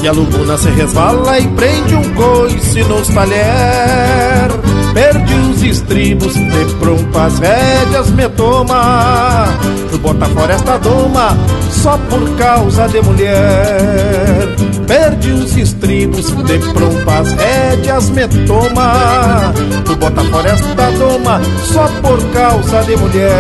E 0.03 0.09
a 0.09 0.12
lubuna 0.12 0.57
se 0.59 0.68
resvala 0.70 1.38
e 1.38 1.48
prende 1.48 1.94
um 1.94 2.14
coice 2.14 2.82
nos 2.84 3.09
talher. 3.09 4.82
Perdi 4.95 5.34
os 5.34 5.62
estribos, 5.62 6.34
de 6.34 6.74
pronto 6.78 7.18
as 7.18 7.38
rédeas 7.38 8.11
me 8.11 8.28
toma. 8.30 9.49
Tu 9.90 9.99
bota 9.99 10.26
fora 10.26 10.53
esta 10.55 10.76
doma 10.78 11.36
só 11.70 11.97
por 12.11 12.36
causa 12.36 12.86
de 12.88 13.01
mulher. 13.01 14.49
Perdi 14.86 15.30
os 15.30 15.57
estribos, 15.57 16.26
de 16.45 16.59
pronto 16.59 17.11
as 17.11 17.32
rédeas 17.32 18.11
me 18.11 18.28
toma. 18.47 19.53
Tu 19.84 19.97
bota 19.97 20.22
fora 20.24 20.51
esta 20.51 20.90
doma 20.99 21.40
só 21.72 21.88
por 22.03 22.22
causa 22.32 22.82
de 22.82 22.97
mulher. 22.97 23.32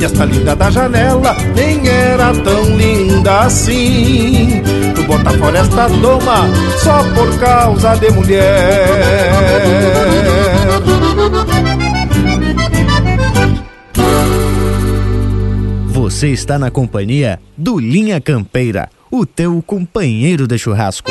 E 0.00 0.04
esta 0.04 0.24
linda 0.24 0.56
da 0.56 0.70
janela 0.70 1.36
nem 1.54 1.86
era 1.86 2.32
tão 2.34 2.64
linda 2.76 3.42
assim. 3.42 4.60
Bota 5.10 5.30
fora 5.38 5.58
esta 5.58 5.88
doma 5.88 6.48
só 6.78 7.02
por 7.12 7.36
causa 7.40 7.96
de 7.96 8.12
mulher. 8.12 8.86
Você 15.88 16.28
está 16.28 16.60
na 16.60 16.70
companhia 16.70 17.40
do 17.56 17.80
Linha 17.80 18.20
Campeira, 18.20 18.88
o 19.10 19.26
teu 19.26 19.60
companheiro 19.66 20.46
de 20.46 20.56
churrasco. 20.56 21.10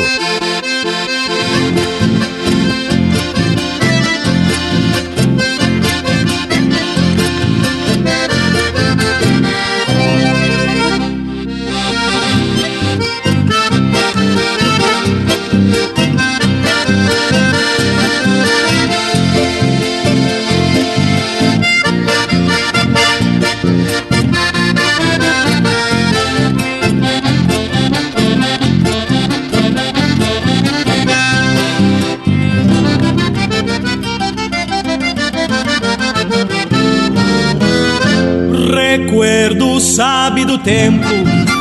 Do 40.50 40.58
tempo 40.58 41.06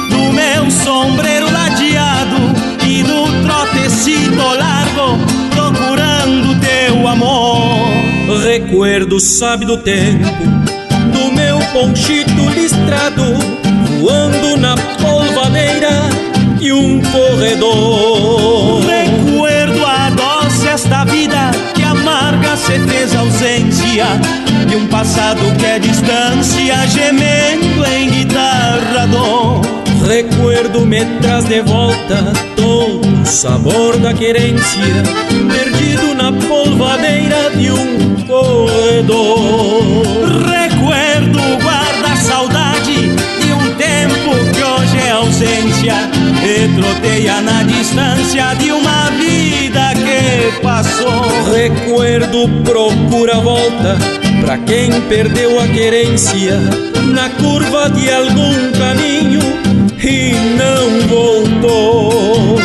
do 0.09 0.33
meu 0.33 0.71
sombreiro 0.71 1.45
ladeado 1.51 2.37
e 2.83 3.03
do 3.03 3.27
trotecito 3.43 4.35
largo 4.35 5.15
procurando 5.51 6.59
teu 6.59 7.07
amor. 7.07 7.87
Recuerdo 8.43 9.19
sabe 9.19 9.65
do 9.65 9.77
tempo 9.77 10.25
do 11.13 11.31
meu 11.33 11.59
ponchito 11.71 12.49
listrado 12.55 13.21
voando 13.99 14.57
na 14.57 14.75
polvadeira 14.75 16.09
e 16.59 16.73
um 16.73 16.99
corredor. 16.99 18.81
Recuerdo 18.87 19.85
a 19.85 20.09
doce 20.09 20.67
esta 20.67 21.03
vida 21.05 21.51
que 21.75 21.83
amarga 21.83 22.57
se 22.57 22.79
fez 22.79 23.15
ausência 23.15 24.07
de 24.67 24.75
um 24.75 24.87
passado 24.87 25.41
que 25.59 25.65
é 25.65 25.77
distância 25.77 26.59
em 27.11 27.17
Recuerdo 30.09 30.85
me 30.87 31.05
traz 31.21 31.45
de 31.45 31.61
volta 31.61 32.33
todo 32.55 33.21
o 33.21 33.25
sabor 33.25 33.95
da 33.97 34.11
querência 34.11 35.03
perdido 35.53 36.15
na 36.15 36.31
polvadeira 36.31 37.51
de 37.51 37.71
um 37.71 38.15
corredor. 38.25 40.03
Recuerdo 40.49 41.39
guarda 41.61 42.15
saudade 42.15 42.95
de 42.95 43.53
um 43.53 43.75
tempo 43.75 44.31
que 44.51 44.63
hoje 44.63 44.97
é 45.07 45.11
ausência 45.11 45.95
e 46.43 46.67
troteia 46.75 47.39
na 47.41 47.61
distância 47.63 48.55
de 48.55 48.71
uma 48.71 49.11
vida 49.11 49.93
que 49.93 50.61
passou. 50.61 51.21
Recuerdo 51.53 52.49
procura 52.63 53.35
volta 53.35 54.18
pra 54.41 54.57
quem 54.57 54.91
perdeu 55.01 55.59
a 55.59 55.67
querência 55.67 56.59
na 57.13 57.29
curva 57.29 57.89
de 57.89 58.11
algum 58.11 58.71
caminho 58.71 59.41
e 60.03 60.33
não 60.57 61.07
voltou. 61.07 62.59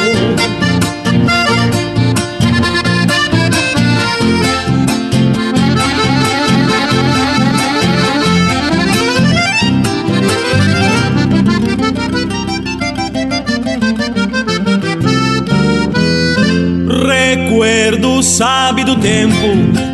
Recuerdo 17.06 18.22
sabe 18.22 18.84
do 18.84 18.96
tempo 18.96 19.34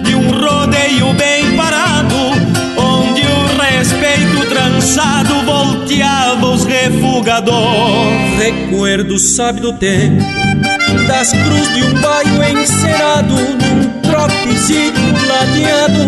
de 0.05 0.15
um 0.15 0.31
rodeio 0.31 1.13
bem 1.15 1.30
trançado 4.81 5.35
volteava 5.45 6.47
os 6.47 6.65
refugador. 6.65 7.55
Recuerdo 8.39 9.19
sabe 9.19 9.61
do 9.61 9.75
tempo 9.75 10.25
das 11.07 11.33
cruz 11.33 11.75
de 11.75 11.83
um 11.85 12.01
baio 12.01 12.59
encerado 12.59 13.35
num 13.35 14.01
trotecito 14.01 15.01
ladeado 15.29 16.07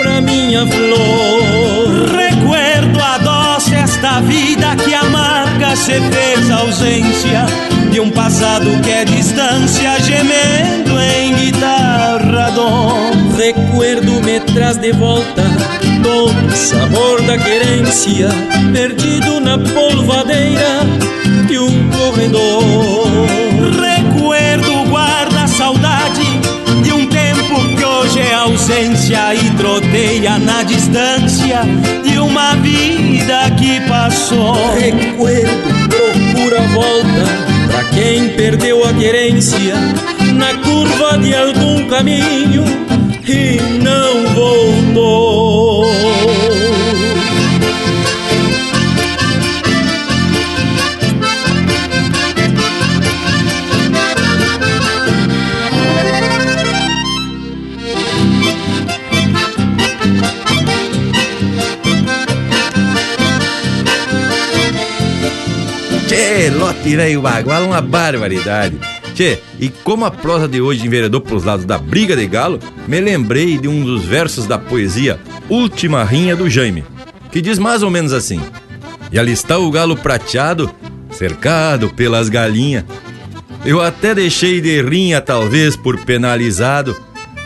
pra 0.00 0.22
minha 0.22 0.66
flor. 0.66 2.16
Recuerdo 2.16 2.98
a 2.98 3.18
doce 3.18 3.74
esta 3.74 4.20
vida 4.20 4.74
que 4.76 4.94
amarga 4.94 5.76
se 5.76 6.00
fez 6.00 6.50
ausência 6.50 7.44
de 7.92 8.00
um 8.00 8.10
passado 8.10 8.70
que 8.82 8.90
é 8.90 9.04
distância 9.04 10.00
gemendo 10.00 10.98
em 10.98 11.34
guitarra 11.34 12.50
dor. 12.52 13.36
Recuerdo 13.36 14.12
me 14.22 14.40
traz 14.40 14.78
de 14.78 14.92
volta 14.92 15.57
sabor 16.58 17.22
da 17.22 17.38
querência 17.38 18.28
perdido 18.72 19.40
na 19.40 19.58
polvadeira 19.58 20.80
de 21.46 21.58
um 21.58 21.88
corredor. 21.90 23.06
Recuerdo 23.80 24.90
guarda 24.90 25.46
saudade 25.46 26.24
de 26.82 26.92
um 26.92 27.06
tempo 27.06 27.76
que 27.76 27.84
hoje 27.84 28.18
é 28.18 28.34
ausência 28.34 29.34
e 29.34 29.50
troteia 29.56 30.38
na 30.38 30.64
distância 30.64 31.62
de 32.04 32.18
uma 32.18 32.54
vida 32.56 33.50
que 33.56 33.80
passou. 33.88 34.74
Recuerdo 34.76 35.88
procura 35.88 36.60
volta 36.74 37.68
pra 37.68 37.84
quem 37.84 38.30
perdeu 38.30 38.84
a 38.84 38.92
querência 38.92 39.74
na 40.34 40.54
curva 40.54 41.18
de 41.18 41.34
algum 41.34 41.86
caminho 41.88 42.64
e 43.26 43.60
não 43.82 44.34
voltou. 44.34 45.67
Lote 66.88 66.96
velho 66.96 67.20
bagual, 67.20 67.64
uma 67.64 67.82
barbaridade. 67.82 68.78
Tchê, 69.14 69.38
e 69.60 69.68
como 69.68 70.06
a 70.06 70.10
prosa 70.10 70.48
de 70.48 70.58
hoje 70.58 70.86
enveredou 70.86 71.20
pros 71.20 71.44
lados 71.44 71.66
da 71.66 71.76
briga 71.76 72.16
de 72.16 72.26
galo, 72.26 72.58
me 72.86 72.98
lembrei 72.98 73.58
de 73.58 73.68
um 73.68 73.84
dos 73.84 74.06
versos 74.06 74.46
da 74.46 74.56
poesia 74.56 75.20
Última 75.50 76.02
Rinha 76.02 76.34
do 76.34 76.48
Jaime, 76.48 76.84
que 77.30 77.42
diz 77.42 77.58
mais 77.58 77.82
ou 77.82 77.90
menos 77.90 78.14
assim: 78.14 78.40
E 79.12 79.18
ali 79.18 79.32
está 79.32 79.58
o 79.58 79.70
galo 79.70 79.98
prateado, 79.98 80.70
cercado 81.10 81.90
pelas 81.90 82.30
galinhas. 82.30 82.84
Eu 83.66 83.82
até 83.82 84.14
deixei 84.14 84.58
de 84.58 84.80
rinha, 84.80 85.20
talvez 85.20 85.76
por 85.76 85.98
penalizado, 86.06 86.96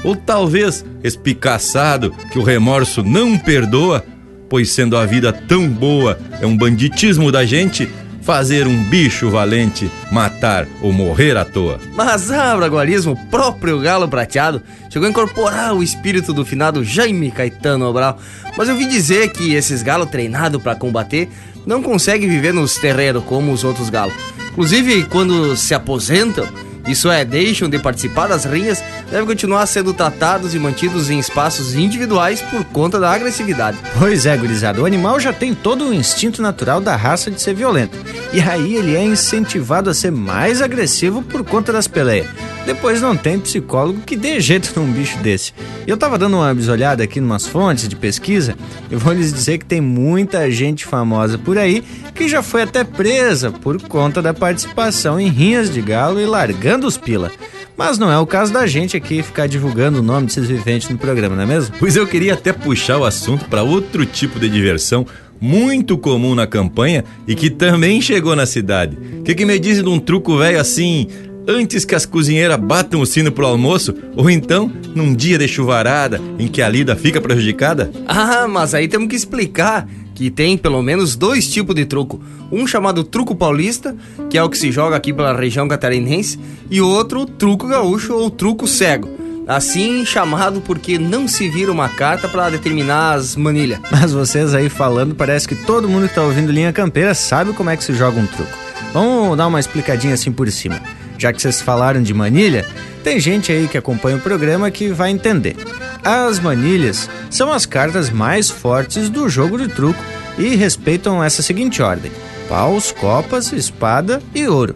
ou 0.05 0.15
talvez 0.15 0.85
espicaçado, 1.03 2.15
que 2.31 2.39
o 2.39 2.45
remorso 2.45 3.03
não 3.03 3.37
perdoa, 3.37 4.05
pois 4.49 4.71
sendo 4.71 4.97
a 4.97 5.05
vida 5.05 5.33
tão 5.33 5.69
boa, 5.69 6.17
é 6.41 6.47
um 6.47 6.57
banditismo 6.57 7.33
da 7.33 7.45
gente 7.45 7.91
fazer 8.23 8.67
um 8.67 8.85
bicho 8.85 9.29
valente 9.31 9.91
matar 10.11 10.67
ou 10.81 10.93
morrer 10.93 11.37
à 11.37 11.45
toa. 11.45 11.79
Mas 11.95 12.31
ah, 12.31 12.57
Braguarismo, 12.57 13.13
o 13.13 13.27
próprio 13.27 13.81
galo 13.81 14.09
prateado, 14.09 14.63
chegou 14.89 15.07
a 15.07 15.11
incorporar 15.11 15.75
o 15.75 15.83
espírito 15.83 16.33
do 16.33 16.45
finado 16.45 16.85
Jaime 16.85 17.31
Caetano 17.31 17.87
Obral. 17.87 18.19
Mas 18.57 18.69
eu 18.69 18.77
vi 18.77 18.87
dizer 18.87 19.31
que 19.33 19.55
esses 19.55 19.83
galos 19.83 20.11
treinados 20.11 20.63
para 20.63 20.77
combater 20.77 21.29
não 21.67 21.83
conseguem 21.83 22.29
viver 22.29 22.53
nos 22.53 22.77
terreiros 22.77 23.25
como 23.25 23.53
os 23.53 23.65
outros 23.65 23.91
galos. 23.91 24.15
Inclusive, 24.53 25.05
quando 25.05 25.57
se 25.57 25.75
aposentam, 25.75 26.47
isso 26.87 27.11
é, 27.11 27.25
deixam 27.25 27.69
de 27.69 27.79
participar 27.79 28.27
das 28.27 28.45
rinhas, 28.45 28.83
devem 29.11 29.27
continuar 29.27 29.67
sendo 29.67 29.95
tratados 29.95 30.55
e 30.55 30.59
mantidos 30.59 31.11
em 31.11 31.19
espaços 31.19 31.75
individuais 31.75 32.41
por 32.43 32.65
conta 32.65 32.99
da 32.99 33.13
agressividade. 33.13 33.79
Pois 33.99 34.27
é, 34.27 34.37
gurizada, 34.37 34.81
o 34.81 34.87
animal 34.87 35.21
já 35.21 35.33
tem 35.33 35.55
todo 35.55 35.89
o 35.89 35.95
instinto 35.95 36.43
natural 36.43 36.81
da 36.81 36.97
raça 36.97 37.31
de 37.31 37.41
ser 37.41 37.55
violento. 37.55 37.97
E 38.33 38.41
aí 38.41 38.77
ele 38.77 38.97
é 38.97 39.05
incentivado 39.05 39.91
a 39.91 39.95
ser 39.95 40.11
mais 40.11 40.61
agressivo 40.61 41.23
por 41.23 41.45
conta 41.45 41.73
das 41.73 41.87
peleias. 41.87 42.27
Depois 42.65 43.01
não 43.01 43.17
tem 43.17 43.41
psicólogo 43.41 44.01
que 44.01 44.17
dê 44.17 44.41
jeito 44.41 44.73
num 44.79 44.91
bicho 44.91 45.19
desse. 45.19 45.53
Eu 45.87 45.97
tava 45.97 46.17
dando 46.17 46.37
uma 46.37 46.55
bisolhada 46.55 47.03
aqui 47.03 47.19
em 47.19 47.23
umas 47.23 47.47
fontes 47.47 47.89
de 47.89 47.97
pesquisa 47.97 48.57
e 48.91 48.97
vou 48.97 49.13
lhes 49.13 49.33
dizer 49.33 49.59
que 49.59 49.65
tem 49.65 49.81
muita 49.81 50.51
gente 50.51 50.85
famosa 50.85 51.37
por 51.39 51.59
aí 51.59 51.85
que 52.15 52.29
já 52.29 52.43
foi 52.43 52.63
até 52.63 52.85
presa 52.85 53.51
por 53.51 53.81
conta 53.83 54.23
da 54.23 54.33
participação 54.33 55.19
em 55.19 55.29
rinhas 55.29 55.71
de 55.71 55.81
galo 55.81 56.21
e 56.21 56.27
largando 56.27 56.72
os 56.81 56.97
pila. 56.97 57.31
Mas 57.77 57.99
não 57.99 58.11
é 58.11 58.19
o 58.19 58.27
caso 58.27 58.53
da 58.53 58.67
gente 58.67 58.97
aqui 58.97 59.23
ficar 59.23 59.47
divulgando 59.47 60.01
o 60.01 60.03
nome 60.03 60.27
desses 60.27 60.47
viventes 60.47 60.89
no 60.89 60.99
programa, 60.99 61.35
não 61.35 61.43
é 61.43 61.47
mesmo? 61.47 61.75
Pois 61.79 61.97
eu 61.97 62.07
queria 62.07 62.35
até 62.35 62.53
puxar 62.53 62.99
o 62.99 63.05
assunto 63.05 63.47
para 63.47 63.63
outro 63.63 64.05
tipo 64.05 64.39
de 64.39 64.49
diversão 64.49 65.07
muito 65.41 65.99
comum 65.99 66.35
na 66.35 66.47
campanha 66.47 67.05
e 67.27 67.35
que 67.35 67.51
também 67.51 68.01
chegou 68.01 68.37
na 68.37 68.47
cidade. 68.47 68.97
O 69.19 69.23
que, 69.25 69.35
que 69.35 69.45
me 69.45 69.59
dizem 69.59 69.83
de 69.83 69.89
um 69.91 69.99
truco 69.99 70.39
velho 70.39 70.61
assim, 70.61 71.09
antes 71.49 71.85
que 71.85 71.95
as 71.95 72.07
cozinheiras 72.07 72.59
batam 72.59 73.01
o 73.01 73.07
sino 73.07 73.33
pro 73.33 73.47
almoço, 73.47 73.95
ou 74.15 74.31
então 74.31 74.71
num 74.95 75.13
dia 75.15 75.37
de 75.39 75.49
chuvarada 75.49 76.21
em 76.39 76.47
que 76.47 76.63
a 76.63 76.69
lida 76.69 76.95
fica 76.95 77.21
prejudicada? 77.21 77.91
Ah, 78.07 78.47
mas 78.49 78.75
aí 78.75 78.87
temos 78.87 79.09
que 79.09 79.17
explicar 79.17 79.89
que 80.15 80.31
tem 80.31 80.57
pelo 80.57 80.83
menos 80.83 81.17
dois 81.17 81.49
tipos 81.49 81.75
de 81.75 81.85
truco. 81.85 82.21
Um 82.51 82.67
chamado 82.67 83.03
truco 83.03 83.35
paulista, 83.35 83.97
que 84.29 84.37
é 84.37 84.43
o 84.43 84.49
que 84.49 84.59
se 84.59 84.71
joga 84.71 84.97
aqui 84.97 85.13
pela 85.13 85.35
região 85.35 85.67
catarinense, 85.69 86.39
e 86.71 86.81
outro 86.81 87.25
truco 87.25 87.67
gaúcho 87.67 88.15
ou 88.15 88.31
truco 88.31 88.67
cego. 88.67 89.09
Assim 89.47 90.05
chamado 90.05 90.61
porque 90.61 90.99
não 90.99 91.27
se 91.27 91.49
vira 91.49 91.73
uma 91.73 91.89
carta 91.89 92.29
para 92.29 92.51
determinar 92.51 93.15
as 93.15 93.35
manilhas. 93.35 93.81
Mas 93.91 94.13
vocês 94.13 94.55
aí 94.55 94.69
falando, 94.69 95.15
parece 95.15 95.49
que 95.49 95.55
todo 95.55 95.89
mundo 95.89 96.09
que 96.09 96.15
tá 96.15 96.23
ouvindo 96.23 96.53
Linha 96.53 96.73
Campeira 96.73 97.15
sabe 97.15 97.53
como 97.53 97.71
é 97.71 97.77
que 97.77 97.85
se 97.85 97.93
joga 97.95 98.21
um 98.21 98.27
truco. 98.27 98.53
Vamos 98.93 99.37
dar 99.37 99.47
uma 99.47 99.59
explicadinha 99.59 100.15
assim 100.15 100.31
por 100.31 100.51
cima. 100.51 100.81
Já 101.23 101.33
que 101.33 101.41
vocês 101.41 101.61
falaram 101.61 102.03
de 102.03 102.13
manilha, 102.13 102.67
tem 103.05 103.21
gente 103.21 103.53
aí 103.53 103.69
que 103.69 103.79
acompanha 103.79 104.17
o 104.17 104.21
programa 104.21 104.69
que 104.73 104.89
vai 104.89 105.09
entender. 105.13 105.55
As 106.03 106.41
manilhas 106.41 107.09
são 107.31 107.53
as 107.53 107.65
cartas 107.65 108.11
mais 108.11 108.51
fortes 108.51 109.09
do 109.09 109.29
jogo 109.29 109.57
de 109.57 109.69
truco 109.69 110.03
e 110.37 110.57
respeitam 110.57 111.23
essa 111.23 111.41
seguinte 111.41 111.81
ordem: 111.81 112.11
paus, 112.49 112.91
copas, 112.91 113.53
espada 113.53 114.21
e 114.35 114.49
ouro. 114.49 114.75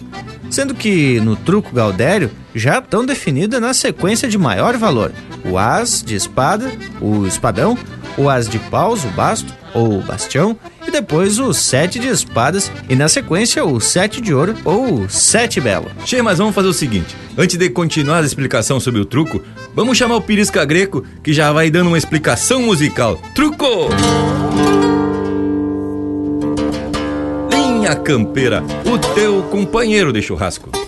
Sendo 0.49 0.73
que 0.73 1.19
no 1.19 1.35
truco 1.35 1.75
Galdério 1.75 2.31
já 2.55 2.79
estão 2.79 3.05
definidas 3.05 3.61
na 3.61 3.75
sequência 3.75 4.29
de 4.29 4.39
maior 4.39 4.77
valor: 4.77 5.11
o 5.45 5.59
as 5.59 6.01
de 6.01 6.15
espada, 6.15 6.71
o 7.01 7.27
espadão, 7.27 7.77
o 8.17 8.31
as 8.31 8.49
de 8.49 8.61
paus, 8.61 9.03
o 9.03 9.09
basto 9.09 9.53
ou 9.77 10.01
bastião, 10.01 10.57
e 10.87 10.91
depois 10.91 11.39
o 11.39 11.53
sete 11.53 11.99
de 11.99 12.09
espadas 12.09 12.73
e 12.89 12.97
na 12.97 13.09
sequência 13.09 13.65
o 13.65 13.79
sete 13.79 14.21
de 14.21 14.33
ouro 14.33 14.55
ou 14.65 15.07
sete 15.09 15.61
belo. 15.61 15.91
Che, 16.05 16.23
mas 16.23 16.39
vamos 16.39 16.55
fazer 16.55 16.69
o 16.69 16.73
seguinte: 16.73 17.15
antes 17.37 17.57
de 17.57 17.69
continuar 17.69 18.23
a 18.23 18.27
explicação 18.27 18.81
sobre 18.81 19.01
o 19.01 19.05
truco, 19.05 19.43
vamos 19.75 19.99
chamar 19.99 20.17
o 20.17 20.23
Pirisca 20.23 20.65
Greco 20.65 21.05
que 21.23 21.33
já 21.33 21.53
vai 21.53 21.71
dando 21.71 21.89
uma 21.89 21.99
explicação 21.99 22.63
musical. 22.63 23.21
Truco! 23.35 23.89
Linha 27.51 27.95
Campeira, 27.97 28.65
o 28.85 28.99
teu 29.15 29.43
companheiro 29.45 30.13
de 30.13 30.23
churrasco. 30.23 30.86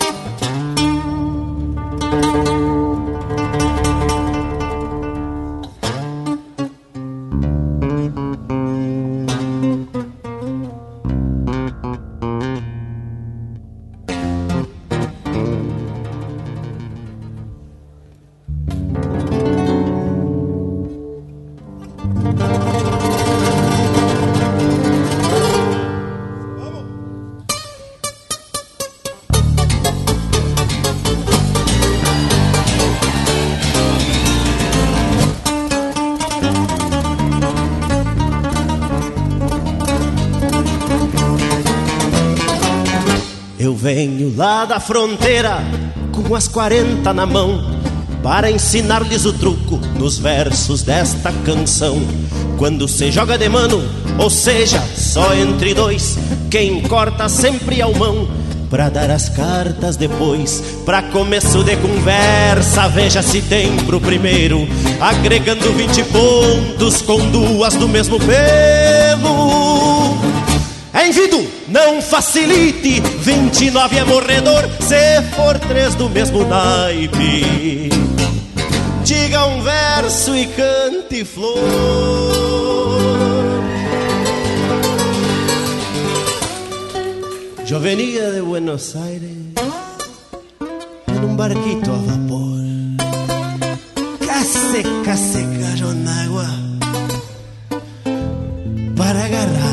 Fronteira, 44.89 45.63
com 46.11 46.33
as 46.33 46.47
40 46.47 47.13
na 47.13 47.23
mão, 47.23 47.63
para 48.23 48.49
ensinar-lhes 48.49 49.23
o 49.23 49.31
truco 49.31 49.77
nos 49.99 50.17
versos 50.17 50.81
desta 50.81 51.31
canção. 51.45 52.01
Quando 52.57 52.87
se 52.87 53.11
joga 53.11 53.37
de 53.37 53.47
mano, 53.47 53.83
ou 54.17 54.31
seja, 54.31 54.83
só 54.95 55.35
entre 55.35 55.75
dois, 55.75 56.17
quem 56.49 56.81
corta 56.81 57.29
sempre 57.29 57.83
ao 57.83 57.93
mão. 57.93 58.27
Pra 58.67 58.89
dar 58.89 59.11
as 59.11 59.29
cartas 59.29 59.95
depois, 59.95 60.63
pra 60.85 61.03
começo 61.03 61.63
de 61.63 61.75
conversa, 61.77 62.87
veja 62.87 63.21
se 63.21 63.43
tem 63.43 63.77
pro 63.85 64.01
primeiro, 64.01 64.67
agregando 64.99 65.71
20 65.71 66.03
pontos 66.05 67.03
com 67.03 67.29
duas 67.29 67.75
do 67.75 67.87
mesmo 67.87 68.17
pelo. 68.17 69.68
Envido, 70.93 71.47
não 71.67 72.01
facilite, 72.01 72.99
29 72.99 73.97
é 73.97 74.03
morredor, 74.05 74.63
se 74.81 75.21
for 75.35 75.57
três 75.59 75.93
do 75.95 76.09
mesmo 76.09 76.43
naipe. 76.45 77.89
Diga 79.03 79.45
um 79.45 79.61
verso 79.61 80.35
e 80.35 80.47
cante 80.47 81.23
flor. 81.25 81.55
Eu 87.71 87.79
venia 87.79 88.31
de 88.31 88.41
Buenos 88.41 88.95
Aires 88.95 89.29
en 91.07 91.23
un 91.23 91.37
barquito 91.37 91.91
a 91.91 91.97
vapor. 91.97 92.59
Casi, 94.25 94.83
casi 95.05 95.45
cayó 95.61 95.91
en 95.91 96.07
agua 96.07 96.49
para 98.97 99.23
agarrar 99.25 99.68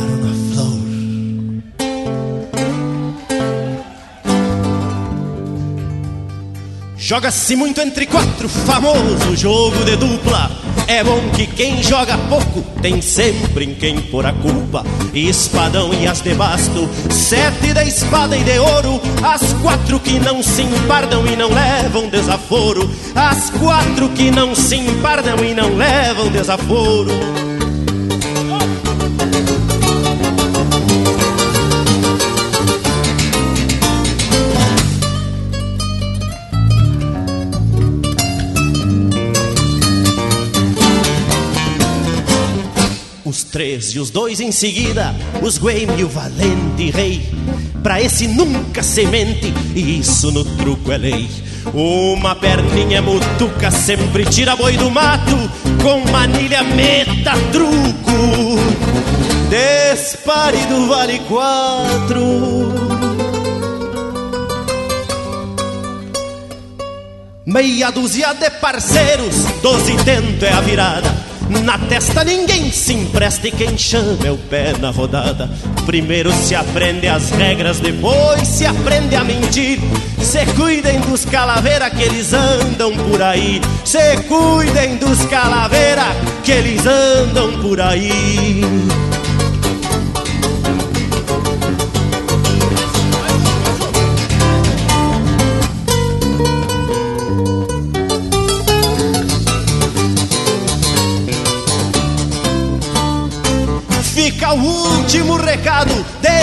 Joga-se 7.06 7.54
muito 7.54 7.80
entre 7.80 8.04
quatro, 8.04 8.48
famoso 8.48 9.36
jogo 9.36 9.84
de 9.84 9.94
dupla. 9.94 10.50
É 10.88 11.04
bom 11.04 11.20
que 11.36 11.46
quem 11.46 11.80
joga 11.80 12.18
pouco 12.28 12.62
tem 12.82 13.00
sempre 13.00 13.64
em 13.64 13.74
quem 13.76 14.00
pôr 14.00 14.26
a 14.26 14.32
culpa. 14.32 14.84
Espadão 15.14 15.94
e 15.94 16.04
as 16.04 16.20
de 16.20 16.34
basto, 16.34 16.90
sete 17.08 17.72
da 17.72 17.84
espada 17.84 18.36
e 18.36 18.42
de 18.42 18.58
ouro. 18.58 19.00
As 19.22 19.52
quatro 19.62 20.00
que 20.00 20.18
não 20.18 20.42
se 20.42 20.62
empardam 20.62 21.24
e 21.28 21.36
não 21.36 21.48
levam 21.48 22.08
desaforo. 22.08 22.90
As 23.14 23.50
quatro 23.50 24.08
que 24.08 24.28
não 24.32 24.52
se 24.52 24.74
empardam 24.74 25.44
e 25.44 25.54
não 25.54 25.76
levam 25.76 26.28
desaforo. 26.28 27.45
Três 43.56 43.94
e 43.94 43.98
os 43.98 44.10
dois 44.10 44.38
em 44.38 44.52
seguida, 44.52 45.14
os 45.40 45.58
Guaime 45.58 46.00
e 46.00 46.04
o 46.04 46.08
valente 46.10 46.90
rei. 46.90 47.26
Pra 47.82 48.02
esse 48.02 48.28
nunca 48.28 48.82
semente, 48.82 49.50
e 49.74 49.98
isso 49.98 50.30
no 50.30 50.44
truco 50.44 50.92
é 50.92 50.98
lei. 50.98 51.26
Uma 51.72 52.34
perninha 52.34 53.00
mutuca 53.00 53.70
sempre 53.70 54.26
tira 54.26 54.54
boi 54.56 54.76
do 54.76 54.90
mato, 54.90 55.34
com 55.82 56.00
manilha 56.12 56.62
meta 56.64 57.32
truco. 57.50 58.58
Despare 59.48 60.58
do 60.66 60.88
vale 60.88 61.18
quatro. 61.20 62.74
Meia 67.46 67.90
dúzia 67.90 68.34
de 68.34 68.50
parceiros, 68.50 69.34
doze 69.62 69.96
tento 70.04 70.44
é 70.44 70.52
a 70.52 70.60
virada. 70.60 71.25
Na 71.48 71.78
testa 71.78 72.24
ninguém 72.24 72.70
se 72.72 72.92
empresta 72.92 73.46
e 73.46 73.52
quem 73.52 73.78
chama 73.78 74.26
é 74.26 74.30
o 74.30 74.36
pé 74.36 74.74
na 74.78 74.90
rodada. 74.90 75.48
Primeiro 75.84 76.32
se 76.32 76.54
aprende 76.54 77.06
as 77.06 77.30
regras, 77.30 77.78
depois 77.78 78.46
se 78.48 78.66
aprende 78.66 79.14
a 79.14 79.22
mentir. 79.22 79.78
Se 80.20 80.44
cuidem 80.54 81.00
dos 81.00 81.24
calaveira 81.24 81.88
que 81.88 82.02
eles 82.02 82.32
andam 82.32 82.92
por 82.96 83.22
aí. 83.22 83.60
Se 83.84 84.16
cuidem 84.28 84.96
dos 84.96 85.24
calaveira 85.26 86.04
que 86.42 86.50
eles 86.50 86.84
andam 86.84 87.60
por 87.60 87.80
aí. 87.80 88.60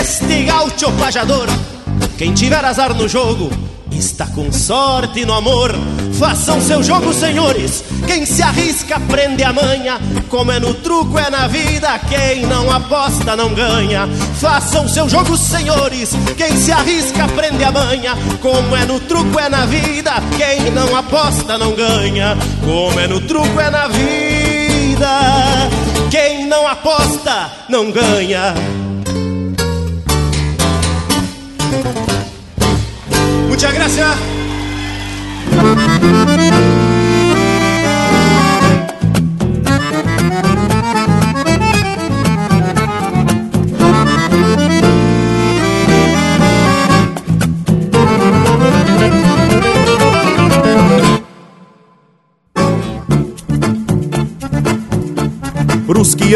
Deste 0.04 0.44
gaúcho 0.44 0.92
pajador. 1.00 1.48
Quem 2.18 2.34
tiver 2.34 2.64
azar 2.66 2.94
no 2.94 3.08
jogo, 3.08 3.50
está 3.90 4.28
com 4.28 4.52
sorte 4.52 5.26
no 5.26 5.34
amor. 5.34 5.74
Façam 6.20 6.60
seu 6.60 6.84
jogo, 6.84 7.14
senhores. 7.14 7.86
Quem 8.06 8.26
se 8.26 8.44
arrisca 8.44 9.00
prende 9.00 9.46
a 9.46 9.54
manha. 9.54 10.02
Como 10.28 10.52
é 10.52 10.60
no 10.60 10.74
truco, 10.74 11.18
é 11.18 11.30
na 11.30 11.48
vida. 11.48 11.98
Quem 12.00 12.46
não 12.46 12.70
aposta 12.70 13.38
não 13.38 13.54
ganha. 13.54 14.06
Façam 14.42 14.90
seu 14.90 15.08
jogo, 15.08 15.38
senhores. 15.38 16.12
Quem 16.36 16.58
se 16.58 16.74
arrisca 16.74 17.26
prende 17.30 17.64
a 17.64 17.72
manha. 17.72 18.18
Como 18.42 18.76
é 18.76 18.86
no 18.86 19.00
truco, 19.00 19.40
é 19.40 19.48
na 19.48 19.66
vida. 19.66 20.16
Quem 20.36 20.70
não 20.70 20.94
aposta 20.98 21.58
não 21.58 21.74
ganha. 21.74 22.38
Como 22.62 23.00
é 23.00 23.08
no 23.08 23.22
truco, 23.22 23.58
é 23.58 23.70
na 23.70 23.88
vida. 23.88 25.10
Quem 26.12 26.46
não 26.46 26.68
aposta 26.68 27.50
não 27.70 27.90
ganha. 27.90 28.54
Muchas 33.64 33.76
gracias. 33.76 34.34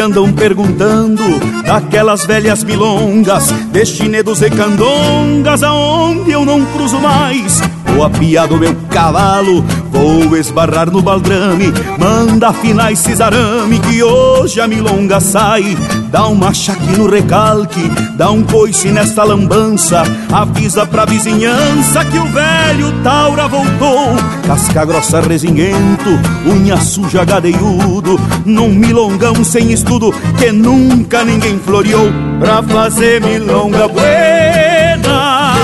Andam 0.00 0.32
perguntando 0.32 1.22
daquelas 1.64 2.24
velhas 2.24 2.62
milongas, 2.62 3.50
destinedos 3.72 4.42
e 4.42 4.50
candongas, 4.50 5.62
aonde 5.62 6.30
eu 6.30 6.44
não 6.44 6.64
cruzo 6.66 6.98
mais. 7.00 7.60
Vou 7.94 8.04
apiar 8.04 8.46
do 8.46 8.58
meu 8.58 8.74
cavalo, 8.90 9.64
vou 9.98 10.36
esbarrar 10.36 10.88
no 10.90 11.02
baldrame, 11.02 11.72
manda 11.98 12.48
afinar 12.48 12.92
esse 12.92 13.20
arame 13.20 13.80
que 13.80 14.00
hoje 14.00 14.60
a 14.60 14.68
milonga 14.68 15.18
sai. 15.18 15.76
Dá 16.10 16.28
um 16.28 16.36
machaque 16.36 16.96
no 16.96 17.10
recalque, 17.10 17.90
dá 18.16 18.30
um 18.30 18.44
coice 18.44 18.88
nesta 18.88 19.24
lambança, 19.24 20.04
avisa 20.32 20.86
pra 20.86 21.04
vizinhança 21.04 22.04
que 22.04 22.16
o 22.16 22.24
velho 22.26 22.92
Taura 23.02 23.48
voltou. 23.48 24.16
Casca 24.46 24.84
grossa 24.84 25.20
resinguento, 25.20 26.10
unha 26.46 26.76
suja 26.76 27.24
gadeiudo, 27.24 28.20
num 28.46 28.70
milongão 28.70 29.42
sem 29.42 29.72
estudo 29.72 30.14
que 30.38 30.52
nunca 30.52 31.24
ninguém 31.24 31.58
floreou. 31.58 32.08
Pra 32.38 32.62
fazer 32.62 33.20
milonga 33.20 33.88
buena, 33.88 35.54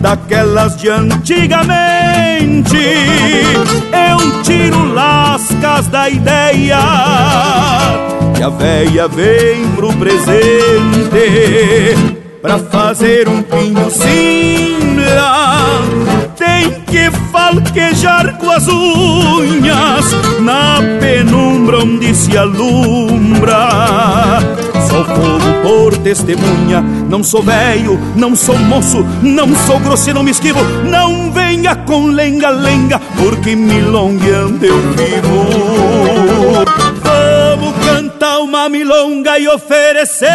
daquelas 0.00 0.76
de 0.76 0.88
antigamente, 0.88 1.95
eu 3.92 4.42
tiro 4.42 4.92
lascas 4.92 5.86
da 5.88 6.08
ideia. 6.08 6.78
E 8.38 8.42
a 8.42 8.48
véia 8.48 9.08
vem 9.08 9.66
pro 9.74 9.92
presente 9.94 10.56
Pra 12.46 12.60
fazer 12.60 13.28
um 13.28 13.42
pinho 13.42 13.90
simla 13.90 15.82
Tem 16.36 16.70
que 16.82 17.10
falquejar 17.32 18.38
com 18.38 18.48
as 18.48 18.68
unhas. 18.68 20.04
Na 20.38 20.78
penumbra 21.00 21.78
onde 21.78 22.14
se 22.14 22.38
alumbra 22.38 23.58
Sou 24.88 25.04
fogo 25.04 25.60
por 25.64 25.98
testemunha. 25.98 26.82
Não 27.08 27.24
sou 27.24 27.42
velho, 27.42 27.98
não 28.14 28.36
sou 28.36 28.56
moço 28.56 29.04
Não 29.20 29.52
sou 29.66 29.80
grosseiro, 29.80 30.20
não 30.20 30.24
me 30.24 30.30
esquivo. 30.30 30.60
Não 30.84 31.32
venha 31.32 31.74
com 31.74 32.06
lenga-lenga 32.06 33.00
Porque 33.18 33.56
milongueando 33.56 34.64
eu 34.64 34.78
vivo 34.92 36.64
Vamos 37.58 37.86
cantar 37.86 38.40
uma 38.40 38.68
milonga 38.68 39.38
e 39.38 39.48
oferecer 39.48 40.28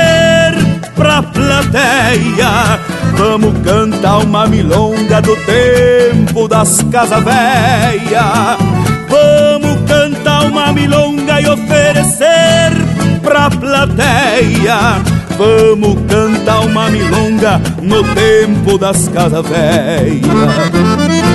pra 0.96 1.22
plateia. 1.22 2.80
Vamos 3.16 3.54
cantar 3.60 4.18
uma 4.24 4.48
milonga 4.48 5.22
do 5.22 5.36
tempo 5.36 6.48
das 6.48 6.82
casas 6.92 7.24
velhas. 7.24 8.58
Vamos 9.08 9.88
cantar 9.88 10.46
uma 10.46 10.74
milonga 10.74 11.40
e 11.40 11.48
oferecer 11.48 12.72
pra 13.22 13.52
plateia. 13.52 15.00
Vamos 15.38 16.00
cantar 16.10 16.62
uma 16.62 16.90
milonga 16.90 17.62
no 17.84 18.04
tempo 18.16 18.80
das 18.80 19.08
casas 19.10 19.46
velhas. 19.46 21.31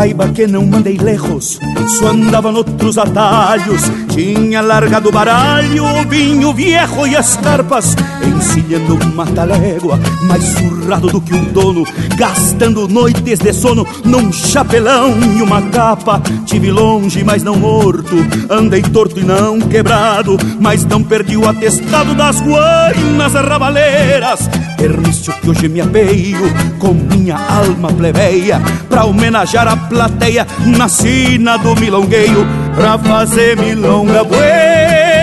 Saiba 0.00 0.28
que 0.28 0.46
não 0.46 0.64
mandei 0.64 0.96
lejos, 0.96 1.60
só 1.98 2.08
andava 2.08 2.50
noutros 2.50 2.96
atalhos. 2.96 3.82
Tinha 4.08 4.62
largado 4.62 5.10
o 5.10 5.12
baralho, 5.12 5.84
o 5.84 6.08
vinho 6.08 6.54
viejo 6.54 7.06
e 7.06 7.14
as 7.14 7.36
carpas, 7.36 7.94
encilhando 8.26 8.94
uma 8.94 9.26
talégua, 9.26 10.00
mais 10.22 10.42
surrado 10.42 11.08
do 11.08 11.20
que 11.20 11.34
um 11.34 11.44
dono, 11.52 11.84
gastando 12.16 12.88
noites 12.88 13.40
de 13.40 13.52
sono 13.52 13.86
num 14.02 14.32
chapelão 14.32 15.18
e 15.36 15.42
uma 15.42 15.60
capa. 15.68 16.22
Tive 16.46 16.70
longe, 16.70 17.22
mas 17.22 17.42
não 17.42 17.56
morto, 17.56 18.16
andei 18.48 18.80
torto 18.80 19.20
e 19.20 19.22
não 19.22 19.60
quebrado, 19.60 20.38
mas 20.58 20.82
não 20.82 21.02
perdi 21.02 21.36
o 21.36 21.46
atestado 21.46 22.14
das 22.14 22.40
guainas 22.40 23.34
ravaleiras. 23.34 24.48
Permício 24.80 25.32
que 25.34 25.50
hoje 25.50 25.68
me 25.68 25.82
apeio 25.82 26.38
com 26.78 26.94
minha 26.94 27.36
alma 27.36 27.92
plebeia 27.92 28.58
pra 28.88 29.04
homenagear 29.04 29.68
a 29.68 29.76
plateia 29.76 30.46
na 30.64 30.88
sina 30.88 31.58
do 31.58 31.76
milongueio 31.76 32.46
pra 32.74 32.98
fazer 32.98 33.58
milonga 33.58 34.24
buena 34.24 35.20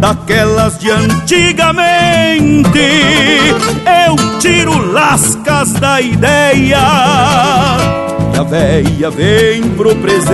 daquelas 0.00 0.78
de 0.78 0.90
antigamente. 0.90 1.84
Eu 4.06 4.16
tiro 4.40 4.90
lascas 4.90 5.74
da 5.74 6.00
ideia 6.00 6.78
e 8.34 8.38
a 8.38 8.42
veia 8.42 9.10
vem 9.10 9.64
pro 9.76 9.94
presente 9.96 10.32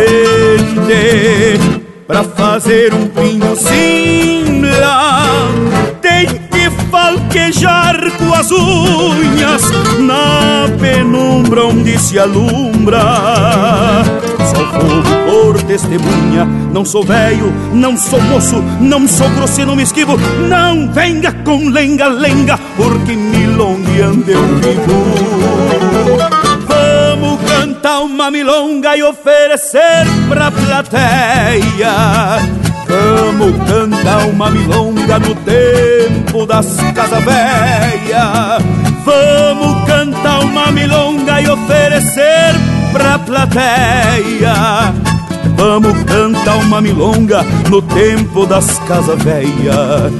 pra 2.07 2.23
fazer 2.23 2.95
um 2.95 3.09
pinho 3.09 3.57
simla. 3.57 5.49
Tem 6.01 6.48
falquejar 6.91 7.97
com 8.19 8.35
as 8.35 8.51
unhas 8.51 9.63
na 10.01 10.69
penumbra 10.79 11.67
onde 11.67 11.99
se 11.99 12.19
alumbra. 12.19 13.03
Sou 14.55 14.67
fogo 14.67 15.03
por 15.27 15.63
testemunha, 15.63 16.45
não 16.73 16.85
sou 16.85 17.05
velho, 17.05 17.53
não 17.73 17.97
sou 17.97 18.21
moço, 18.23 18.63
não 18.81 19.07
sou 19.07 19.29
grosseiro, 19.31 19.71
não 19.71 19.77
me 19.77 19.83
esquivo. 19.83 20.19
Não 20.49 20.91
venha 20.93 21.33
com 21.45 21.69
lenga-lenga, 21.69 22.59
porque 22.77 23.15
milongueando 23.15 24.31
eu 24.31 24.43
vivo. 24.57 25.39
Cantar 27.47 28.01
uma 28.01 28.31
milonga 28.31 28.97
e 28.97 29.03
oferecer 29.03 30.07
pra 30.29 30.51
plateia 30.51 31.89
Vamos 33.09 33.57
cantar 33.67 34.27
uma 34.27 34.51
milonga 34.51 35.19
no 35.19 35.35
tempo 35.35 36.45
das 36.45 36.77
casas 36.95 37.25
velhas. 37.25 38.63
Vamos 39.03 39.85
cantar 39.87 40.41
uma 40.41 40.71
milonga 40.71 41.41
e 41.41 41.49
oferecer 41.49 42.55
pra 42.93 43.19
plateia. 43.19 44.93
Vamos 45.57 46.03
cantar 46.05 46.57
uma 46.57 46.83
milonga 46.83 47.43
no 47.71 47.81
tempo 47.81 48.45
das 48.45 48.79
casas 48.81 49.23
velhas. 49.23 50.13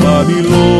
Uma 0.00 0.24
milonga 0.24 0.74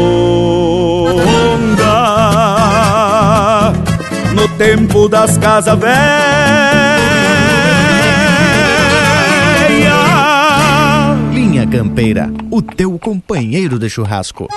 no 4.35 4.49
tempo 4.59 5.09
das 5.09 5.39
casas 5.39 5.79
velhas. 5.79 6.74
Campeira, 11.95 12.29
o 12.51 12.61
teu 12.61 12.99
companheiro 12.99 13.79
de 13.79 13.89
churrasco. 13.89 14.49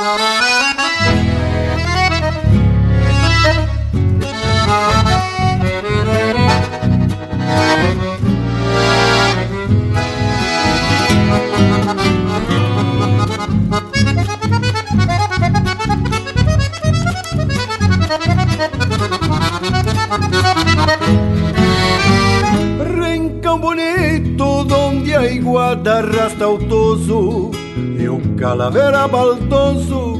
O 28.58 28.60
calavera 28.60 29.08
baldoso 29.08 30.20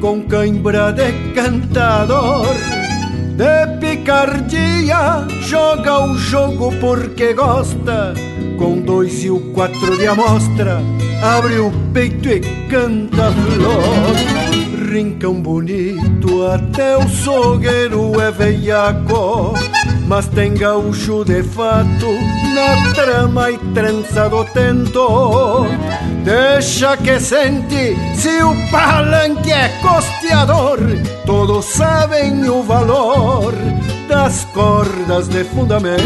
com 0.00 0.22
cãibra 0.22 0.94
de 0.94 1.12
cantador. 1.34 2.46
De 3.36 3.66
picardia, 3.78 5.26
joga 5.42 6.06
o 6.06 6.16
jogo 6.16 6.72
porque 6.80 7.34
gosta. 7.34 8.14
Com 8.58 8.80
dois 8.80 9.22
e 9.22 9.28
o 9.28 9.52
quatro 9.52 9.94
de 9.98 10.06
amostra, 10.06 10.80
abre 11.22 11.58
o 11.58 11.70
peito 11.92 12.30
e 12.30 12.40
canta 12.70 13.30
flor. 13.30 14.90
Rincão 14.90 15.34
bonito, 15.34 16.46
até 16.46 16.96
o 16.96 17.06
sogueiro 17.06 18.18
é 18.18 18.30
veiaco 18.30 19.52
mas 20.08 20.28
tem 20.28 20.54
gaúcho 20.54 21.24
de 21.24 21.42
fato 21.42 22.06
na 22.54 22.94
trama 22.94 23.50
e 23.50 23.58
trança 23.74 24.28
do 24.28 24.44
tento. 24.44 25.66
Deixa 26.26 26.96
que 26.96 27.20
sente 27.20 27.96
se 28.16 28.42
o 28.42 28.52
palanque 28.68 29.52
é 29.52 29.68
costeador, 29.80 30.80
todos 31.24 31.66
sabem 31.66 32.48
o 32.48 32.64
valor 32.64 33.54
das 34.08 34.44
cordas 34.46 35.28
de 35.28 35.44
fundamento. 35.44 36.02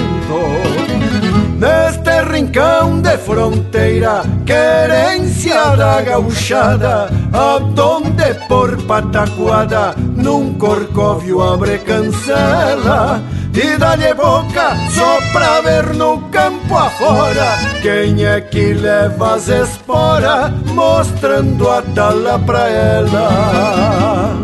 de 3.01 3.17
fronteira, 3.17 4.23
querência 4.45 5.75
da 5.75 6.03
gauchada, 6.03 7.09
aonde 7.33 8.35
por 8.47 8.77
pataquada, 8.83 9.95
num 9.97 10.53
corcóvio 10.53 11.41
abre 11.41 11.79
cancela. 11.79 13.23
E 13.53 13.77
dá-lhe 13.77 14.15
boca 14.15 14.77
só 14.91 15.19
pra 15.33 15.61
ver 15.61 15.95
no 15.95 16.19
campo 16.31 16.77
afora. 16.77 17.59
Quem 17.83 18.25
é 18.25 18.41
que 18.41 18.75
leva 18.75 19.35
as 19.35 19.49
esporas 19.49 20.53
Mostrando 20.73 21.69
a 21.69 21.83
tala 21.83 22.39
pra 22.39 22.69
ela? 22.69 24.37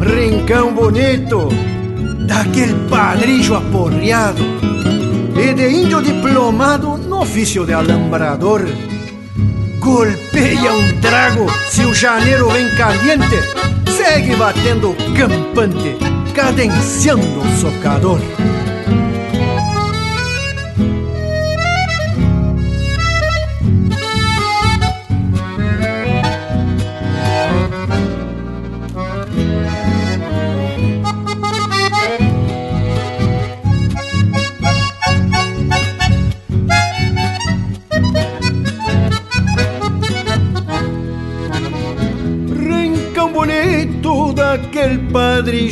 Rincão 0.00 0.72
bonito 0.72 1.48
Daquele 2.26 2.88
padrinho 2.88 3.54
aporreado 3.54 4.42
E 5.36 5.52
de 5.52 5.68
índio 5.68 6.02
diplomado 6.02 6.96
no 6.96 7.20
ofício 7.20 7.66
de 7.66 7.74
alambrador. 7.74 8.62
Golpeia 9.78 10.72
um 10.72 11.00
trago 11.00 11.46
se 11.68 11.84
o 11.84 11.94
janeiro 11.94 12.48
vem 12.48 12.74
caliente 12.76 13.36
Segue 13.94 14.36
batendo 14.36 14.96
campante 15.16 16.19
cadenciando 16.32 17.42
socador. 17.60 18.20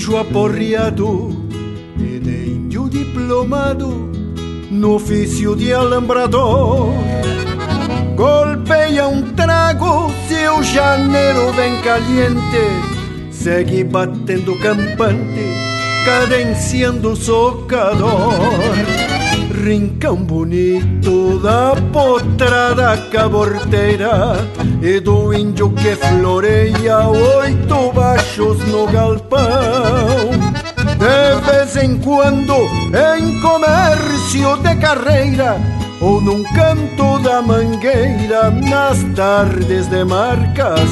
Padrillo 0.08 0.18
aporreado 0.18 1.36
e 1.98 2.18
de 2.18 2.50
índio 2.50 2.88
diplomado 2.88 4.10
no 4.70 4.94
ofício 4.94 5.54
de 5.54 5.72
alambrador. 5.72 6.92
Golpeia 8.16 9.06
um 9.06 9.22
trago 9.34 10.10
se 10.26 10.48
o 10.48 10.62
janeiro 10.62 11.52
vem 11.52 11.80
caliente, 11.82 13.30
segue 13.30 13.84
batendo 13.84 14.58
campante, 14.58 15.54
cadenciando 16.04 17.12
o 17.12 17.16
socador 17.16 18.32
rincão 19.64 20.16
bonito 20.16 21.38
da 21.40 21.74
potrada 21.92 22.96
caborteira 23.10 24.36
e 24.80 25.00
do 25.00 25.34
índio 25.34 25.70
que 25.70 25.96
floreia 25.96 27.08
oito 27.08 27.92
baixos 27.92 28.58
no 28.68 28.86
galpão. 28.86 30.30
De 30.98 31.50
vez 31.50 31.76
em 31.76 31.98
quando, 31.98 32.54
em 32.92 33.40
comércio 33.40 34.56
de 34.58 34.74
carreira, 34.76 35.56
ou 36.00 36.20
num 36.20 36.42
canto 36.44 37.18
da 37.20 37.42
mangueira 37.42 38.50
nas 38.50 39.02
tardes 39.14 39.88
de 39.88 40.04
marcação. 40.04 40.88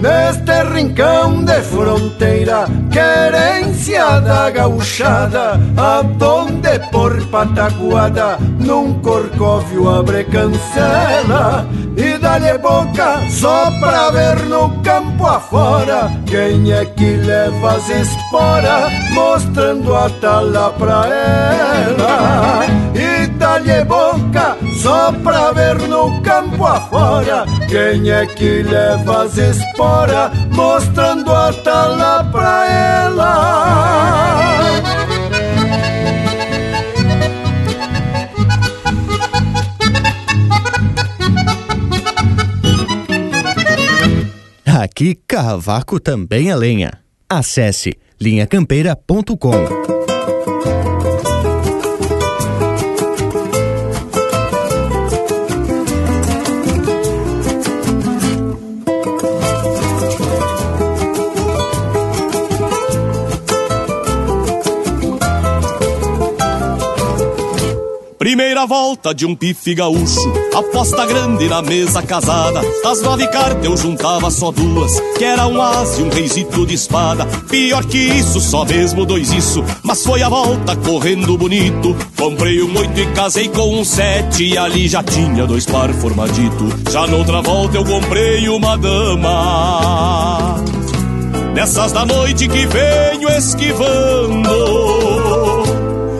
Neste 0.00 0.62
rincão 0.74 1.44
de 1.44 1.60
fronteira, 1.62 2.68
querência 2.92 4.20
da 4.20 4.48
gauchada, 4.50 5.60
aonde 5.76 6.78
por 6.92 7.20
pataguada, 7.26 8.38
num 8.60 8.94
corcóvio 9.00 9.88
abre 9.88 10.22
cancela 10.24 11.66
e 11.98 12.16
dá-lhe 12.16 12.56
boca 12.58 13.20
só 13.28 13.70
pra 13.80 14.10
ver 14.10 14.44
no 14.44 14.70
campo 14.82 15.26
afora 15.26 16.08
quem 16.26 16.72
é 16.72 16.84
que 16.84 17.16
leva 17.16 17.72
as 17.72 17.88
esporas, 17.90 18.92
mostrando 19.10 19.96
a 19.96 20.08
tala 20.08 20.70
pra 20.74 21.06
ela. 21.08 22.64
E 22.94 23.26
dá-lhe 23.26 23.84
boca 23.84 24.56
só 24.80 25.10
pra 25.24 25.50
ver 25.50 25.76
no 25.88 26.22
campo 26.22 26.64
afora 26.64 27.44
quem 27.68 28.08
é 28.08 28.24
que 28.26 28.62
leva 28.62 29.24
as 29.24 29.36
esporas, 29.36 30.30
mostrando 30.52 31.34
a 31.34 31.52
tala 31.52 32.22
pra 32.30 32.64
ela. 32.66 33.88
Aqui, 44.80 45.18
cavaco 45.26 45.98
também 45.98 46.50
é 46.50 46.54
lenha. 46.54 46.92
Acesse 47.28 47.98
linhacampeira.com. 48.20 49.97
Primeira 68.28 68.66
volta 68.66 69.14
de 69.14 69.24
um 69.24 69.34
pife 69.34 69.74
gaúcho, 69.74 70.30
aposta 70.54 71.06
grande 71.06 71.48
na 71.48 71.62
mesa 71.62 72.02
casada. 72.02 72.60
Das 72.82 73.00
nove 73.00 73.26
cartas 73.28 73.64
eu 73.64 73.74
juntava 73.74 74.30
só 74.30 74.50
duas, 74.52 75.00
que 75.16 75.24
era 75.24 75.46
um 75.46 75.62
as 75.62 75.98
e 75.98 76.02
um 76.02 76.10
reisito 76.10 76.66
de 76.66 76.74
espada. 76.74 77.24
Pior 77.48 77.82
que 77.86 77.96
isso, 77.96 78.38
só 78.38 78.66
mesmo 78.66 79.06
dois 79.06 79.32
isso, 79.32 79.64
mas 79.82 80.04
foi 80.04 80.22
a 80.22 80.28
volta 80.28 80.76
correndo 80.76 81.38
bonito. 81.38 81.96
Comprei 82.18 82.62
um 82.62 82.78
oito 82.78 83.00
e 83.00 83.06
casei 83.12 83.48
com 83.48 83.80
um 83.80 83.82
sete, 83.82 84.44
e 84.44 84.58
ali 84.58 84.88
já 84.88 85.02
tinha 85.02 85.46
dois 85.46 85.64
par 85.64 85.90
formadito. 85.94 86.68
Já 86.90 87.06
noutra 87.06 87.40
volta 87.40 87.78
eu 87.78 87.84
comprei 87.86 88.46
uma 88.50 88.76
dama. 88.76 90.56
Nessas 91.54 91.92
da 91.92 92.04
noite 92.04 92.46
que 92.46 92.66
venho 92.66 93.30
esquivando 93.30 94.98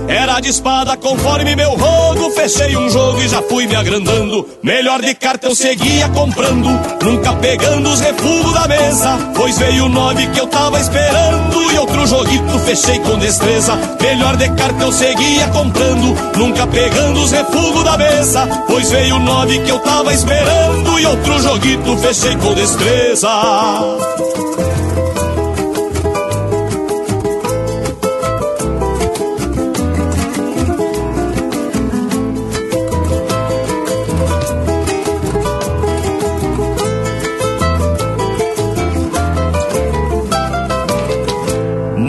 era 0.09 0.41
de 0.41 0.49
espada 0.49 0.97
conforme 0.97 1.55
meu 1.55 1.71
rodo. 1.71 2.31
Fechei 2.31 2.77
um 2.77 2.89
jogo 2.89 3.21
e 3.21 3.29
já 3.29 3.43
fui 3.43 3.67
me 3.67 3.77
agrandando. 3.77 4.49
Melhor 4.63 5.01
de 5.03 5.15
carta 5.15 5.47
eu 5.47 5.55
seguia 5.55 6.09
comprando, 6.09 6.69
nunca 7.03 7.35
pegando 7.35 7.89
os 7.91 8.01
refugos 8.01 8.55
da 8.55 8.67
mesa. 8.67 9.19
Pois 9.37 9.59
veio 9.59 9.85
o 9.85 9.89
nove 9.89 10.27
que 10.29 10.41
eu 10.41 10.47
tava 10.47 10.81
esperando 10.81 11.73
e 11.73 11.79
outro 11.79 12.07
joguito 12.07 12.59
fechei 12.61 12.99
com 13.01 13.19
destreza. 13.19 13.79
Melhor 14.01 14.37
de 14.37 14.49
carta 14.51 14.85
eu 14.85 14.93
seguia 14.93 15.49
comprando, 15.49 16.17
nunca 16.37 16.67
pegando 16.67 17.21
os 17.21 17.31
refugos 17.31 17.85
da 17.85 17.99
mesa. 17.99 18.47
Pois 18.67 18.91
veio 18.91 19.17
o 19.17 19.21
nove 19.21 19.59
que 19.61 19.71
eu 19.71 19.79
tava 19.81 20.13
esperando 20.13 20.99
e 20.99 21.07
outro 21.07 21.43
joguito 21.43 21.97
fechei 21.99 22.37
com 22.37 22.55
destreza. 22.55 23.29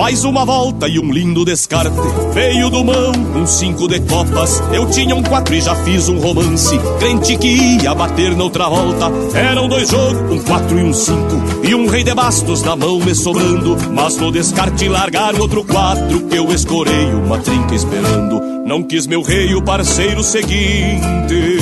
Mais 0.10 0.24
uma 0.24 0.44
volta 0.44 0.88
e 0.88 0.98
um 0.98 1.14
lindo 1.14 1.46
descarte. 1.46 1.96
Veio 2.34 2.72
do 2.72 2.84
mão, 2.84 3.12
um 3.36 3.46
cinco 3.46 3.88
de 3.88 4.00
copas. 4.00 4.60
Eu 4.74 4.90
tinha 4.90 5.16
um 5.16 5.22
quatro 5.22 5.54
e 5.54 5.62
já 5.62 5.76
fiz 5.84 6.10
um 6.10 6.18
romance. 6.18 6.80
Crente 6.98 7.38
que 7.38 7.78
ia 7.84 7.94
bater 7.94 8.36
noutra 8.36 8.68
volta. 8.68 9.06
Eram 9.38 9.68
dois 9.68 9.88
jogos, 9.88 10.32
um 10.32 10.44
quatro 10.44 10.80
e 10.80 10.82
um 10.82 10.92
cinco. 10.92 11.44
E 11.64 11.76
um 11.76 11.86
rei 11.86 12.04
de 12.04 12.16
bastos 12.16 12.64
na 12.64 12.76
mão 12.76 13.00
me 13.00 13.14
sobrando. 13.14 13.78
Mas 13.94 14.18
no 14.18 14.32
descarte 14.32 14.90
largaram 14.90 15.42
outro 15.42 15.64
quatro. 15.64 16.22
Que 16.22 16.38
eu 16.38 16.52
escorei 16.52 17.06
uma 17.14 17.38
trinca 17.38 17.76
esperando. 17.76 18.42
Não 18.66 18.82
quis 18.82 19.06
meu 19.06 19.22
rei 19.22 19.54
o 19.54 19.62
parceiro 19.62 20.24
seguinte. 20.24 21.60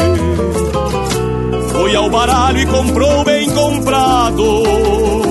Foi 1.74 1.94
ao 1.98 2.10
baralho 2.10 2.60
e 2.60 2.66
comprou 2.66 3.26
bem 3.26 3.50
comprado 3.50 5.27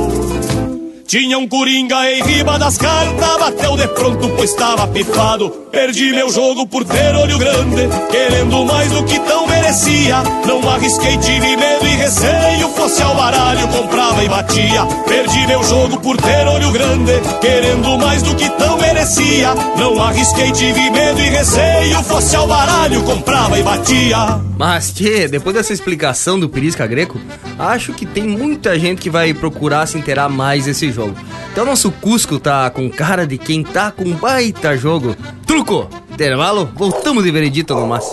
Tinha 1.07 1.39
um 1.39 1.47
coringa 1.47 2.11
em 2.11 2.21
riba 2.21 2.59
das 2.59 2.77
cartas, 2.77 3.39
bateu 3.39 3.77
de 3.77 3.87
pronto, 3.87 4.29
pois 4.31 4.51
estava 4.51 4.89
pifado. 4.89 5.51
Perdi 5.71 6.11
meu 6.11 6.29
jogo 6.31 6.67
por 6.67 6.85
ter 6.85 7.15
olho 7.15 7.39
grande, 7.39 7.89
querendo 8.11 8.65
mais 8.65 8.91
do 8.91 9.05
que 9.05 9.21
tão 9.21 9.47
merecia. 9.47 10.23
Não 10.45 10.69
arrisquei, 10.69 11.17
tive 11.19 11.57
medo 11.57 11.87
e 11.87 11.97
receio, 11.97 12.69
fosse 12.71 13.03
ao 13.03 13.15
baralho, 13.15 13.69
comprava 13.69 14.25
e 14.25 14.29
batia. 14.29 14.85
Perdi 15.07 15.47
meu 15.47 15.63
jogo 15.63 16.01
por 16.01 16.17
ter 16.17 16.49
olho 16.49 16.73
grande, 16.73 17.13
querendo 17.41 17.99
mais 17.99 18.23
do 18.23 18.35
que 18.35 18.49
tão 18.51 18.77
merecia. 18.79 19.55
Não 19.79 20.03
arrisquei, 20.03 20.51
tive 20.51 20.91
medo 20.91 21.21
e 21.21 21.29
receio, 21.29 22.03
fosse 22.03 22.35
ao 22.35 22.49
baralho, 22.49 23.03
comprava 23.05 23.57
e 23.59 23.63
batia. 23.63 24.41
Mas, 24.59 24.91
tchê, 24.91 25.29
depois 25.29 25.55
dessa 25.55 25.73
explicação 25.73 26.41
do 26.41 26.49
Pirisca 26.49 26.87
Greco, 26.87 27.21
acho 27.59 27.93
que 27.93 28.07
tem 28.07 28.27
muita 28.27 28.79
gente 28.79 29.03
que 29.03 29.11
vai 29.11 29.35
procurar 29.35 29.87
se 29.87 29.99
inteirar 29.99 30.31
mais 30.31 30.65
desse 30.65 30.91
jogo. 30.97 31.15
Então 31.53 31.65
nosso 31.65 31.93
Cusco 31.93 32.41
tá 32.41 32.69
com 32.71 32.91
cara 32.91 33.27
de 33.27 33.39
quem 33.39 33.63
tá 33.63 33.91
com 33.91 34.11
baita 34.13 34.77
jogo. 34.77 35.17
Truco! 35.47 35.89
Intervalo, 36.11 36.69
voltamos 36.75 37.23
de 37.23 37.31
veredito 37.31 37.75
no 37.75 37.87
mas. 37.87 38.05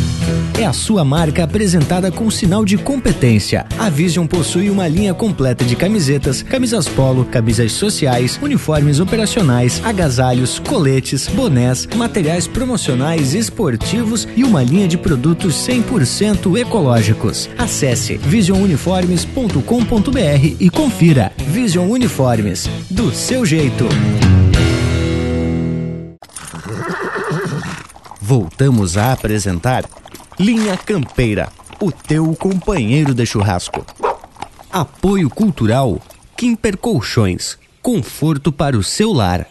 É 0.61 0.67
a 0.67 0.73
sua 0.75 1.03
marca 1.03 1.45
apresentada 1.45 2.13
com 2.13 2.31
sinal 2.31 2.63
de 2.63 2.77
competência. 2.77 3.65
A 3.79 3.89
Vision 3.89 4.27
possui 4.27 4.69
uma 4.69 4.87
linha 4.87 5.15
completa 5.15 5.65
de 5.65 5.75
camisetas, 5.75 6.43
camisas 6.43 6.87
polo, 6.87 7.25
camisas 7.25 7.73
sociais, 7.73 8.39
uniformes 8.43 9.01
operacionais, 9.01 9.81
agasalhos, 9.83 10.59
coletes, 10.59 11.27
bonés, 11.27 11.89
materiais 11.97 12.47
promocionais 12.47 13.33
esportivos 13.33 14.29
e 14.37 14.45
uma 14.45 14.63
linha 14.63 14.87
de 14.87 14.99
produtos 14.99 15.55
100% 15.67 16.61
ecológicos. 16.61 17.49
Acesse 17.57 18.19
visionuniformes.com.br 18.19 20.57
e 20.61 20.69
confira. 20.69 21.33
Vision 21.49 21.89
Uniformes, 21.89 22.69
do 22.91 23.11
seu 23.11 23.47
jeito. 23.47 23.89
Voltamos 28.21 28.97
a 28.97 29.13
apresentar 29.13 29.85
Linha 30.39 30.77
Campeira, 30.77 31.49
o 31.81 31.91
teu 31.91 32.35
companheiro 32.35 33.15
de 33.15 33.27
churrasco. 33.27 33.85
Apoio 34.71 35.29
Cultural 35.29 36.01
Kimper 36.37 36.77
Colchões, 36.77 37.59
conforto 37.81 38.51
para 38.51 38.77
o 38.77 38.83
seu 38.83 39.13
lar. 39.13 39.47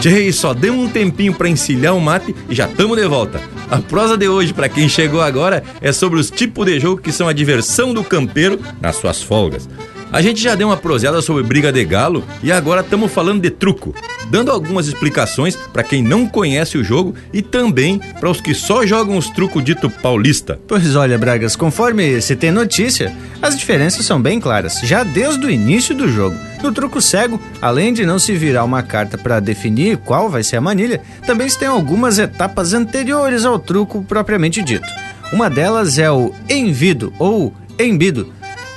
Tchê, 0.00 0.32
só 0.32 0.52
deu 0.52 0.74
um 0.74 0.88
tempinho 0.88 1.32
para 1.34 1.48
encilhar 1.48 1.94
o 1.94 2.00
mate 2.00 2.34
e 2.48 2.54
já 2.54 2.66
estamos 2.68 2.96
de 2.96 3.06
volta. 3.06 3.40
A 3.70 3.78
prosa 3.78 4.16
de 4.16 4.28
hoje, 4.28 4.52
para 4.52 4.68
quem 4.68 4.88
chegou 4.88 5.20
agora, 5.20 5.62
é 5.80 5.92
sobre 5.92 6.18
os 6.18 6.30
tipos 6.30 6.66
de 6.66 6.80
jogo 6.80 7.00
que 7.00 7.12
são 7.12 7.28
a 7.28 7.32
diversão 7.32 7.94
do 7.94 8.02
campeiro 8.02 8.58
nas 8.80 8.96
suas 8.96 9.22
folgas. 9.22 9.68
A 10.10 10.20
gente 10.20 10.42
já 10.42 10.54
deu 10.54 10.68
uma 10.68 10.76
proseada 10.76 11.22
sobre 11.22 11.42
briga 11.42 11.72
de 11.72 11.84
galo 11.84 12.24
e 12.42 12.50
agora 12.50 12.80
estamos 12.80 13.12
falando 13.12 13.40
de 13.40 13.50
truco, 13.50 13.94
dando 14.30 14.50
algumas 14.50 14.86
explicações 14.86 15.56
para 15.56 15.82
quem 15.82 16.02
não 16.02 16.26
conhece 16.26 16.78
o 16.78 16.84
jogo 16.84 17.14
e 17.32 17.42
também 17.42 18.00
para 18.18 18.30
os 18.30 18.40
que 18.40 18.54
só 18.54 18.86
jogam 18.86 19.16
os 19.16 19.28
trucos 19.30 19.64
dito 19.64 19.88
paulista. 19.88 20.58
Pois 20.66 20.96
olha, 20.96 21.18
Bragas, 21.18 21.56
conforme 21.56 22.20
se 22.20 22.36
tem 22.36 22.50
notícia, 22.50 23.14
as 23.40 23.56
diferenças 23.56 24.04
são 24.06 24.20
bem 24.20 24.40
claras, 24.40 24.80
já 24.82 25.02
desde 25.02 25.44
o 25.46 25.50
início 25.50 25.94
do 25.94 26.08
jogo. 26.08 26.36
No 26.62 26.72
truco 26.72 27.00
cego, 27.00 27.40
além 27.60 27.92
de 27.92 28.06
não 28.06 28.18
se 28.18 28.32
virar 28.34 28.64
uma 28.64 28.82
carta 28.82 29.18
para 29.18 29.40
definir 29.40 29.96
qual 29.98 30.28
vai 30.28 30.42
ser 30.42 30.56
a 30.56 30.60
manilha, 30.60 31.00
também 31.26 31.48
se 31.48 31.58
tem 31.58 31.68
algumas 31.68 32.18
etapas 32.18 32.72
anteriores 32.72 33.44
ao 33.44 33.58
truco 33.58 34.04
propriamente 34.04 34.62
dito. 34.62 34.86
Uma 35.32 35.48
delas 35.48 35.98
é 35.98 36.10
o 36.10 36.32
envido 36.48 37.12
ou 37.18 37.52
embido 37.78 38.32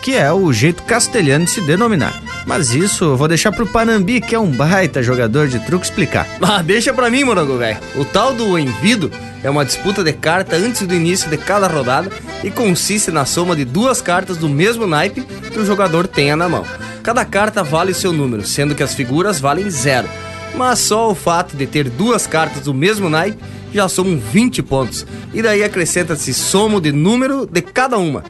que 0.05 0.15
é 0.15 0.31
o 0.31 0.53
jeito 0.53 0.83
castelhano 0.83 1.45
de 1.45 1.51
se 1.51 1.61
denominar. 1.61 2.24
Mas 2.45 2.73
isso 2.73 3.03
eu 3.05 3.17
vou 3.17 3.27
deixar 3.27 3.51
pro 3.51 3.65
Panambi, 3.65 4.21
que 4.21 4.35
é 4.35 4.39
um 4.39 4.51
baita 4.51 5.01
jogador 5.01 5.47
de 5.47 5.59
truco, 5.59 5.83
explicar. 5.83 6.27
Ah, 6.41 6.61
deixa 6.61 6.93
pra 6.93 7.09
mim, 7.09 7.23
morango 7.23 7.57
velho. 7.57 7.79
O 7.95 8.05
tal 8.05 8.33
do 8.33 8.57
envido 8.57 9.11
é 9.43 9.49
uma 9.49 9.65
disputa 9.65 10.03
de 10.03 10.13
carta 10.13 10.55
antes 10.55 10.85
do 10.85 10.93
início 10.93 11.29
de 11.29 11.37
cada 11.37 11.67
rodada 11.67 12.09
e 12.43 12.51
consiste 12.51 13.09
na 13.09 13.25
soma 13.25 13.55
de 13.55 13.65
duas 13.65 13.99
cartas 13.99 14.37
do 14.37 14.47
mesmo 14.47 14.85
naipe 14.85 15.21
que 15.21 15.59
o 15.59 15.65
jogador 15.65 16.07
tenha 16.07 16.35
na 16.35 16.47
mão. 16.47 16.63
Cada 17.01 17.25
carta 17.25 17.63
vale 17.63 17.91
o 17.91 17.95
seu 17.95 18.13
número, 18.13 18.45
sendo 18.45 18.75
que 18.75 18.83
as 18.83 18.93
figuras 18.93 19.39
valem 19.39 19.69
zero. 19.69 20.07
Mas 20.55 20.79
só 20.79 21.11
o 21.11 21.15
fato 21.15 21.57
de 21.57 21.65
ter 21.65 21.89
duas 21.89 22.27
cartas 22.27 22.63
do 22.63 22.73
mesmo 22.73 23.09
naipe 23.09 23.43
já 23.73 23.89
somam 23.89 24.17
20 24.17 24.63
pontos. 24.63 25.05
E 25.33 25.41
daí 25.41 25.63
acrescenta-se 25.63 26.33
somo 26.33 26.79
de 26.79 26.91
número 26.91 27.45
de 27.45 27.61
cada 27.61 27.97
uma. 27.97 28.23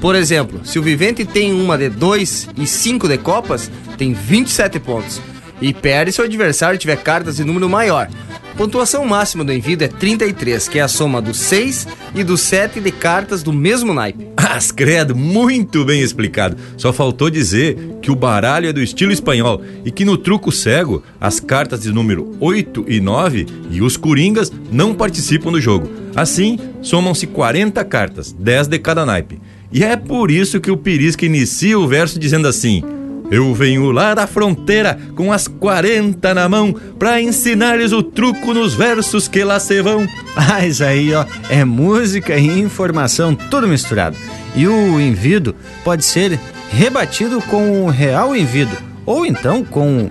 Por 0.00 0.14
exemplo, 0.14 0.60
se 0.64 0.78
o 0.78 0.82
vivente 0.82 1.24
tem 1.24 1.52
uma 1.52 1.78
de 1.78 1.88
2 1.88 2.48
e 2.56 2.66
5 2.66 3.08
de 3.08 3.18
copas, 3.18 3.70
tem 3.96 4.12
27 4.12 4.80
pontos. 4.80 5.20
E 5.60 5.72
perde 5.72 6.12
se 6.12 6.20
o 6.20 6.24
adversário 6.24 6.78
tiver 6.78 6.96
cartas 6.96 7.36
de 7.36 7.44
número 7.44 7.68
maior. 7.68 8.08
Pontuação 8.56 9.06
máxima 9.06 9.44
do 9.44 9.52
envido 9.52 9.82
é 9.84 9.88
33, 9.88 10.68
que 10.68 10.78
é 10.78 10.82
a 10.82 10.88
soma 10.88 11.22
dos 11.22 11.38
6 11.38 11.86
e 12.14 12.22
dos 12.22 12.40
7 12.42 12.80
de 12.80 12.92
cartas 12.92 13.42
do 13.42 13.52
mesmo 13.52 13.94
naipe. 13.94 14.28
As 14.36 14.70
credo, 14.70 15.16
muito 15.16 15.84
bem 15.84 16.02
explicado. 16.02 16.56
Só 16.76 16.92
faltou 16.92 17.30
dizer 17.30 17.76
que 18.02 18.10
o 18.10 18.16
baralho 18.16 18.68
é 18.68 18.72
do 18.72 18.82
estilo 18.82 19.10
espanhol 19.10 19.62
e 19.84 19.90
que 19.90 20.04
no 20.04 20.18
truco 20.18 20.52
cego, 20.52 21.02
as 21.18 21.40
cartas 21.40 21.80
de 21.80 21.92
número 21.92 22.36
8 22.38 22.84
e 22.88 23.00
9 23.00 23.46
e 23.70 23.80
os 23.80 23.96
coringas 23.96 24.52
não 24.70 24.94
participam 24.94 25.50
do 25.50 25.60
jogo. 25.60 25.88
Assim, 26.14 26.58
somam-se 26.82 27.26
40 27.26 27.82
cartas, 27.84 28.32
10 28.32 28.68
de 28.68 28.78
cada 28.78 29.06
naipe. 29.06 29.40
E 29.72 29.82
é 29.82 29.96
por 29.96 30.30
isso 30.30 30.60
que 30.60 30.70
o 30.70 30.76
Pirisca 30.76 31.24
inicia 31.24 31.78
o 31.78 31.88
verso 31.88 32.18
dizendo 32.18 32.46
assim: 32.46 32.82
Eu 33.30 33.54
venho 33.54 33.90
lá 33.90 34.14
da 34.14 34.26
fronteira 34.26 34.98
com 35.14 35.32
as 35.32 35.48
40 35.48 36.34
na 36.34 36.48
mão 36.48 36.74
pra 36.98 37.20
ensinar-lhes 37.20 37.92
o 37.92 38.02
truco 38.02 38.52
nos 38.52 38.74
versos 38.74 39.28
que 39.28 39.42
lá 39.42 39.58
se 39.58 39.80
vão. 39.80 40.06
Mas 40.36 40.82
aí, 40.82 41.14
ó, 41.14 41.24
é 41.48 41.64
música 41.64 42.36
e 42.36 42.46
informação 42.46 43.34
tudo 43.34 43.66
misturado. 43.66 44.16
E 44.54 44.68
o 44.68 45.00
envido 45.00 45.54
pode 45.82 46.04
ser 46.04 46.38
rebatido 46.70 47.40
com 47.42 47.86
real 47.88 48.36
envido 48.36 48.76
ou 49.06 49.24
então 49.24 49.64
com 49.64 50.08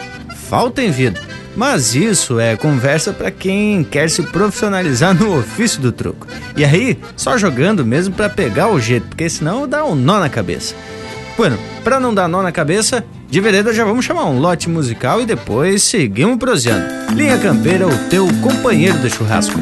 falta 0.50 0.84
envido. 0.84 1.20
Mas 1.56 1.96
isso 1.96 2.40
é 2.40 2.56
conversa 2.56 3.12
para 3.12 3.30
quem 3.30 3.84
quer 3.84 4.10
se 4.10 4.22
profissionalizar 4.24 5.14
no 5.14 5.38
ofício 5.38 5.82
do 5.82 5.92
truco. 5.92 6.28
E 6.56 6.64
aí, 6.64 6.98
só 7.16 7.38
jogando 7.38 7.86
mesmo 7.86 8.14
para 8.14 8.30
pegar 8.30 8.70
o 8.70 8.80
jeito, 8.80 9.08
porque 9.08 9.30
senão 9.30 9.68
dá 9.68 9.84
um 9.84 9.96
nó 9.96 10.20
na 10.20 10.30
cabeça. 10.30 10.74
Bueno, 11.36 11.58
para 11.84 12.00
não 12.00 12.14
dar 12.14 12.28
nó 12.28 12.42
na 12.42 12.52
cabeça, 12.52 13.04
de 13.30 13.40
vereda 13.40 13.74
já 13.74 13.84
vamos 13.84 14.06
chamar 14.06 14.26
um 14.26 14.40
lote 14.40 14.70
musical 14.70 15.22
e 15.22 15.26
depois 15.26 15.84
seguimos 15.84 16.38
proseando. 16.38 16.86
Linha 17.16 17.38
Campeira, 17.38 17.88
o 17.88 17.98
teu 18.10 18.28
companheiro 18.42 18.98
de 19.00 19.10
churrasco. 19.10 19.60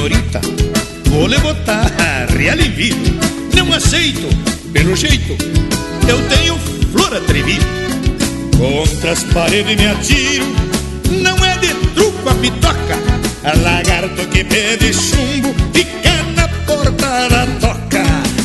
senhorita, 0.00 0.40
vou 1.10 1.26
lhe 1.26 1.38
botar. 1.38 1.90
Não 3.54 3.72
aceito, 3.74 4.26
pelo 4.72 4.96
jeito, 4.96 5.36
eu 6.08 6.20
tenho 6.28 6.58
flor 6.90 7.14
atrevida. 7.14 7.64
Contra 8.56 9.12
as 9.12 9.22
paredes 9.24 9.76
me 9.76 9.86
atiro, 9.86 10.44
não 11.22 11.36
é 11.44 11.56
de 11.58 11.68
truco 11.94 12.28
a 12.28 12.34
pitoca. 12.34 12.98
A 13.44 13.56
lagarto 13.56 14.26
que 14.28 14.44
pede 14.44 14.92
chumbo 14.92 15.54
fica 15.72 16.22
na 16.34 16.48
porta 16.66 17.28
da 17.28 17.46
toca. 17.60 18.04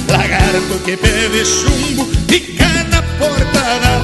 Lagarto 0.09 0.79
que 0.85 0.95
pede 0.95 1.45
chumbo 1.45 2.07
fica 2.27 2.67
na 2.89 3.01
porta 3.01 3.79
da 3.81 3.94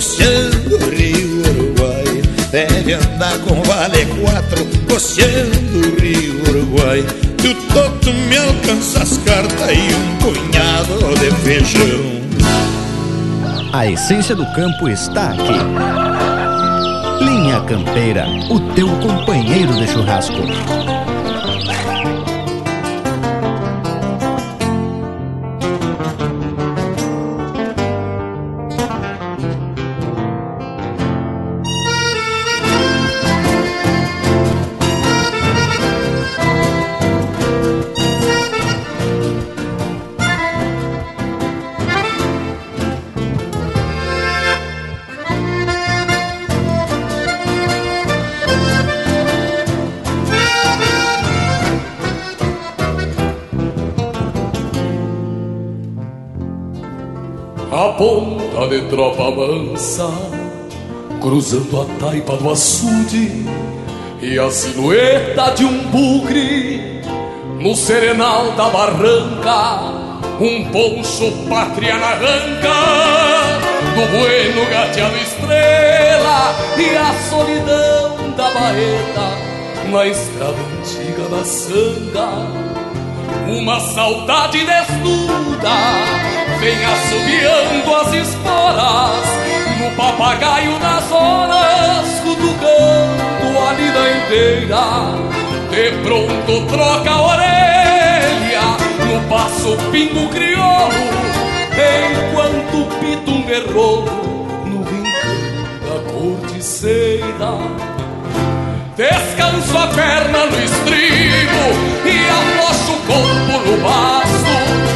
oceano, 0.00 0.78
rio 0.90 1.42
Uruguai. 1.50 2.22
Deve 2.50 2.94
andar 2.94 3.38
com 3.40 3.62
vale 3.62 4.06
quatro, 4.06 4.64
o 4.64 6.00
rio 6.00 6.42
Uruguai. 6.48 7.04
E 7.44 7.48
o 7.48 7.54
toto 7.68 8.12
me 8.12 8.36
alcança 8.36 9.02
as 9.02 9.18
cartas 9.18 9.70
e 9.70 9.94
um 9.94 10.16
punhado 10.16 10.98
de 11.20 11.30
feijão. 11.42 12.20
A 13.72 13.86
essência 13.86 14.34
do 14.34 14.46
campo 14.52 14.88
está 14.88 15.32
aqui. 15.32 15.60
Linha 17.22 17.60
Campeira, 17.60 18.26
o 18.50 18.58
teu 18.74 18.88
companheiro 19.00 19.74
de 19.74 19.86
churrasco. 19.86 20.99
Tropa 58.90 59.30
mansa, 59.30 60.10
cruzando 61.20 61.80
a 61.80 61.84
taipa 62.04 62.36
do 62.36 62.50
açude 62.50 63.46
e 64.20 64.36
a 64.36 64.50
silhueta 64.50 65.52
de 65.52 65.64
um 65.64 65.78
bugre 65.90 67.00
no 67.60 67.76
serenal 67.76 68.50
da 68.52 68.68
barranca, 68.68 69.92
um 70.40 70.64
poncho 70.72 71.30
pátria 71.48 71.96
na 71.98 72.14
ranca 72.14 72.74
do 73.94 74.06
bueno 74.10 74.68
gateado 74.68 75.16
estrela 75.18 76.54
e 76.76 76.96
a 76.96 77.14
solidão 77.30 78.30
da 78.36 78.50
baeta 78.50 79.90
na 79.90 80.06
estrada 80.06 80.56
antiga 80.80 81.28
da 81.28 81.44
sanga. 81.44 82.70
Uma 83.48 83.78
saudade 83.80 84.64
desnuda 84.64 86.19
vem 86.60 86.84
assobiando 86.84 87.96
as 87.96 88.12
esporas 88.12 89.24
no 89.78 89.90
papagaio 89.96 90.78
das 90.78 91.10
horas, 91.10 92.20
cutucando 92.22 93.58
a 93.66 93.72
lida 93.72 94.04
inteira. 94.18 94.84
De 95.70 95.90
pronto 96.02 96.66
troca 96.66 97.10
a 97.10 97.22
orelha 97.22 98.76
no 99.06 99.28
passo 99.28 99.76
pingo 99.90 100.28
crioulo, 100.28 100.92
enquanto 101.72 102.86
pita 103.00 103.30
um 103.30 103.42
berrolo 103.42 104.46
no 104.66 104.82
rincão 104.82 105.40
da 105.86 106.12
corticeira. 106.12 107.52
Descanso 108.96 109.78
a 109.78 109.86
perna 109.86 110.44
no 110.44 110.62
estribo 110.62 111.64
e 112.04 112.28
aflocho 112.28 112.92
o 112.92 113.00
corpo 113.06 113.70
no 113.70 113.76
basto 113.78 114.89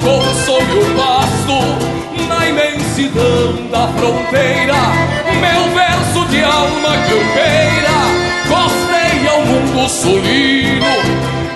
campo 0.00 0.18
consome 0.18 0.78
o 0.78 0.96
pasto 0.96 2.26
Na 2.28 2.48
imensidão 2.48 3.68
da 3.70 3.88
fronteira 3.88 4.74
Meu 5.40 5.74
verso 5.74 6.28
de 6.28 6.42
alma 6.42 6.96
campeira 7.08 7.98
Costeia 8.48 9.34
o 9.34 9.46
mundo 9.46 9.88
solino 9.88 10.86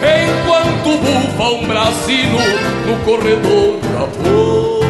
Enquanto 0.01 0.99
bufa 0.99 1.45
um 1.45 1.67
brasino 1.67 2.39
no 2.87 2.97
corredor 3.05 3.79
da 3.81 4.07
porteira 4.07 4.84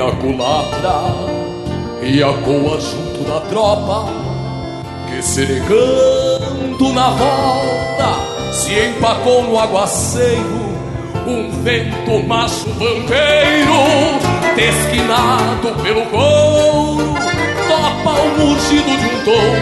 na 0.00 0.12
culatra 0.12 1.02
e 2.00 2.22
a 2.22 2.32
coa 2.32 2.80
junto 2.80 3.22
da 3.24 3.40
tropa 3.50 4.10
que 5.06 5.20
se 5.20 5.44
negando 5.44 6.92
na 6.94 7.10
volta 7.10 8.14
se 8.50 8.72
empacou 8.72 9.42
no 9.42 9.58
aguaceiro 9.58 10.70
um 11.26 11.50
vento 11.62 12.26
macho 12.26 12.64
pampeiro 12.78 13.76
desquinado 14.56 15.68
pelo 15.82 16.06
couro 16.06 17.14
topa 17.68 18.20
o 18.20 18.38
mugido 18.38 18.96
de 18.96 19.04
um 19.04 19.24
touro 19.24 19.60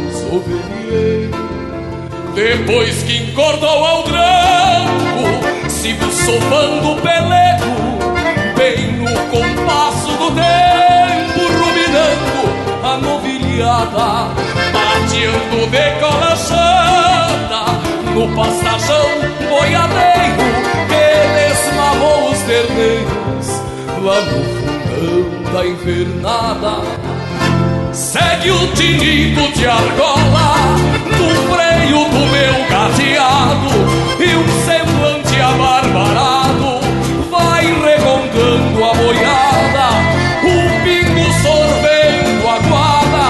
no 0.00 0.12
sovelheiro 0.12 1.38
depois 2.36 3.02
que 3.02 3.16
encordou 3.16 3.84
ao 3.84 4.02
tranco 4.04 4.38
Sigo 5.68 6.10
sovando 6.12 6.92
o 6.92 7.00
pelego 7.00 7.77
compasso 9.30 10.08
do 10.16 10.30
tempo 10.32 11.40
Ruminando 11.58 12.84
a 12.84 12.96
novilhada 12.98 14.34
Mateando 14.72 15.66
de 15.70 16.36
chata 16.36 17.62
No 18.14 18.28
pastajão 18.34 19.08
boiadeiro 19.48 20.48
Que 20.88 21.08
desmamou 21.52 22.30
os 22.30 22.38
terneiros 22.40 23.62
Lá 24.02 24.20
no 24.20 24.44
fundão 24.44 25.52
da 25.52 25.66
invernada. 25.66 26.82
Segue 27.92 28.50
o 28.50 28.66
tinido 28.74 29.52
de 29.52 29.66
argola 29.66 30.54
No 31.18 31.54
freio 31.54 32.04
do 32.04 32.26
meu 32.30 32.68
gateado 32.70 33.70
E 34.20 34.36
um 34.36 34.48
semblante 34.64 35.40
abarbarado 35.40 36.37
o 40.44 40.56
pingo 40.84 41.26
sorvendo 41.42 42.48
a 42.48 42.58
guada, 42.68 43.26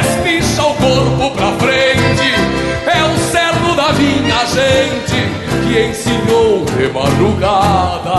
espicha 0.00 0.62
o 0.62 0.74
corpo 0.74 1.30
pra 1.36 1.52
frente, 1.52 2.34
é 2.86 3.02
o 3.04 3.16
cerno 3.30 3.74
da 3.76 3.92
minha 3.92 4.44
gente 4.46 5.18
que 5.66 5.72
ensinou 5.88 6.64
de 6.64 6.88
madrugada, 6.88 8.18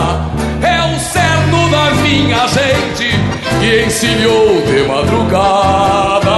é 0.62 0.80
o 0.94 0.98
cerno 0.98 1.68
da 1.70 1.90
minha 2.02 2.46
gente 2.48 3.10
que 3.60 3.84
ensinou 3.84 4.62
de 4.62 4.82
madrugada. 4.88 6.32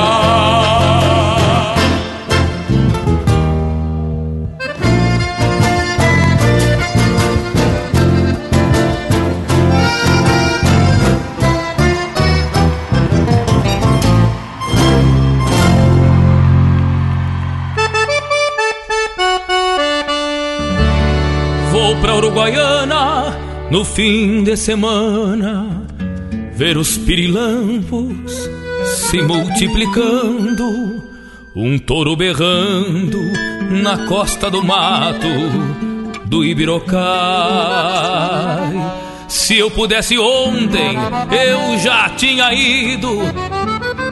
Uruguaiana 22.35 23.39
no 23.70 23.85
fim 23.85 24.43
de 24.43 24.56
semana, 24.56 25.86
ver 26.56 26.77
os 26.77 26.98
pirilampos 26.98 28.51
se 28.86 29.23
multiplicando, 29.23 31.05
um 31.55 31.78
touro 31.78 32.16
berrando 32.16 33.20
na 33.70 34.09
costa 34.09 34.51
do 34.51 34.65
mato 34.65 35.28
do 36.24 36.44
Ibirocai. 36.44 37.05
Se 39.28 39.56
eu 39.56 39.70
pudesse 39.70 40.19
ontem, 40.19 40.97
eu 41.31 41.78
já 41.78 42.09
tinha 42.16 42.52
ido 42.52 43.16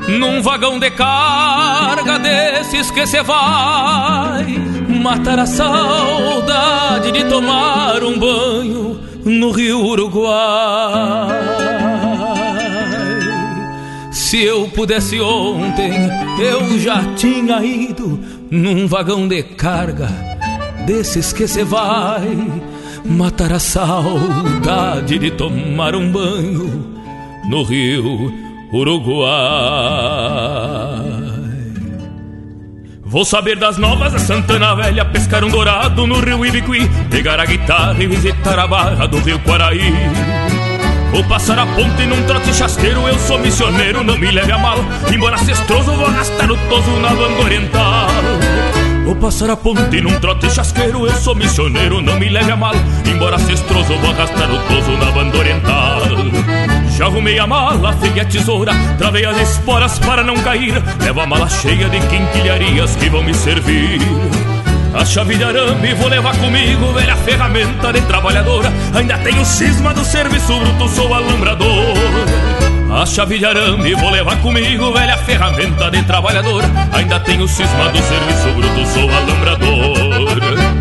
num 0.06 0.40
vagão 0.40 0.78
de 0.78 0.92
carga 0.92 2.20
desses 2.20 2.88
que 2.92 3.04
cê 3.04 3.20
vai 3.20 4.46
matar 5.02 5.38
a 5.40 5.46
saudade 5.46 7.10
de 7.10 7.24
tomar 7.24 8.04
um 8.04 8.16
banho 8.18 9.00
no 9.24 9.50
rio 9.50 9.84
Uruguai. 9.84 11.28
Se 14.12 14.44
eu 14.44 14.68
pudesse 14.68 15.20
ontem, 15.20 16.08
eu 16.38 16.78
já 16.78 17.02
tinha 17.14 17.62
ido 17.64 18.18
num 18.50 18.86
vagão 18.86 19.26
de 19.26 19.42
carga 19.42 20.08
desses 20.86 21.32
que 21.32 21.48
se 21.48 21.64
vai 21.64 22.36
matar 23.04 23.52
a 23.52 23.58
saudade 23.58 25.18
de 25.18 25.32
tomar 25.32 25.96
um 25.96 26.12
banho 26.12 26.94
no 27.50 27.64
rio 27.64 28.32
Uruguai. 28.72 29.32
Vou 33.12 33.26
saber 33.26 33.56
das 33.56 33.76
novas 33.76 34.14
da 34.14 34.18
Santana 34.18 34.74
Velha, 34.74 35.04
pescar 35.04 35.44
um 35.44 35.50
dourado 35.50 36.06
no 36.06 36.18
rio 36.18 36.46
Ibiqui, 36.46 36.88
pegar 37.10 37.38
a 37.38 37.44
guitarra 37.44 38.02
e 38.02 38.06
visitar 38.06 38.58
a 38.58 38.66
barra 38.66 39.06
do 39.06 39.18
rio 39.18 39.38
Quaraí. 39.40 39.92
Vou 41.10 41.22
passar 41.24 41.58
a 41.58 41.66
ponte 41.66 42.06
num 42.06 42.22
trote 42.22 42.54
chasqueiro, 42.54 43.06
eu 43.06 43.18
sou 43.18 43.38
missioneiro, 43.38 44.02
não 44.02 44.16
me 44.16 44.30
leve 44.30 44.50
a 44.50 44.56
mal. 44.56 44.78
Embora 45.12 45.36
cestroso, 45.36 45.92
vou 45.92 46.06
arrastar 46.06 46.50
o 46.50 46.56
toso 46.70 46.90
na 47.00 47.10
banda 47.10 47.42
oriental. 47.42 48.08
Vou 49.04 49.16
passar 49.16 49.50
a 49.50 49.56
ponte 49.58 50.00
num 50.00 50.18
trote 50.18 50.50
chasqueiro, 50.50 51.06
eu 51.06 51.12
sou 51.12 51.34
missioneiro, 51.34 52.00
não 52.00 52.18
me 52.18 52.30
leve 52.30 52.50
a 52.50 52.56
mal. 52.56 52.72
Embora 53.04 53.38
cestroso, 53.38 53.94
vou 53.98 54.10
arrastar 54.10 54.50
o 54.50 54.58
toso 54.68 54.92
na 54.92 55.10
banda 55.10 55.36
oriental. 55.36 56.00
Já 57.02 57.08
arrumei 57.08 57.36
a 57.36 57.48
mala, 57.48 57.90
afeguei 57.90 58.22
a 58.22 58.24
tesoura, 58.24 58.72
travei 58.96 59.24
as 59.24 59.36
esporas 59.36 59.98
para 59.98 60.22
não 60.22 60.36
cair. 60.36 60.80
Levo 61.00 61.20
a 61.20 61.26
mala 61.26 61.48
cheia 61.48 61.88
de 61.88 61.98
quinquilharias 61.98 62.94
que 62.94 63.10
vão 63.10 63.24
me 63.24 63.34
servir. 63.34 63.98
A 64.94 65.04
chave 65.04 65.36
de 65.36 65.42
arame 65.42 65.94
vou 65.94 66.06
levar 66.06 66.36
comigo, 66.36 66.92
velha 66.92 67.16
ferramenta 67.16 67.92
de 67.92 68.02
trabalhadora. 68.02 68.72
Ainda 68.94 69.18
tenho 69.18 69.44
cisma 69.44 69.92
do 69.92 70.04
serviço 70.04 70.56
bruto, 70.60 70.88
sou 70.90 71.12
alambrador. 71.12 71.96
A 72.92 73.04
chave 73.04 73.36
de 73.36 73.46
arame 73.46 73.94
vou 73.94 74.10
levar 74.10 74.36
comigo, 74.36 74.92
velha 74.92 75.18
ferramenta 75.18 75.90
de 75.90 76.04
trabalhadora. 76.04 76.70
Ainda 76.92 77.18
tenho 77.18 77.48
cisma 77.48 77.88
do 77.88 77.98
serviço 78.00 78.48
bruto, 78.54 78.86
sou 78.86 79.10
alambrador. 79.10 80.71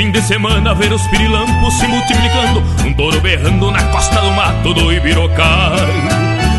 Fim 0.00 0.10
de 0.10 0.22
semana 0.22 0.74
ver 0.74 0.90
os 0.94 1.06
pirilampos 1.08 1.74
se 1.74 1.86
multiplicando, 1.86 2.62
um 2.86 2.94
touro 2.94 3.20
berrando 3.20 3.70
na 3.70 3.82
costa 3.92 4.18
do 4.18 4.30
mato 4.30 4.72
do 4.72 4.90
Ibirocai. 4.90 5.76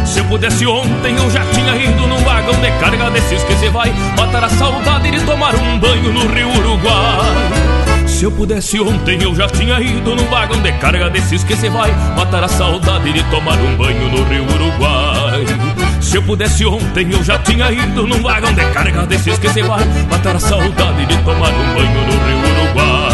Se 0.06 0.20
eu 0.20 0.26
pudesse 0.26 0.68
ontem 0.68 1.16
eu 1.18 1.28
já 1.32 1.44
tinha 1.46 1.76
ido 1.76 2.06
num 2.06 2.18
vagão 2.18 2.54
de 2.62 2.70
carga 2.80 3.10
desses 3.10 3.44
que 3.44 3.56
se 3.56 3.68
vai 3.70 3.92
matar 4.16 4.44
a 4.44 4.50
saudade 4.50 5.10
de 5.10 5.20
tomar 5.26 5.56
um 5.56 5.80
banho 5.80 6.14
no 6.14 6.28
Rio 6.32 6.50
Uruguai. 6.50 8.06
Se 8.06 8.26
eu 8.26 8.32
pudesse 8.32 8.80
ontem 8.80 9.24
eu 9.24 9.34
já 9.34 9.48
tinha 9.48 9.82
ido 9.82 10.16
num 10.16 10.26
vagão 10.26 10.62
de 10.62 10.74
carga 10.74 11.10
desses 11.10 11.44
que 11.44 11.56
se 11.56 11.68
vai 11.68 11.92
matar 12.16 12.44
a 12.44 12.48
saudade 12.48 13.12
de 13.12 13.24
tomar 13.32 13.58
um 13.58 13.76
banho 13.76 14.08
no 14.08 14.24
Rio 14.24 14.44
Uruguai. 14.44 15.46
Se 16.00 16.16
eu 16.16 16.22
pudesse 16.22 16.64
ontem 16.64 17.12
eu 17.12 17.24
já 17.24 17.40
tinha 17.40 17.72
ido 17.72 18.06
num 18.06 18.22
vagão 18.22 18.54
de 18.54 18.66
carga 18.66 19.08
desses 19.08 19.40
que 19.40 19.50
se 19.50 19.64
vai 19.64 19.84
matar 20.12 20.36
a 20.36 20.40
saudade 20.40 21.08
de 21.08 21.18
tomar 21.24 21.50
um 21.50 21.74
banho 21.74 22.02
no 22.06 22.14
Rio 22.24 22.38
Uruguai. 22.38 23.11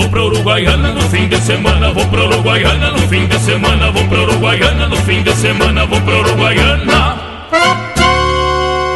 Vou 0.00 0.08
pra 0.08 0.24
Uruguaiana 0.24 0.94
no 0.94 1.02
fim 1.10 1.28
de 1.28 1.38
semana, 1.42 1.92
vou 1.92 2.06
pra 2.08 2.24
Uruguaiana 2.24 2.90
no 2.90 3.06
fim 3.06 3.26
de 3.26 3.38
semana, 3.38 3.90
vou 3.92 4.08
pra 4.08 4.22
Uruguaiana 4.22 4.88
no 4.88 4.96
fim 4.96 5.22
de 5.22 5.36
semana, 5.36 5.84
vou 5.84 6.00
pra 6.00 6.18
Uruguaiana. 6.20 7.20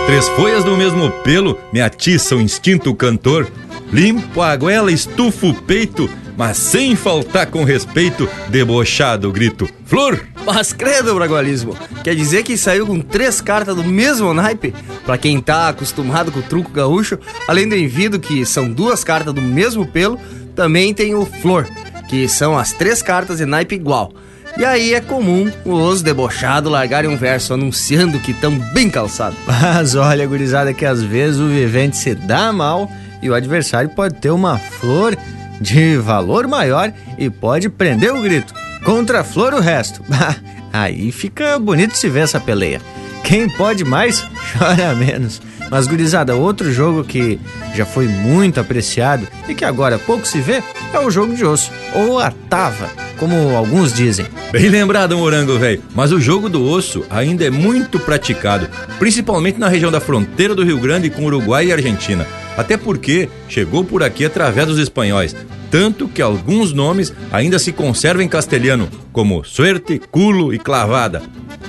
Três 0.07 0.27
folhas 0.31 0.65
do 0.65 0.75
mesmo 0.79 1.11
pelo 1.23 1.59
me 1.71 1.83
atiça 1.83 2.35
o 2.35 2.41
instinto 2.41 2.95
cantor. 2.95 3.47
Limpo 3.93 4.41
a 4.41 4.57
goela, 4.57 4.91
estufo 4.91 5.51
o 5.51 5.55
peito, 5.55 6.09
mas 6.39 6.57
sem 6.57 6.97
faltar 6.97 7.49
com 7.49 7.65
respeito, 7.65 8.27
debochado 8.49 9.31
grito: 9.31 9.69
Flor! 9.85 10.19
Mas 10.47 10.73
credo, 10.73 11.15
Bragualismo, 11.15 11.77
quer 12.03 12.15
dizer 12.15 12.43
que 12.43 12.57
saiu 12.57 12.87
com 12.87 13.01
três 13.01 13.43
cartas 13.43 13.77
do 13.77 13.85
mesmo 13.85 14.33
naipe? 14.33 14.75
Pra 15.05 15.19
quem 15.19 15.39
tá 15.39 15.69
acostumado 15.69 16.33
com 16.33 16.41
o 16.41 16.43
truco 16.43 16.71
gaúcho, 16.71 17.19
além 17.47 17.69
do 17.69 17.77
envido, 17.77 18.19
que 18.19 18.45
são 18.47 18.71
duas 18.71 19.05
cartas 19.05 19.33
do 19.33 19.41
mesmo 19.41 19.87
pelo, 19.87 20.19
também 20.55 20.95
tem 20.95 21.15
o 21.15 21.27
Flor, 21.27 21.67
que 22.09 22.29
são 22.29 22.57
as 22.57 22.73
três 22.73 23.03
cartas 23.03 23.39
de 23.39 23.47
naipe 23.47 23.75
igual. 23.75 24.13
E 24.57 24.65
aí 24.65 24.95
é 24.95 25.01
comum 25.01 25.51
os 25.65 26.01
debochados 26.01 26.71
largarem 26.71 27.11
um 27.11 27.17
verso 27.17 27.55
anunciando 27.55 28.21
que 28.21 28.31
estão 28.31 28.57
bem 28.73 28.89
calçados. 28.89 29.39
Mas 29.47 29.97
olha, 29.97 30.27
gurizada, 30.27 30.73
que 30.73 30.87
às 30.87 31.03
vezes 31.03 31.41
o 31.41 31.49
vivente 31.49 31.97
se 31.97 32.15
dá 32.15 32.53
mal 32.53 32.89
e 33.21 33.29
o 33.29 33.35
adversário 33.35 33.91
pode 33.91 34.15
ter 34.15 34.31
uma 34.31 34.59
flor 34.59 35.17
de 35.61 35.97
valor 35.97 36.47
maior 36.47 36.93
e 37.19 37.29
pode 37.29 37.69
prender 37.69 38.15
o 38.15 38.23
grito. 38.23 38.55
Contra 38.85 39.21
a 39.21 39.25
flor 39.25 39.55
o 39.55 39.61
resto. 39.61 40.03
Aí 40.73 41.11
fica 41.11 41.59
bonito 41.59 41.97
se 41.97 42.09
ver 42.09 42.21
essa 42.21 42.39
peleia. 42.39 42.81
Quem 43.25 43.49
pode 43.49 43.85
mais, 43.85 44.25
chora 44.57 44.95
menos. 44.95 45.41
Mas, 45.75 45.89
gurizada, 45.89 46.37
outro 46.37 46.73
jogo 46.73 47.03
que 47.03 47.37
já 47.75 47.85
foi 47.85 48.07
muito 48.07 48.61
apreciado 48.61 49.27
e 49.49 49.57
que 49.57 49.65
agora 49.65 49.99
pouco 49.99 50.25
se 50.25 50.41
vê 50.41 50.63
é 50.93 51.01
o 51.01 51.11
jogo 51.11 51.35
de 51.35 51.45
osso, 51.45 51.73
ou 51.93 52.21
a 52.21 52.31
tava, 52.31 52.89
como 53.19 53.57
alguns 53.57 53.93
dizem. 53.93 54.25
Bem 54.53 54.69
lembrado, 54.69 55.19
Morango, 55.19 55.59
velho. 55.59 55.83
Mas 55.93 56.13
o 56.13 56.21
jogo 56.21 56.49
do 56.49 56.65
osso 56.65 57.05
ainda 57.11 57.45
é 57.45 57.51
muito 57.51 57.99
praticado, 57.99 58.69
principalmente 59.01 59.59
na 59.59 59.67
região 59.67 59.91
da 59.91 59.99
fronteira 59.99 60.55
do 60.55 60.63
Rio 60.63 60.79
Grande 60.79 61.11
com 61.11 61.25
Uruguai 61.25 61.67
e 61.67 61.73
Argentina. 61.73 62.25
Até 62.57 62.77
porque 62.77 63.29
chegou 63.49 63.83
por 63.83 64.05
aqui 64.05 64.25
através 64.25 64.69
dos 64.69 64.79
espanhóis, 64.79 65.35
tanto 65.73 66.07
que 66.07 66.23
alguns 66.23 66.73
nomes 66.73 67.13
ainda 67.33 67.59
se 67.59 67.73
conservam 67.73 68.23
em 68.23 68.29
castelhano, 68.29 68.89
como 69.13 69.43
suerte, 69.43 70.01
culo 70.09 70.55
e 70.55 70.59
clavada, 70.61 71.21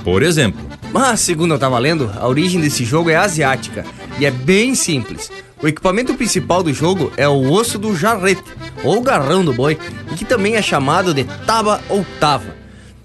por 0.03 0.22
exemplo. 0.22 0.74
Mas, 0.95 1.19
segundo 1.19 1.53
eu 1.53 1.59
tava 1.59 1.77
lendo, 1.77 2.09
a 2.15 2.26
origem 2.26 2.61
desse 2.61 2.85
jogo 2.85 3.09
é 3.09 3.17
asiática 3.17 3.84
e 4.17 4.26
é 4.26 4.31
bem 4.31 4.73
simples. 4.73 5.30
O 5.61 5.67
equipamento 5.67 6.13
principal 6.13 6.63
do 6.63 6.73
jogo 6.73 7.11
é 7.17 7.27
o 7.27 7.51
osso 7.51 7.77
do 7.77 7.93
jarrete, 7.93 8.41
ou 8.81 9.01
garrão 9.01 9.43
do 9.43 9.51
boi, 9.51 9.77
que 10.15 10.23
também 10.23 10.55
é 10.55 10.61
chamado 10.61 11.13
de 11.13 11.26
taba 11.45 11.81
ou 11.89 12.05
tava. 12.17 12.55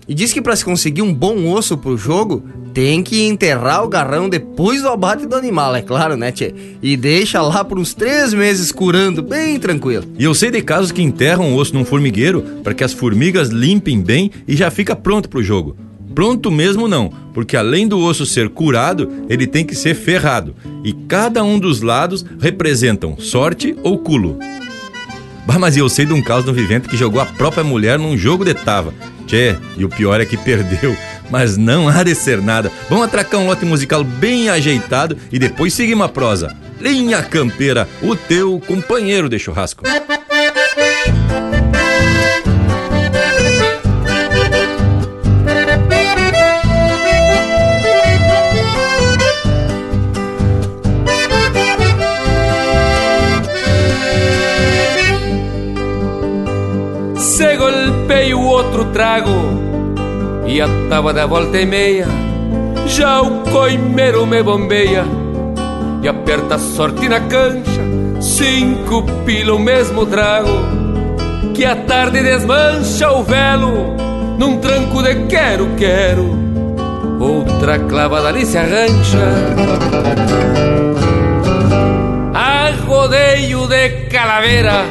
E 0.06 0.14
diz 0.14 0.32
que 0.32 0.40
para 0.40 0.54
se 0.54 0.64
conseguir 0.64 1.02
um 1.02 1.12
bom 1.12 1.50
osso 1.52 1.76
pro 1.76 1.98
jogo, 1.98 2.44
tem 2.72 3.02
que 3.02 3.26
enterrar 3.26 3.82
o 3.82 3.88
garrão 3.88 4.28
depois 4.28 4.82
do 4.82 4.88
abate 4.88 5.26
do 5.26 5.34
animal, 5.34 5.74
é 5.74 5.82
claro, 5.82 6.16
né, 6.16 6.30
tchê? 6.30 6.54
E 6.80 6.96
deixa 6.96 7.42
lá 7.42 7.64
por 7.64 7.76
uns 7.76 7.92
três 7.92 8.32
meses 8.32 8.70
curando, 8.70 9.20
bem 9.20 9.58
tranquilo. 9.58 10.04
E 10.16 10.22
eu 10.22 10.32
sei 10.32 10.52
de 10.52 10.62
casos 10.62 10.92
que 10.92 11.02
enterram 11.02 11.52
o 11.52 11.56
osso 11.56 11.74
num 11.74 11.84
formigueiro 11.84 12.40
para 12.62 12.72
que 12.72 12.84
as 12.84 12.92
formigas 12.92 13.48
limpem 13.48 14.00
bem 14.00 14.30
e 14.46 14.54
já 14.54 14.70
fica 14.70 14.94
pronto 14.94 15.28
pro 15.28 15.42
jogo. 15.42 15.76
Pronto 16.14 16.50
mesmo 16.50 16.88
não, 16.88 17.12
porque 17.32 17.56
além 17.56 17.86
do 17.86 18.00
osso 18.00 18.26
ser 18.26 18.48
curado, 18.48 19.10
ele 19.28 19.46
tem 19.46 19.64
que 19.64 19.74
ser 19.74 19.94
ferrado. 19.94 20.54
E 20.84 20.92
cada 20.92 21.42
um 21.44 21.58
dos 21.58 21.80
lados 21.80 22.24
representam 22.38 23.16
sorte 23.18 23.76
ou 23.82 23.98
culo. 23.98 24.38
Bah, 25.46 25.58
mas 25.58 25.76
eu 25.76 25.88
sei 25.88 26.04
de 26.04 26.12
um 26.12 26.22
caso 26.22 26.44
de 26.44 26.50
um 26.50 26.54
vivente 26.54 26.88
que 26.88 26.96
jogou 26.96 27.20
a 27.20 27.26
própria 27.26 27.64
mulher 27.64 27.98
num 27.98 28.16
jogo 28.16 28.44
de 28.44 28.54
tava. 28.54 28.92
Tchê, 29.26 29.56
e 29.76 29.84
o 29.84 29.88
pior 29.88 30.20
é 30.20 30.26
que 30.26 30.36
perdeu. 30.36 30.96
Mas 31.30 31.56
não 31.56 31.88
há 31.88 32.02
de 32.02 32.14
ser 32.14 32.42
nada. 32.42 32.70
Vamos 32.88 33.04
atracar 33.04 33.40
um 33.40 33.46
lote 33.46 33.64
musical 33.64 34.02
bem 34.02 34.48
ajeitado 34.48 35.16
e 35.30 35.38
depois 35.38 35.72
seguir 35.72 35.94
uma 35.94 36.08
prosa. 36.08 36.56
Linha 36.80 37.22
Campeira, 37.22 37.88
o 38.02 38.16
teu 38.16 38.60
companheiro 38.66 39.28
de 39.28 39.38
churrasco. 39.38 39.84
Outro 58.80 58.84
trago 58.92 59.30
e 60.46 60.60
a 60.60 60.66
tava 60.88 61.12
da 61.12 61.26
volta 61.26 61.58
e 61.58 61.66
meia. 61.66 62.06
Já 62.86 63.20
o 63.20 63.42
coimeiro 63.50 64.26
me 64.26 64.42
bombeia 64.42 65.04
e 66.02 66.08
aperta 66.08 66.54
a 66.54 66.58
sorte 66.58 67.08
na 67.08 67.20
cancha. 67.20 67.80
Cinco 68.20 69.02
pila 69.24 69.54
o 69.54 69.58
mesmo 69.58 70.06
trago 70.06 70.50
que 71.54 71.64
a 71.64 71.76
tarde 71.76 72.22
desmancha 72.22 73.10
o 73.12 73.22
velo 73.22 73.96
num 74.38 74.58
tranco 74.58 75.02
de 75.02 75.26
quero, 75.26 75.68
quero. 75.76 76.38
Outra 77.20 77.78
clavada 77.78 78.28
ali 78.28 78.46
se 78.46 78.56
arrancha. 78.56 79.18
A 82.34 82.70
rodeio 82.86 83.66
de 83.66 84.06
calaveira 84.08 84.84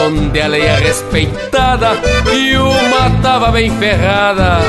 donde 0.00 0.38
é 0.38 0.76
respeitada 0.76 1.90
e 2.32 2.56
uma 2.56 3.10
tava 3.20 3.50
bem 3.50 3.70
ferrada. 3.78 4.60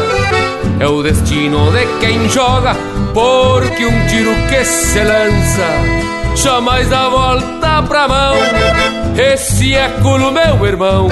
É 0.78 0.88
o 0.88 1.02
destino 1.02 1.72
de 1.72 1.86
quem 2.00 2.28
joga, 2.28 2.76
porque 3.14 3.86
um 3.86 4.08
tiro 4.08 4.34
que 4.50 4.66
se 4.66 5.00
lança 5.00 6.02
jamais 6.36 6.90
dá 6.90 7.08
volta 7.08 7.84
pra 7.84 8.08
mão. 8.08 8.36
Esse 9.16 9.74
é 9.74 9.88
culo, 10.02 10.32
meu 10.32 10.66
irmão, 10.66 11.08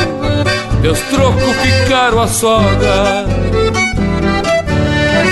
Deus 0.82 1.00
troco 1.12 1.54
ficaram 1.62 2.22
a 2.22 2.28
soga 2.28 3.26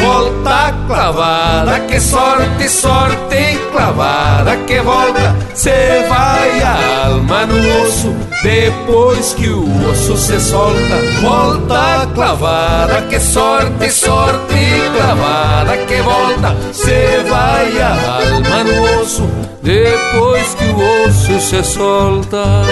volta 0.07 0.73
clavada, 0.87 1.79
que 1.81 1.99
sorte, 1.99 2.69
sorte 2.69 3.59
clavada 3.71 4.55
que 4.65 4.79
volta, 4.79 5.35
cê 5.53 6.05
vai 6.07 6.61
a 6.61 7.07
alma 7.07 7.45
no 7.45 7.83
osso, 7.83 8.15
depois 8.41 9.33
que 9.33 9.49
o 9.49 9.89
osso 9.89 10.15
se 10.15 10.39
solta, 10.39 10.97
volta 11.21 12.07
clavada, 12.15 13.01
que 13.09 13.19
sorte, 13.19 13.91
sorte 13.91 14.55
clavada 14.95 15.77
que 15.85 16.01
volta, 16.01 16.55
cê 16.71 17.23
vai 17.29 17.81
a 17.81 17.91
alma 18.33 18.63
no 18.63 19.01
osso, 19.01 19.27
depois 19.61 20.55
que 20.55 20.65
o 20.65 21.07
osso 21.07 21.39
se 21.41 21.63
solta. 21.63 22.63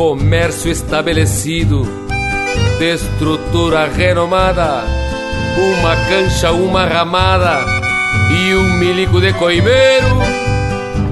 Comércio 0.00 0.72
estabelecido, 0.72 1.86
de 2.78 2.94
estrutura 2.94 3.84
renomada, 3.84 4.82
uma 5.58 5.94
cancha, 6.08 6.52
uma 6.52 6.86
ramada 6.86 7.58
e 8.30 8.54
um 8.54 8.78
milico 8.78 9.20
de 9.20 9.34
coimeiro, 9.34 10.16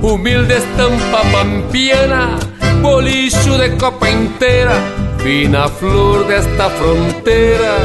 humilde 0.01 0.55
estampa 0.55 1.23
pampiana, 1.31 2.39
bolicho 2.81 3.59
de 3.59 3.77
copa 3.77 4.09
inteira, 4.09 4.73
fina 5.19 5.69
flor 5.69 6.25
desta 6.25 6.71
fronteira, 6.71 7.77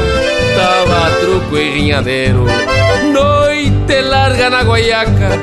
tava 0.56 1.10
truco 1.20 1.58
e 1.58 1.70
rinhadeiro, 1.70 2.46
noite 3.12 4.00
larga 4.00 4.48
na 4.48 4.62
guaiaca, 4.62 5.38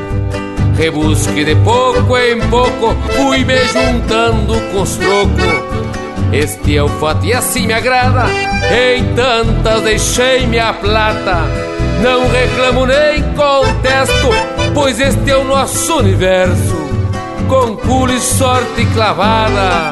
rebusque 0.81 1.45
de 1.45 1.55
pouco 1.57 2.17
em 2.17 2.39
pouco, 2.49 2.95
fui 3.15 3.45
me 3.45 3.59
juntando 3.67 4.59
com 4.71 4.81
os 4.81 4.95
trocos. 4.95 5.43
Este 6.33 6.75
é 6.75 6.81
o 6.81 6.89
fato 6.89 7.23
e 7.23 7.31
assim 7.31 7.67
me 7.67 7.73
agrada, 7.73 8.25
em 8.71 9.13
tantas 9.13 9.83
deixei 9.83 10.47
minha 10.47 10.73
plata. 10.73 11.43
Não 12.01 12.27
reclamo 12.27 12.87
nem 12.87 13.21
contesto, 13.33 14.29
pois 14.73 14.99
este 14.99 15.29
é 15.29 15.37
o 15.37 15.43
nosso 15.43 15.97
universo, 15.97 16.75
com 17.47 17.77
culo 17.77 18.11
e 18.11 18.19
sorte 18.19 18.83
clavada 18.95 19.91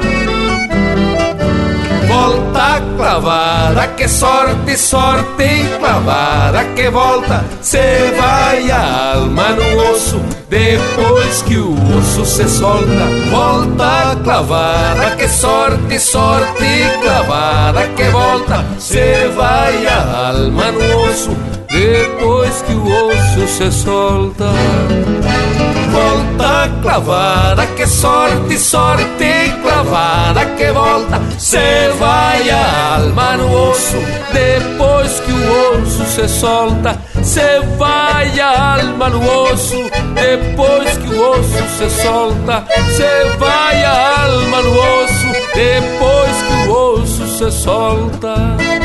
volta 2.09 2.81
clavada, 2.97 3.87
que 3.95 4.07
sorte, 4.07 4.75
sorte 4.77 5.47
clavada 5.79 6.65
que 6.75 6.89
volta, 6.89 7.45
cê 7.61 8.11
vai 8.17 8.71
a 8.71 9.13
alma 9.13 9.49
no 9.49 9.91
osso, 9.91 10.19
depois 10.49 11.43
que 11.43 11.57
o 11.57 11.73
osso 11.97 12.25
se 12.25 12.49
solta, 12.49 13.05
volta 13.29 14.17
clavada, 14.23 15.15
que 15.15 15.29
sorte, 15.29 15.99
sorte 15.99 16.99
clavada 17.01 17.87
que 17.95 18.03
volta, 18.09 18.65
cê 18.79 19.29
vai 19.35 19.85
a 19.85 20.29
alma 20.29 20.71
no 20.71 21.09
osso, 21.09 21.58
depois 21.69 22.61
que 22.63 22.73
o 22.73 22.83
osso 22.83 23.47
se 23.47 23.71
solta 23.71 24.51
volta 25.89 26.69
clavada, 26.81 27.65
que 27.67 27.85
sorte, 27.85 28.57
sorte 28.57 29.53
clavada 29.61 30.45
que 30.57 30.71
volta, 30.71 31.21
se 31.37 31.89
vai 31.99 32.49
a 32.49 32.95
alma 32.95 33.37
no 33.37 33.69
osso, 33.69 33.97
depois 34.31 35.19
que 35.19 35.31
o 35.31 35.81
osso 35.81 36.05
se 36.05 36.27
solta, 36.27 36.97
se 37.21 37.59
vai 37.77 38.39
a 38.39 38.75
alma 38.75 39.09
no 39.09 39.21
osso, 39.51 39.89
depois 40.13 40.97
que 40.97 41.07
o 41.07 41.31
osso 41.31 41.63
se 41.77 41.89
solta, 42.01 42.65
se 42.95 43.37
vai 43.37 43.83
a 43.83 44.23
alma 44.23 44.61
no 44.61 44.71
osso, 44.71 45.27
depois 45.53 46.41
que 46.47 46.69
o 46.69 46.93
osso 46.93 47.27
se 47.27 47.51
solta. 47.51 48.78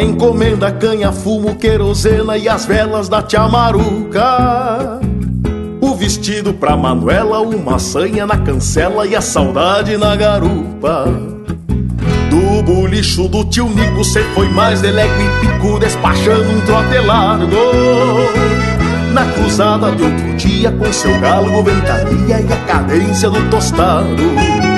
Encomenda, 0.00 0.70
canha, 0.72 1.12
fumo, 1.12 1.54
querosena 1.54 2.36
e 2.36 2.48
as 2.48 2.66
velas 2.66 3.08
da 3.08 3.22
tia 3.22 3.48
Maruca. 3.48 5.00
O 5.80 5.94
vestido 5.94 6.52
pra 6.54 6.76
Manuela, 6.76 7.40
uma 7.40 7.78
sanha 7.78 8.26
na 8.26 8.36
cancela 8.36 9.06
e 9.06 9.14
a 9.14 9.20
saudade 9.20 9.96
na 9.96 10.16
garupa. 10.16 11.04
Do 12.30 12.62
bolicho 12.62 13.28
do 13.28 13.44
tio 13.44 13.68
Nico, 13.68 14.04
cê 14.04 14.22
foi 14.34 14.48
mais 14.48 14.80
delego 14.80 15.12
e 15.20 15.46
pico, 15.46 15.78
despachando 15.78 16.50
um 16.50 16.60
trote 16.62 16.98
largo. 16.98 17.56
Na 19.12 19.24
cruzada 19.26 19.92
de 19.92 20.02
outro 20.02 20.34
dia, 20.36 20.72
com 20.72 20.92
seu 20.92 21.20
galo, 21.20 21.62
ventania 21.62 22.40
e 22.40 22.52
a 22.52 22.56
cadência 22.66 23.30
do 23.30 23.48
tostado. 23.48 24.73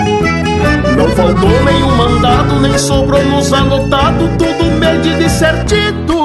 Não 0.97 1.11
faltou 1.11 1.65
nenhum 1.65 1.95
mandado, 1.95 2.59
nem 2.61 2.79
sobrou 2.79 3.23
nos 3.25 3.53
anotado, 3.53 4.29
tudo 4.39 4.65
medido 4.79 5.23
e 5.23 5.29
certito. 5.29 6.17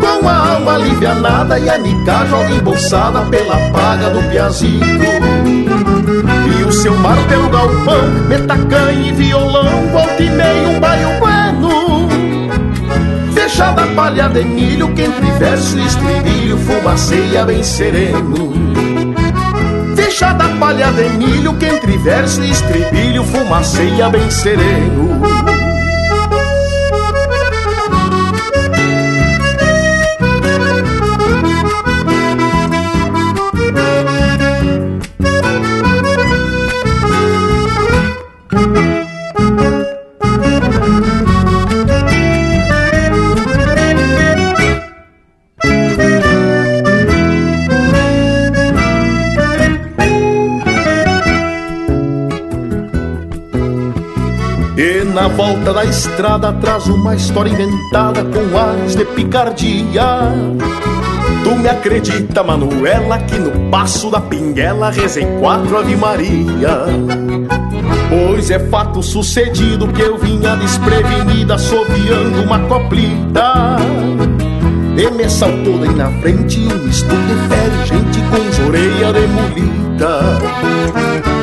Com 0.00 0.28
a 0.28 0.50
alma 0.50 0.74
alivianada 0.74 1.58
e 1.58 1.68
a 1.70 1.78
nica 1.78 2.26
joga 2.26 2.50
embolsada 2.50 3.20
pela 3.22 3.56
paga 3.70 4.10
do 4.10 4.22
piazito. 4.30 4.84
E 6.58 6.64
o 6.64 6.72
seu 6.72 6.94
mar 6.98 7.16
pelo 7.26 7.48
galpão, 7.48 8.10
metacanha 8.28 9.08
e 9.08 9.12
violão, 9.12 9.88
volta 9.90 10.22
e 10.22 10.30
meio 10.30 10.68
um 10.68 10.80
baio 10.80 11.08
bueno. 11.18 12.08
Fechada 13.32 13.86
palha 13.94 14.28
de 14.28 14.44
milho, 14.44 14.92
que 14.94 15.02
entre 15.02 15.30
verso 15.32 15.78
e 15.78 15.86
estribilho 15.86 16.58
fumaceia 16.58 17.44
bem 17.44 17.62
sereno 17.62 18.53
da 20.20 20.48
palha 20.60 20.92
de 20.92 21.08
milho 21.18 21.54
que 21.54 21.66
entre 21.66 21.98
verso 21.98 22.40
e 22.40 22.50
estribilho 22.50 23.24
fumaceia 23.24 24.08
bem 24.08 24.30
sereno. 24.30 25.33
Volta 55.36 55.72
da 55.72 55.84
estrada 55.84 56.52
traz 56.54 56.86
uma 56.86 57.14
história 57.14 57.50
inventada 57.50 58.24
com 58.24 58.56
ares 58.56 58.94
de 58.94 59.04
picardia. 59.04 60.32
Tu 61.42 61.56
me 61.56 61.68
acredita, 61.68 62.42
Manuela, 62.42 63.18
que 63.18 63.38
no 63.38 63.70
passo 63.70 64.10
da 64.10 64.18
pinguela 64.20 64.90
rezei 64.90 65.26
quatro 65.40 65.76
Ave 65.76 65.96
Maria. 65.96 66.84
Pois 68.08 68.50
é 68.50 68.58
fato 68.58 69.02
sucedido 69.02 69.88
que 69.88 70.00
eu 70.02 70.16
vinha 70.18 70.56
desprevenida, 70.56 71.56
assoviando 71.56 72.42
uma 72.42 72.60
coplita. 72.60 73.76
E 74.96 75.10
me 75.10 75.28
saltou 75.28 75.78
daí 75.78 75.94
na 75.94 76.10
frente 76.20 76.60
um 76.60 76.78
misto 76.84 77.08
de 77.08 77.34
fere, 77.48 77.86
gente 77.86 78.20
com 78.30 78.66
orelhas 78.68 79.12
de 79.12 79.26
mulita. 79.26 81.33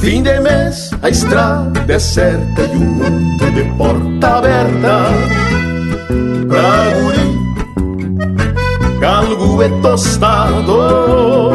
Fim 0.00 0.22
de 0.22 0.40
mês, 0.40 0.90
a 1.02 1.10
estrada 1.10 1.84
é 1.86 1.98
certa 1.98 2.62
e 2.62 2.76
o 2.76 2.80
mundo 2.80 3.50
de 3.52 3.64
porta 3.76 4.38
aberta. 4.38 5.04
Pra 6.48 6.90
guri, 6.94 7.28
galgo 8.98 9.62
é 9.62 9.68
tostado. 9.82 11.50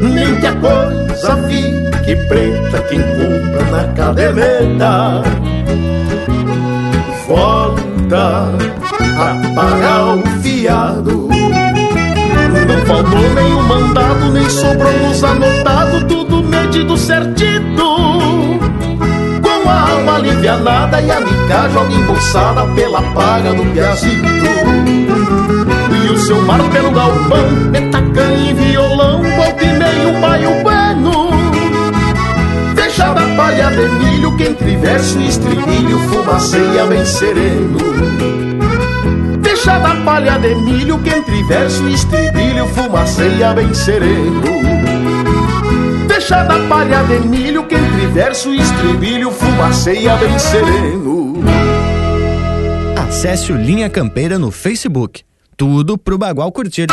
Nem 0.00 0.36
que 0.40 0.46
a 0.46 0.54
coisa 0.54 1.36
fique 1.48 2.16
preta 2.28 2.78
quem 2.88 3.00
compra 3.00 3.64
na 3.72 3.92
caderneta. 3.94 5.22
Volta 7.26 8.52
a 9.18 9.54
pagar 9.56 10.14
o 10.14 10.22
fiado. 10.40 11.28
Não 12.68 12.86
faltou 12.86 13.34
nem 13.34 13.52
o 13.54 13.62
mandado, 13.64 14.32
nem 14.32 14.48
sobrou 14.48 14.92
nos 15.00 15.24
anotado, 15.24 16.04
medido 16.76 16.96
certito. 16.96 17.96
Com 19.42 19.68
a 19.68 19.90
alma 19.90 20.16
alivianada 20.16 21.00
e 21.00 21.10
a 21.10 21.20
mica 21.20 21.68
joga 21.72 21.92
embolsada 21.92 22.66
pela 22.74 23.02
paga 23.14 23.54
do 23.54 23.64
piazito. 23.72 24.26
E 26.04 26.10
o 26.10 26.18
seu 26.18 26.42
mar 26.42 26.60
pelo 26.70 26.90
galpão, 26.90 27.50
metacanha 27.70 28.50
e 28.50 28.54
violão, 28.54 29.22
volta 29.22 29.64
e 29.64 29.72
meio 29.72 30.20
baio 30.20 30.50
bueno. 30.62 31.30
Fechada 32.74 33.20
a 33.20 33.36
palha 33.36 33.70
de 33.70 33.88
milho, 33.88 34.36
que 34.36 34.44
entre 34.44 34.76
verso 34.76 35.18
e 35.18 35.28
estribilho 35.28 35.98
fumaceia 36.10 36.86
bem 36.86 37.04
sereno. 37.04 37.78
Fechada 39.42 39.88
a 39.88 39.96
palha 39.96 40.38
de 40.38 40.54
milho 40.54 40.98
que 40.98 41.10
entre 41.10 41.42
verso 41.44 41.82
e 41.88 41.94
estribilho 41.94 42.66
fumaceia 42.68 43.54
bem 43.54 43.72
sereno. 43.72 44.75
Deixa 46.28 46.42
da 46.42 46.58
palha 46.68 47.04
de 47.04 47.20
milho 47.20 47.68
que 47.68 47.76
entre 47.76 48.06
verso 48.08 48.52
e 48.52 48.58
estribilho 48.58 49.30
fumaceia 49.30 50.16
bem 50.16 50.36
sereno. 50.36 51.34
Acesse 52.98 53.52
o 53.52 53.56
Linha 53.56 53.88
Campeira 53.88 54.36
no 54.36 54.50
Facebook. 54.50 55.22
Tudo 55.56 55.96
pro 55.96 56.18
Bagual 56.18 56.50
curtir. 56.50 56.88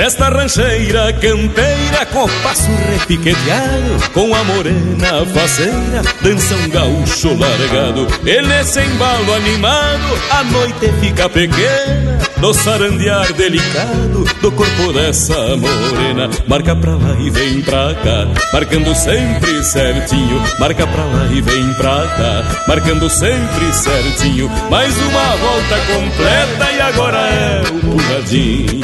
Nesta 0.00 0.30
rancheira 0.30 1.12
campeira, 1.12 2.06
com 2.10 2.24
o 2.24 2.28
passo 2.42 2.70
repiqueteado, 2.90 4.10
com 4.14 4.34
a 4.34 4.42
morena 4.44 5.26
faceira, 5.26 6.02
dança 6.22 6.54
um 6.54 6.70
gaúcho 6.70 7.38
largado. 7.38 8.06
E 8.24 8.40
nesse 8.40 8.80
embalo 8.80 9.34
animado, 9.34 10.18
a 10.30 10.44
noite 10.44 10.90
fica 11.02 11.28
pequena, 11.28 12.18
no 12.38 12.54
sarandear 12.54 13.30
delicado 13.34 14.24
do 14.40 14.50
corpo 14.52 14.90
dessa 14.94 15.34
morena. 15.58 16.30
Marca 16.48 16.74
pra 16.74 16.92
lá 16.92 17.14
e 17.20 17.28
vem 17.28 17.60
pra 17.60 17.94
cá, 17.96 18.26
marcando 18.54 18.94
sempre 18.94 19.62
certinho. 19.62 20.42
Marca 20.58 20.86
pra 20.86 21.04
lá 21.04 21.26
e 21.30 21.42
vem 21.42 21.74
pra 21.74 22.06
cá, 22.06 22.64
marcando 22.66 23.10
sempre 23.10 23.70
certinho. 23.74 24.48
Mais 24.70 24.96
uma 24.96 25.36
volta 25.36 25.76
completa 25.92 26.72
e 26.72 26.80
agora 26.80 27.18
é 27.18 27.62
o 27.68 27.80
puladinho. 27.80 28.80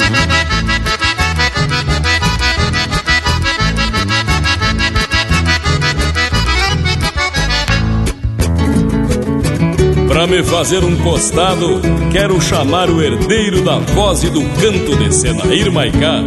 Pra 10.17 10.25
me 10.25 10.41
fazer 10.41 10.83
um 10.83 10.97
costado, 11.03 11.79
quero 12.11 12.41
chamar 12.41 12.89
o 12.89 13.03
herdeiro 13.03 13.61
da 13.61 13.77
voz 13.77 14.23
e 14.23 14.31
do 14.31 14.41
canto 14.59 14.95
de 14.97 15.13
Senair 15.13 15.71
Maicá, 15.71 16.23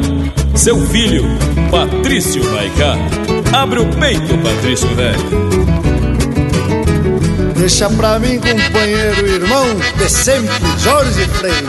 seu 0.54 0.80
filho, 0.86 1.24
Patrício 1.72 2.40
Maicá. 2.52 2.94
Abre 3.52 3.80
o 3.80 3.86
peito, 3.96 4.38
Patrício 4.44 4.86
velho. 4.94 5.18
Deixa 7.56 7.90
pra 7.90 8.20
mim, 8.20 8.38
companheiro, 8.38 9.26
irmão, 9.26 9.66
de 9.98 10.08
sempre, 10.08 10.54
Jorge 10.78 11.26
Freire. 11.26 11.66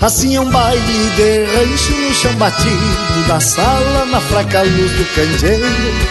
Assim 0.00 0.36
é 0.36 0.40
um 0.40 0.50
baile 0.50 1.10
de 1.16 1.44
rancho 1.56 1.92
no 1.92 2.14
chão 2.14 2.32
batido 2.34 3.26
Da 3.26 3.40
sala 3.40 4.04
na 4.04 4.20
fraca 4.20 4.62
luz 4.62 4.92
do 4.92 5.04
candeeiro 5.14 5.64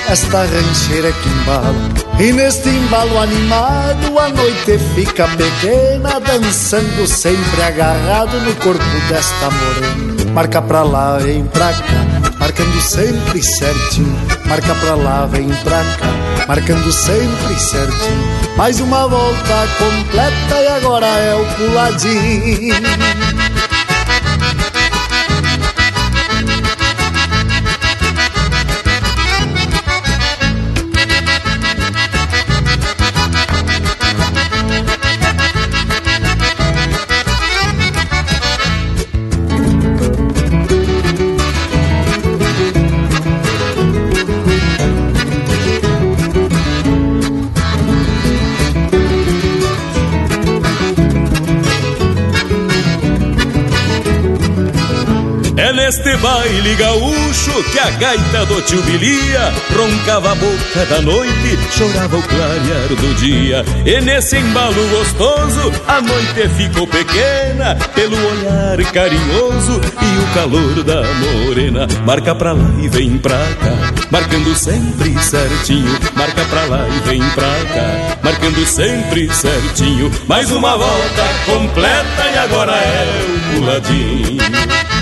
Esta 0.09 0.39
rancheira 0.39 1.11
que 1.11 1.29
embala. 1.29 1.75
E 2.19 2.33
neste 2.33 2.69
embalo 2.69 3.19
animado 3.19 4.19
A 4.19 4.29
noite 4.29 4.79
fica 4.95 5.27
pequena 5.27 6.19
Dançando 6.19 7.05
sempre 7.05 7.61
agarrado 7.61 8.39
no 8.41 8.55
corpo 8.55 8.83
desta 9.07 9.51
morena. 9.51 10.31
Marca 10.33 10.61
pra 10.63 10.81
lá, 10.81 11.19
vem 11.19 11.45
pra 11.45 11.71
cá 11.71 12.39
Marcando 12.39 12.81
sempre 12.81 13.43
certinho. 13.43 14.17
Marca 14.45 14.73
pra 14.75 14.95
lá, 14.95 15.27
vem 15.27 15.47
pra 15.47 15.83
cá 15.83 16.45
Marcando 16.47 16.91
sempre 16.91 17.59
certinho. 17.59 18.55
Mais 18.57 18.79
uma 18.79 19.07
volta 19.07 19.67
completa 19.77 20.55
E 20.59 20.67
agora 20.69 21.05
é 21.05 21.35
o 21.35 21.45
puladinho 21.55 23.44
baile 56.45 56.75
gaúcho 56.75 57.63
que 57.71 57.79
a 57.79 57.89
gaita 57.91 58.45
do 58.45 58.61
tio 58.61 58.79
Bilia 58.83 59.51
roncava 59.75 60.31
a 60.31 60.35
boca 60.35 60.85
da 60.87 61.01
noite, 61.01 61.57
chorava 61.71 62.17
o 62.17 62.21
clarear 62.21 62.87
do 62.87 63.15
dia. 63.15 63.65
E 63.83 63.99
nesse 64.01 64.37
embalo 64.37 64.87
gostoso, 64.89 65.71
a 65.87 66.01
noite 66.01 66.47
ficou 66.55 66.85
pequena 66.85 67.75
pelo 67.95 68.15
olhar 68.15 68.77
carinhoso 68.91 69.81
e 69.81 70.23
o 70.23 70.33
calor 70.35 70.83
da 70.83 71.01
morena. 71.15 71.87
Marca 72.05 72.35
pra 72.35 72.53
lá 72.53 72.69
e 72.79 72.87
vem 72.89 73.17
pra 73.17 73.37
cá, 73.37 73.93
marcando 74.11 74.55
sempre 74.55 75.17
certinho. 75.23 75.97
Marca 76.13 76.45
pra 76.45 76.65
lá 76.65 76.87
e 76.87 77.09
vem 77.09 77.21
pra 77.29 77.55
cá, 77.73 78.19
marcando 78.23 78.63
sempre 78.67 79.33
certinho. 79.33 80.11
Mais 80.27 80.51
uma 80.51 80.77
volta 80.77 81.23
completa 81.47 82.29
e 82.33 82.37
agora 82.37 82.73
é 82.73 83.25
o 83.25 83.55
puladinho. 83.55 84.94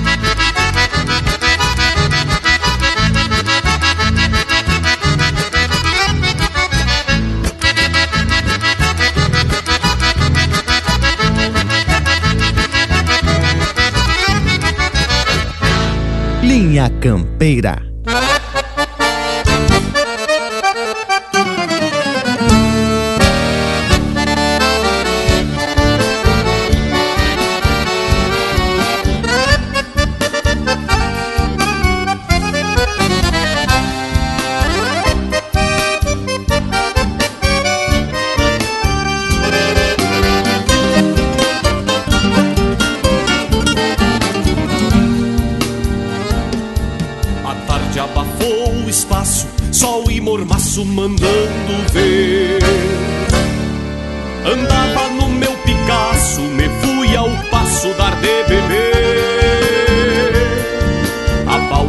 Campeira. 16.73 17.92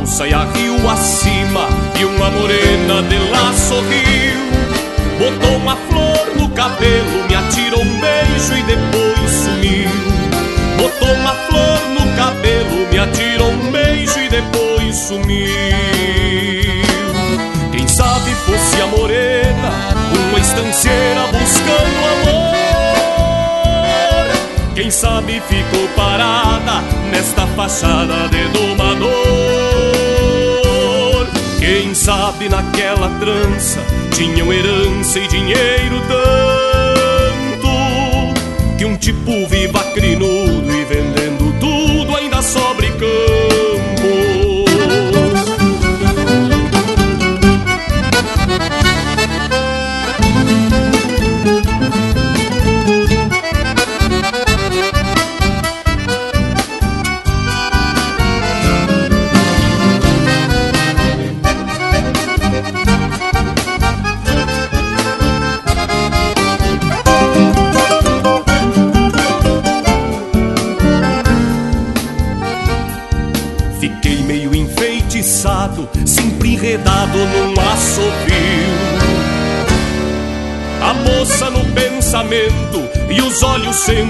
E 0.07 0.33
a 0.33 0.45
rio 0.45 0.89
acima, 0.89 1.67
e 1.99 2.05
uma 2.05 2.31
morena 2.31 3.03
de 3.03 3.19
lá 3.31 3.53
sorriu. 3.53 4.39
Botou 5.19 5.57
uma 5.57 5.77
flor 5.77 6.37
no 6.37 6.49
cabelo, 6.51 7.25
me 7.29 7.35
atirou 7.35 7.83
um 7.83 8.01
beijo 8.01 8.55
e 8.55 8.63
depois 8.63 9.31
sumiu. 9.31 9.91
Botou 10.79 11.13
uma 11.15 11.35
flor 11.35 11.81
no 11.91 12.07
cabelo, 12.17 12.87
me 12.91 12.99
atirou 12.99 13.51
um 13.51 13.71
beijo 13.71 14.19
e 14.19 14.29
depois 14.29 14.97
sumiu. 14.97 15.49
Quem 17.73 17.89
sabe 17.89 18.35
fosse 18.47 18.81
a 18.81 18.87
morena, 18.87 19.71
uma 20.31 20.39
estanceira 20.39 21.27
buscando 21.33 22.05
amor. 22.13 22.55
Quem 24.75 24.91
sabe 24.91 25.43
ficou 25.49 25.89
parada 25.97 26.83
nesta 27.11 27.47
fachada 27.49 28.29
de 28.29 28.49
domador. 28.49 29.74
Quem 31.65 31.95
sabe 31.95 32.47
naquela 32.47 33.09
trança 33.19 33.81
tinham 34.15 34.53
herança 34.53 35.19
e 35.19 35.27
dinheiro 35.27 35.97
tanto 36.07 37.69
que 38.77 38.85
um 38.85 38.99
tipo 38.99 39.47
viva 39.47 39.83
crinudo 39.95 40.74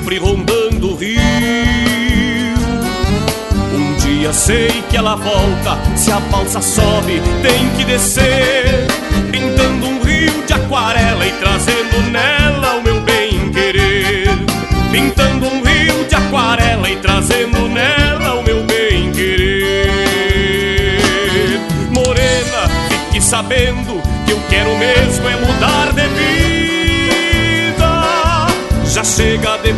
sempre 0.05 0.18
rondando 0.18 0.90
o 0.90 0.97
rio. 0.97 1.18
Um 3.72 3.97
dia 3.97 4.35
sei 4.35 4.85
que 4.90 4.98
ela 4.98 5.14
volta, 5.16 5.78
se 5.97 6.12
a 6.12 6.20
balsa 6.20 6.60
sobe, 6.60 7.22
tem 7.40 7.70
que 7.70 7.86
descer, 7.86 8.86
pintando 9.32 9.86
um 9.86 10.02
rio 10.02 10.44
de 10.47 10.52
aquarela 10.52 11.26
e 11.26 11.32
trazendo 11.32 12.02
nela 12.10 12.76
o 12.76 12.82
meu 12.82 13.01
bem 13.01 13.51
querer. 13.51 14.28
Pintando 14.93 15.47
um 15.47 15.62
rio 15.62 16.05
de 16.06 16.14
aquarela 16.14 16.90
e 16.90 16.97
trazendo 16.97 17.66
nela 17.66 18.35
o 18.35 18.43
meu 18.43 18.62
bem 18.64 19.10
querer. 19.10 20.68
Morena, 21.90 22.68
fique 22.90 23.22
sabendo 23.22 24.02
que 24.26 24.32
eu 24.32 24.40
quero 24.51 24.76
mesmo 24.76 25.26
é 25.31 25.36
mudar 25.36 25.93
de 25.94 26.06
vida. 26.09 26.44
Já 28.85 29.02
chega 29.02 29.56
de 29.59 29.72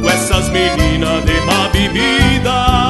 com 0.00 0.08
essas 0.08 0.48
meninas 0.50 1.24
de 1.24 1.40
má 1.46 1.68
bebida. 1.68 2.88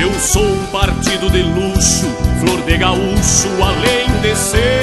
Eu 0.00 0.12
sou 0.20 0.44
um 0.44 0.66
partido 0.66 1.28
de 1.30 1.42
luxo, 1.42 2.06
flor 2.40 2.60
de 2.62 2.76
gaúcho, 2.76 3.48
além 3.62 4.06
de 4.22 4.36
ser 4.36 4.79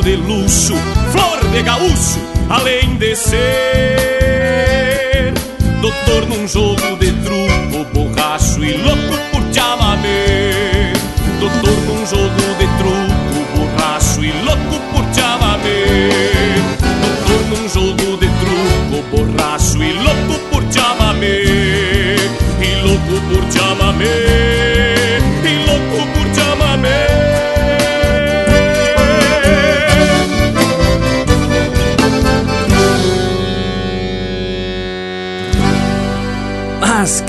partido 0.00 0.02
de 0.02 0.16
luxo, 0.16 0.74
flor 1.12 1.50
de 1.52 1.62
gaúcho, 1.62 2.18
além 2.48 2.96
de 2.96 3.14
ser 3.14 4.54
doutor 5.80 6.26
num 6.26 6.48
jogo 6.48 6.96
de 6.98 7.09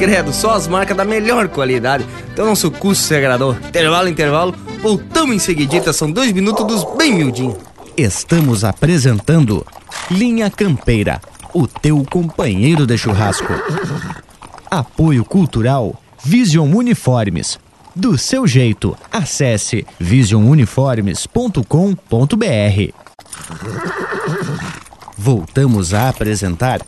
credo, 0.01 0.33
só 0.33 0.55
as 0.55 0.67
marcas 0.67 0.97
da 0.97 1.05
melhor 1.05 1.47
qualidade. 1.47 2.03
Então 2.33 2.47
nosso 2.47 2.71
curso 2.71 3.03
se 3.03 3.15
agradou. 3.15 3.53
Intervalo, 3.53 4.09
intervalo. 4.09 4.55
Voltamos 4.81 5.35
em 5.35 5.37
seguidita, 5.37 5.93
são 5.93 6.11
dois 6.11 6.31
minutos 6.31 6.65
dos 6.65 6.83
bem 6.97 7.13
miudinhos. 7.13 7.57
Estamos 7.95 8.63
apresentando 8.63 9.63
Linha 10.09 10.49
Campeira, 10.49 11.21
o 11.53 11.67
teu 11.67 12.03
companheiro 12.09 12.87
de 12.87 12.97
churrasco. 12.97 13.53
Apoio 14.71 15.23
Cultural 15.23 15.95
Vision 16.23 16.73
Uniformes. 16.73 17.59
Do 17.95 18.17
seu 18.17 18.47
jeito, 18.47 18.97
acesse 19.11 19.85
visionuniformes.com.br. 19.99 22.93
Voltamos 25.15 25.93
a 25.93 26.09
apresentar 26.09 26.81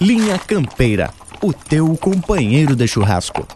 Linha 0.00 0.36
Campeira, 0.38 1.14
o 1.46 1.52
teu 1.52 1.96
companheiro 1.96 2.74
de 2.74 2.88
churrasco. 2.88 3.46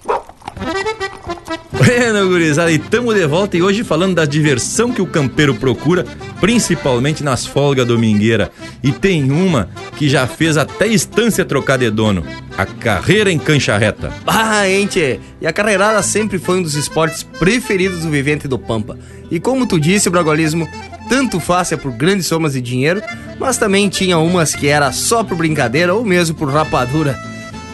Bueno, 1.73 2.29
gurizada, 2.29 2.71
e 2.71 2.79
tamo 2.79 3.13
de 3.13 3.27
volta 3.27 3.57
e 3.57 3.63
hoje 3.63 3.83
falando 3.83 4.15
da 4.15 4.25
diversão 4.25 4.93
que 4.93 5.03
o 5.03 5.07
campeiro 5.07 5.55
procura, 5.55 6.05
principalmente 6.41 7.25
nas 7.25 7.47
folgas 7.47 7.87
domingueiras. 7.87 8.51
E 8.83 8.93
tem 8.93 9.33
uma 9.33 9.71
que 9.97 10.09
já 10.09 10.27
fez 10.27 10.57
até 10.57 10.87
estância 10.87 11.45
trocar 11.45 11.79
de 11.79 11.91
dono, 11.91 12.25
a 12.57 12.65
carreira 12.65 13.33
em 13.33 13.39
cancha 13.39 13.77
reta. 13.77 14.13
Ah, 14.27 14.69
ente! 14.69 15.19
E 15.41 15.47
a 15.47 15.53
carreirada 15.53 16.01
sempre 16.03 16.39
foi 16.39 16.59
um 16.59 16.63
dos 16.63 16.75
esportes 16.75 17.23
preferidos 17.23 18.03
do 18.03 18.11
vivente 18.11 18.47
do 18.47 18.59
Pampa. 18.59 18.97
E 19.31 19.41
como 19.41 19.67
tu 19.67 19.81
disse, 19.81 20.09
o 20.09 20.13
bragualismo 20.13 20.69
tanto 21.09 21.43
se 21.65 21.75
é 21.75 21.77
por 21.77 21.91
grandes 21.91 22.27
somas 22.27 22.53
de 22.53 22.61
dinheiro, 22.61 23.03
mas 23.37 23.59
também 23.59 23.89
tinha 23.89 24.17
umas 24.19 24.55
que 24.55 24.69
era 24.69 24.93
só 24.93 25.25
por 25.25 25.37
brincadeira 25.37 25.93
ou 25.93 26.05
mesmo 26.05 26.37
por 26.37 26.49
rapadura. 26.53 27.19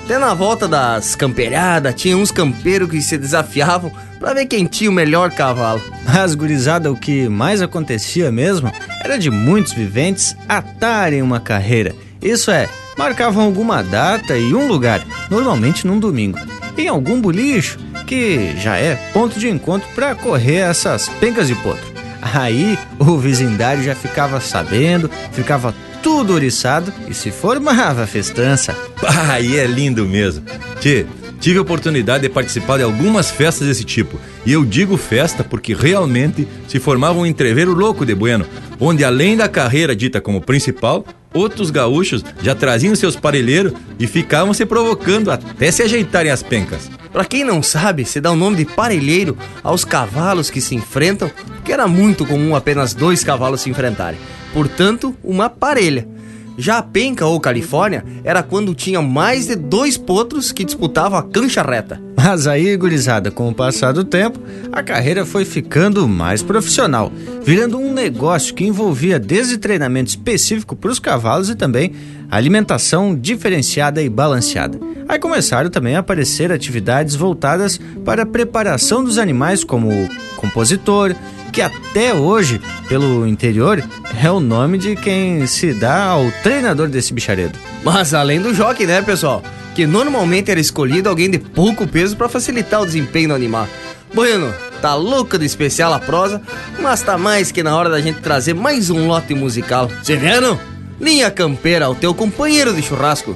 Até 0.07 0.19
na 0.19 0.35
volta 0.35 0.69
das 0.69 1.16
camperiadas, 1.16 1.93
tinha 1.97 2.16
uns 2.16 2.31
campeiros 2.31 2.89
que 2.89 3.03
se 3.03 3.19
desafiavam 3.19 3.91
pra 4.20 4.35
ver 4.35 4.47
quem 4.47 4.65
tinha 4.65 4.89
o 4.89 4.93
melhor 4.93 5.33
cavalo. 5.33 5.83
As 6.07 6.33
gurizada, 6.33 6.93
o 6.93 6.97
que 6.97 7.28
mais 7.28 7.61
acontecia 7.61 8.31
mesmo 8.31 8.73
era 9.03 9.19
de 9.19 9.33
muitos 9.33 9.73
viventes 9.73 10.37
atarem 10.49 11.23
uma 11.23 11.41
carreira. 11.41 11.93
Isso 12.23 12.53
é, 12.53 12.69
marcavam 12.97 13.43
alguma 13.43 13.83
data 13.83 14.39
e 14.39 14.55
um 14.55 14.69
lugar, 14.69 15.05
normalmente 15.28 15.85
num 15.85 15.99
domingo, 15.99 16.39
em 16.78 16.87
algum 16.87 17.20
bolicho, 17.20 17.77
que 18.07 18.55
já 18.61 18.77
é 18.77 18.95
ponto 19.12 19.41
de 19.41 19.49
encontro 19.49 19.89
para 19.93 20.15
correr 20.15 20.59
essas 20.59 21.09
pencas 21.19 21.49
de 21.49 21.57
potro. 21.57 21.97
Aí 22.23 22.78
o 22.97 23.19
vizindário 23.19 23.83
já 23.83 23.97
ficava 23.97 24.41
sabendo, 24.41 25.11
ficava 25.33 25.74
tudo 26.07 26.35
oriçado 26.35 26.93
e 27.09 27.15
se 27.15 27.33
formava 27.33 28.05
a 28.05 28.07
festança. 28.07 28.77
Ah, 29.05 29.41
e 29.41 29.57
é 29.57 29.66
lindo 29.66 30.07
mesmo. 30.07 30.45
Tchê, 30.81 31.05
tive 31.41 31.59
a 31.59 31.62
oportunidade 31.62 32.23
de 32.23 32.28
participar 32.28 32.77
de 32.77 32.85
algumas 32.85 33.31
festas 33.31 33.66
desse 33.66 33.85
tipo. 33.85 34.19
E 34.45 34.53
eu 34.53 34.65
digo 34.65 34.97
festa 34.97 35.43
porque 35.43 35.74
realmente 35.74 36.47
se 36.69 36.78
formava 36.78 37.19
um 37.19 37.27
entreveiro 37.27 37.74
louco 37.74 38.07
de 38.07 38.15
bueno, 38.15 38.47
onde 38.81 39.05
além 39.05 39.37
da 39.37 39.49
carreira 39.49 39.95
dita 39.97 40.20
como 40.20 40.41
principal, 40.41 41.05
outros 41.35 41.70
gaúchos 41.70 42.24
já 42.41 42.55
traziam 42.55 42.95
seus 42.95 43.16
parelheiros 43.16 43.73
e 43.99 44.07
ficavam 44.07 44.55
se 44.55 44.65
provocando 44.65 45.31
até 45.31 45.70
se 45.70 45.83
ajeitarem 45.83 46.31
as 46.31 46.43
pencas. 46.43 46.91
Pra 47.12 47.24
quem 47.24 47.45
não 47.45 47.62
sabe, 47.62 48.05
se 48.05 48.20
dá 48.20 48.31
o 48.31 48.37
nome 48.37 48.57
de 48.57 48.65
parelheiro 48.65 49.37
aos 49.62 49.85
cavalos 49.85 50.51
que 50.51 50.61
se 50.61 50.74
enfrentam, 50.74 51.31
porque 51.47 51.73
era 51.73 51.89
muito 51.89 52.24
comum 52.24 52.55
apenas 52.55 52.95
dois 52.95 53.24
cavalos 53.24 53.61
se 53.61 53.70
enfrentarem. 53.70 54.19
Portanto, 54.57 55.15
uma 55.23 55.51
parelha. 55.51 56.09
Já 56.57 56.78
a 56.78 56.83
penca 56.83 57.27
ou 57.27 57.39
Califórnia 57.39 58.03
era 58.24 58.43
quando 58.43 58.74
tinha 58.74 59.03
mais 59.03 59.47
de 59.47 59.55
dois 59.55 59.99
potros 59.99 60.51
que 60.51 60.65
disputavam 60.65 61.19
a 61.19 61.23
cancha 61.23 61.61
reta. 61.61 62.01
Mas 62.16 62.47
aí, 62.47 62.74
gurizada, 62.74 63.31
com 63.31 63.51
o 63.51 63.55
passar 63.55 63.93
do 63.93 64.03
tempo, 64.03 64.41
a 64.73 64.83
carreira 64.83 65.27
foi 65.27 65.45
ficando 65.45 66.09
mais 66.09 66.43
profissional, 66.43 67.12
virando 67.45 67.77
um 67.77 67.93
negócio 67.93 68.55
que 68.55 68.65
envolvia 68.65 69.19
desde 69.19 69.59
treinamento 69.59 70.09
específico 70.09 70.74
para 70.74 70.91
os 70.91 70.99
cavalos 70.99 71.51
e 71.51 71.55
também 71.55 71.93
alimentação 72.31 73.15
diferenciada 73.15 74.03
e 74.03 74.09
balanceada. 74.09 74.81
Aí 75.07 75.19
começaram 75.19 75.69
também 75.69 75.97
a 75.97 75.99
aparecer 75.99 76.51
atividades 76.51 77.15
voltadas 77.15 77.78
para 78.07 78.23
a 78.23 78.27
preparação 78.27 79.05
dos 79.05 79.19
animais, 79.19 79.62
como 79.62 79.91
compositor, 80.39 81.15
que 81.57 81.62
até 81.62 82.12
hoje, 82.12 82.61
pelo 82.87 83.27
interior, 83.27 83.83
é 84.23 84.31
o 84.31 84.41
nome 84.41 84.77
de 84.77 84.95
quem 84.95 85.47
se 85.47 85.73
dá 85.73 86.05
ao 86.05 86.31
treinador 86.43 86.87
desse 86.87 87.15
bicharedo. 87.15 87.59
Mas 87.83 88.12
além 88.12 88.43
do 88.43 88.53
jockey, 88.53 88.85
né, 88.85 89.01
pessoal? 89.01 89.43
Que 89.74 89.87
normalmente 89.87 90.51
era 90.51 90.61
escolhido 90.61 91.09
alguém 91.09 91.31
de 91.31 91.39
pouco 91.39 91.87
peso 91.87 92.15
para 92.15 92.28
facilitar 92.28 92.83
o 92.83 92.85
desempenho 92.85 93.31
do 93.31 93.35
animal. 93.35 93.66
Bueno, 94.12 94.53
tá 94.83 94.95
louco 94.95 95.39
de 95.39 95.47
especial 95.47 95.95
a 95.95 95.99
prosa, 95.99 96.43
mas 96.78 97.01
tá 97.01 97.16
mais 97.16 97.51
que 97.51 97.62
na 97.62 97.74
hora 97.74 97.89
da 97.89 98.03
gente 98.03 98.20
trazer 98.20 98.53
mais 98.53 98.91
um 98.91 99.07
lote 99.07 99.35
musical. 99.35 99.91
Cê 100.03 100.15
vendo? 100.15 100.61
Linha 101.01 101.31
Campeira, 101.31 101.89
o 101.89 101.95
teu 101.95 102.12
companheiro 102.12 102.74
de 102.74 102.83
churrasco. 102.83 103.35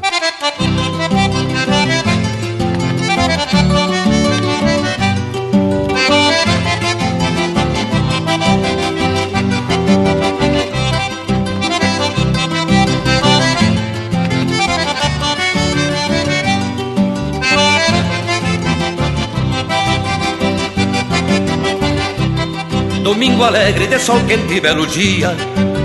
Domingo 23.10 23.42
alegre 23.42 23.88
de 23.88 23.98
sol 23.98 24.20
quente 24.24 24.54
e 24.54 24.60
belo 24.60 24.86
dia. 24.86 25.36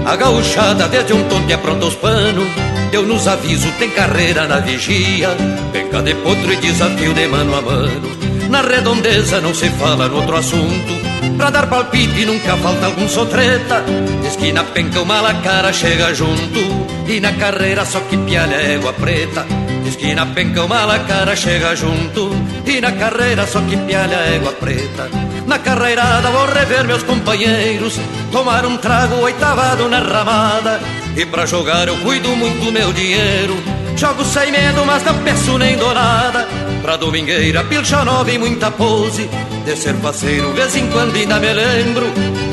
A 0.06 0.16
gauchada 0.16 0.88
desde 0.88 1.12
um 1.12 1.28
tonte 1.28 1.54
apronta 1.54 1.88
os 1.88 1.96
panos. 1.96 2.48
Deu 2.92 3.02
nos 3.02 3.28
aviso, 3.28 3.68
tem 3.80 3.90
carreira 3.90 4.46
na 4.46 4.60
vigia. 4.60 5.30
Penca 5.74 6.04
de 6.04 6.14
potro 6.14 6.54
e 6.54 6.58
desafio 6.58 7.16
de 7.16 7.28
mano 7.28 7.56
a 7.56 7.62
mano. 7.64 8.10
Na 8.48 8.62
redondeza 8.62 9.42
não 9.42 9.56
se 9.56 9.72
fala 9.72 10.08
no 10.08 10.18
outro 10.18 10.38
assunto. 10.38 10.94
Pra 11.36 11.50
dar 11.50 11.66
palpite 11.68 12.28
nunca 12.28 12.56
falta 12.58 12.86
algum 12.86 13.10
sotreta 13.10 13.84
Esquina 14.24 14.64
penca 14.64 15.02
o 15.02 15.06
mala 15.06 15.34
cara 15.42 15.74
chega 15.74 16.14
junto. 16.14 16.60
E 17.08 17.20
na 17.20 17.34
carreira 17.34 17.86
só 17.86 18.02
que 18.02 18.18
pialha 18.18 18.56
égua 18.56 18.94
preta 18.94 19.48
Esquina 19.88 20.26
penca 20.26 20.64
o 20.64 20.68
mala 20.68 21.00
cara 21.00 21.36
chega 21.36 21.76
junto. 21.76 22.32
E 22.66 22.82
na 22.82 22.92
carreira 22.92 23.46
só 23.46 23.62
que 23.62 23.78
pialha 23.78 24.16
égua 24.36 24.52
preta. 24.54 25.10
Na 25.46 25.60
carreirada 25.60 26.30
vou 26.32 26.48
rever 26.48 26.86
meus 26.86 27.04
companheiros 27.04 28.00
Tomar 28.32 28.66
um 28.66 28.78
trago 28.78 29.16
oitavado 29.22 29.88
na 29.88 30.00
ramada. 30.00 30.80
E 31.16 31.26
pra 31.26 31.46
jogar 31.46 31.88
eu 31.88 31.96
cuido 31.98 32.30
muito 32.36 32.72
meu 32.72 32.92
dinheiro. 32.92 33.56
Jogo 33.96 34.26
sem 34.26 34.52
medo, 34.52 34.84
mas 34.86 35.04
não 35.04 35.18
peço 35.24 35.58
nem 35.58 35.78
donada 35.78 36.46
Pra 36.82 36.98
domingueira, 36.98 37.64
pilcha 37.64 38.04
nova 38.04 38.30
e 38.30 38.38
muita 38.38 38.70
pose. 38.72 39.30
De 39.64 39.76
ser 39.76 39.96
parceiro, 39.96 40.52
vez 40.54 40.76
em 40.76 40.88
quando 40.90 41.16
ainda 41.16 41.40
me 41.40 41.54
lembro. 41.54 42.08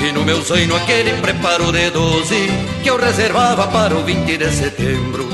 E 0.07 0.13
no 0.13 0.25
meu 0.25 0.43
sonho 0.43 0.77
aquele 0.77 1.13
preparo 1.15 1.73
de 1.73 1.91
doze 1.91 2.49
Que 2.83 2.91
eu 2.91 2.97
reservava 2.97 3.67
para 3.69 3.95
o 3.95 4.05
20 4.05 4.37
de 4.37 4.51
setembro 4.51 5.32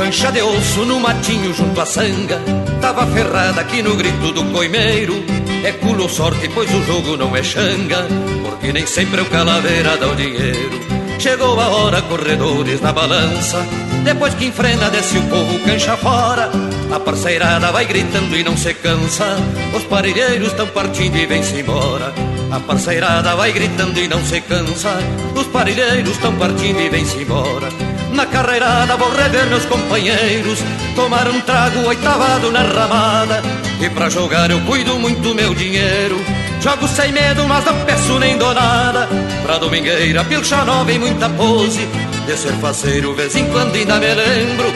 Cancha 0.00 0.32
de 0.32 0.40
osso 0.40 0.86
no 0.86 0.98
matinho 0.98 1.52
junto 1.52 1.78
à 1.78 1.84
sanga. 1.84 2.40
Tava 2.80 3.06
ferrada 3.08 3.60
aqui 3.60 3.82
no 3.82 3.94
grito 3.94 4.32
do 4.32 4.44
coimeiro. 4.46 5.22
É 5.62 5.72
culo 5.72 6.08
sorte, 6.08 6.48
pois 6.54 6.72
o 6.72 6.82
jogo 6.84 7.18
não 7.18 7.36
é 7.36 7.42
xanga 7.42 8.08
Porque 8.42 8.72
nem 8.72 8.86
sempre 8.86 9.20
o 9.20 9.26
calaveira 9.26 9.98
dá 9.98 10.08
o 10.08 10.16
dinheiro. 10.16 10.80
Chegou 11.18 11.60
a 11.60 11.68
hora, 11.68 12.00
corredores 12.00 12.80
na 12.80 12.94
balança. 12.94 13.58
Depois 14.02 14.32
que 14.32 14.46
enfrena, 14.46 14.88
desce 14.88 15.18
o 15.18 15.22
povo 15.24 15.58
cancha 15.66 15.94
fora. 15.98 16.50
A 16.90 16.98
parceirada 16.98 17.70
vai 17.70 17.84
gritando 17.84 18.34
e 18.34 18.42
não 18.42 18.56
se 18.56 18.72
cansa. 18.72 19.36
Os 19.76 19.84
parilheiros 19.84 20.48
estão 20.48 20.66
partindo 20.68 21.18
e 21.18 21.26
vem-se 21.26 21.60
embora. 21.60 22.14
A 22.50 22.58
parceirada 22.58 23.36
vai 23.36 23.52
gritando 23.52 24.00
e 24.00 24.08
não 24.08 24.24
se 24.24 24.40
cansa. 24.40 24.98
Os 25.34 25.46
parilheiros 25.48 26.12
estão 26.12 26.34
partindo 26.36 26.80
e 26.80 26.88
vem-se 26.88 27.18
embora 27.18 27.89
na 28.12 28.26
carreirada 28.26 28.96
vou 28.96 29.10
rever 29.14 29.46
meus 29.46 29.64
companheiros 29.64 30.58
Tomar 30.94 31.28
um 31.28 31.40
trago 31.40 31.86
oitavado 31.86 32.50
na 32.50 32.62
ramada. 32.62 33.42
E 33.80 33.88
pra 33.88 34.10
jogar 34.10 34.50
eu 34.50 34.60
cuido 34.60 34.98
muito 34.98 35.34
meu 35.34 35.54
dinheiro. 35.54 36.20
Jogo 36.60 36.86
sem 36.88 37.12
medo, 37.12 37.46
mas 37.46 37.64
não 37.64 37.74
peço 37.86 38.18
nem 38.18 38.36
donada 38.36 39.08
Pra 39.42 39.56
domingueira, 39.56 40.22
pilcha 40.24 40.64
nova 40.64 40.92
e 40.92 40.98
muita 40.98 41.28
pose. 41.30 41.88
De 42.26 42.36
ser 42.36 42.52
faceiro, 42.54 43.14
vez 43.14 43.34
em 43.34 43.46
quando 43.46 43.74
ainda 43.74 43.98
me 43.98 44.14
lembro. 44.14 44.72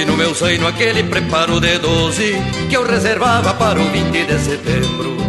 E 0.00 0.04
no 0.04 0.16
meu 0.16 0.34
seio 0.34 0.66
aquele 0.66 1.04
preparo 1.04 1.60
de 1.60 1.78
doze 1.78 2.36
Que 2.68 2.76
eu 2.76 2.86
reservava 2.86 3.54
para 3.54 3.80
o 3.80 3.84
20 3.84 4.24
de 4.24 4.38
setembro 4.38 5.27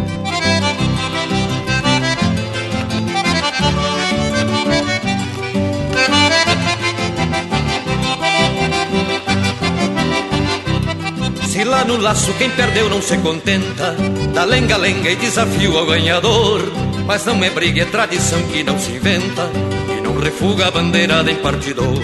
lá 11.70 11.84
no 11.84 11.96
laço 11.96 12.34
quem 12.34 12.50
perdeu 12.50 12.90
não 12.90 13.00
se 13.00 13.16
contenta. 13.18 13.94
Dá 14.34 14.44
lenga-lenga 14.44 15.10
e 15.10 15.16
desafio 15.16 15.78
ao 15.78 15.86
ganhador. 15.86 16.60
Mas 17.06 17.24
não 17.24 17.42
é 17.42 17.48
briga, 17.48 17.82
é 17.82 17.84
tradição 17.84 18.42
que 18.48 18.64
não 18.64 18.78
se 18.78 18.90
inventa. 18.90 19.48
E 19.96 20.00
não 20.00 20.18
refuga 20.18 20.66
a 20.66 20.70
bandeirada 20.70 21.30
em 21.30 21.36
partidor 21.36 22.02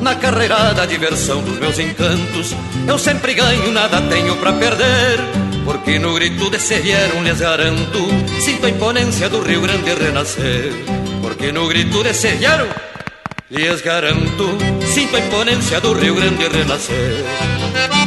Na 0.00 0.14
carreirada, 0.14 0.82
a 0.82 0.86
diversão 0.86 1.42
dos 1.42 1.58
meus 1.58 1.78
encantos. 1.78 2.56
Eu 2.88 2.98
sempre 2.98 3.34
ganho, 3.34 3.70
nada 3.70 4.00
tenho 4.00 4.34
pra 4.36 4.52
perder. 4.54 5.20
Porque 5.64 5.98
no 5.98 6.14
grito 6.14 6.50
de 6.50 6.58
se 6.58 6.80
vieram 6.80 7.22
lhes 7.22 7.38
garanto. 7.38 8.00
Sinto 8.40 8.66
a 8.66 8.70
imponência 8.70 9.28
do 9.28 9.42
Rio 9.42 9.60
Grande 9.60 9.94
renascer. 9.94 10.72
Porque 11.20 11.52
no 11.52 11.68
grito 11.68 12.02
de 12.02 12.14
se 12.14 12.32
vieram 12.32 12.68
lhes 13.50 13.80
garanto. 13.82 14.58
Sinto 14.92 15.16
a 15.16 15.20
imponência 15.20 15.80
do 15.80 15.92
Rio 15.92 16.14
Grande 16.14 16.48
renascer 16.48 18.01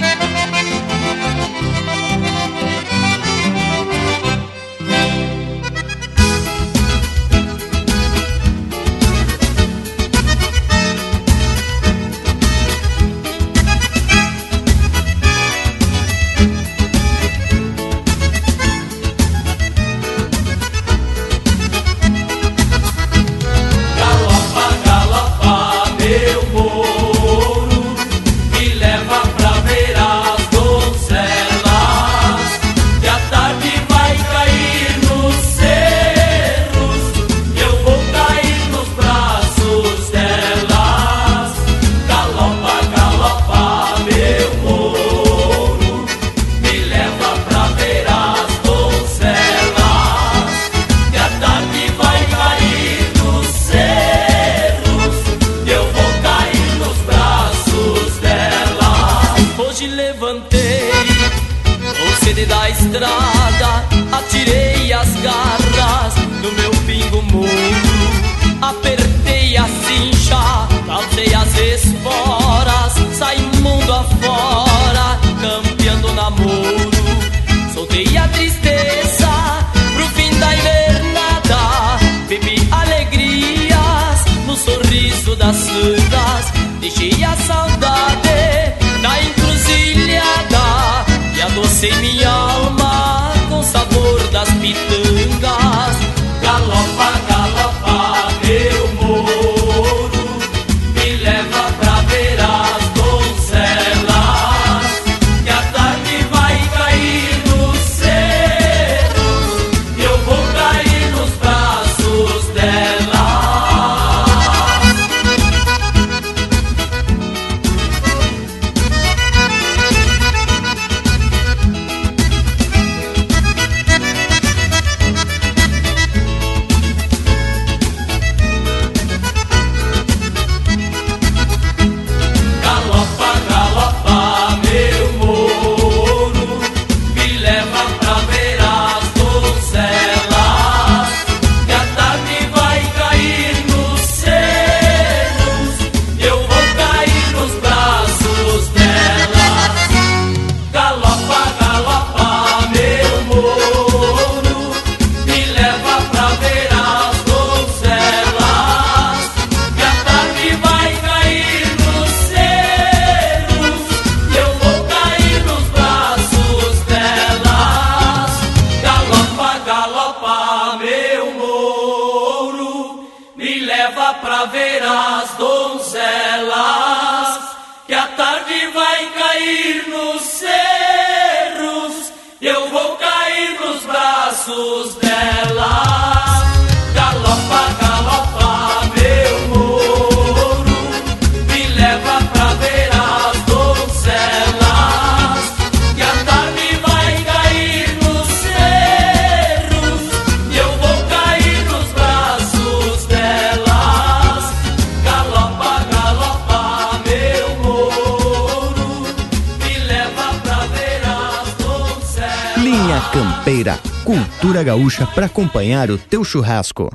para 215.16 215.28
acompanhar 215.28 215.90
o 215.90 215.98
teu 215.98 216.26
churrasco. 216.26 216.90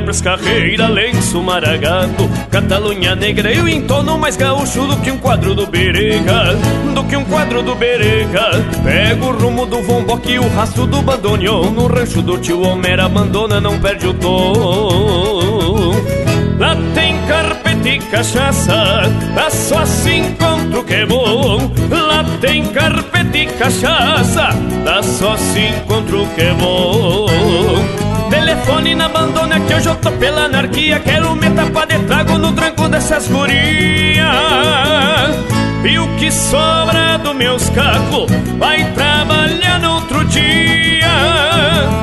Pras 0.00 0.20
carreiras 0.20 0.88
Lenço 0.88 1.42
maragato, 1.42 2.28
Catalunha 2.50 3.14
negra 3.14 3.52
Eu 3.52 3.68
entono 3.68 4.16
mais 4.16 4.36
gaúcho 4.36 4.86
do 4.86 4.96
que 4.98 5.10
um 5.10 5.18
quadro 5.18 5.54
do 5.54 5.66
Berega 5.66 6.54
Do 6.94 7.04
que 7.04 7.16
um 7.16 7.24
quadro 7.24 7.62
do 7.62 7.74
Berega 7.74 8.50
Pego 8.84 9.26
o 9.26 9.32
rumo 9.32 9.66
do 9.66 9.82
vomboque 9.82 10.32
e 10.32 10.38
o 10.38 10.48
rastro 10.48 10.86
do 10.86 11.02
bandoneon 11.02 11.70
No 11.70 11.86
rancho 11.86 12.22
do 12.22 12.38
tio 12.38 12.62
Homer 12.62 13.00
abandona, 13.00 13.60
não 13.60 13.78
perde 13.78 14.06
o 14.06 14.14
tom 14.14 15.92
Lá 16.58 16.76
tem 16.94 17.18
carpete 17.26 17.88
e 17.88 17.98
cachaça, 17.98 19.02
lá 19.34 19.50
só 19.50 19.84
se 19.84 20.14
encontra 20.14 20.78
o 20.78 20.84
que 20.84 20.94
é 20.94 21.04
bom. 21.04 21.58
Lá 21.90 22.24
tem 22.40 22.64
carpete 22.66 23.38
e 23.38 23.46
cachaça, 23.46 24.50
lá 24.84 25.02
só 25.02 25.36
se 25.36 25.58
encontra 25.58 26.18
o 26.18 26.26
que 26.28 26.42
é 26.42 26.54
bom. 26.54 28.11
Telefone 28.32 28.94
na 28.94 29.04
abandona 29.04 29.60
que 29.60 29.74
hoje 29.74 29.90
eu 29.90 29.94
tô 29.96 30.10
pela 30.12 30.44
anarquia. 30.44 30.98
Quero 31.00 31.36
me 31.36 31.50
tapar 31.50 31.86
de 31.86 31.98
trago 32.06 32.38
no 32.38 32.50
tranco 32.54 32.88
dessas 32.88 33.28
gurias. 33.28 34.26
E 35.84 35.98
o 35.98 36.08
que 36.16 36.32
sobra 36.32 37.18
do 37.18 37.34
meus 37.34 37.68
cacos 37.68 38.30
vai 38.58 38.90
trabalhar 38.94 39.78
no 39.80 39.96
outro 39.96 40.24
dia. 40.24 41.12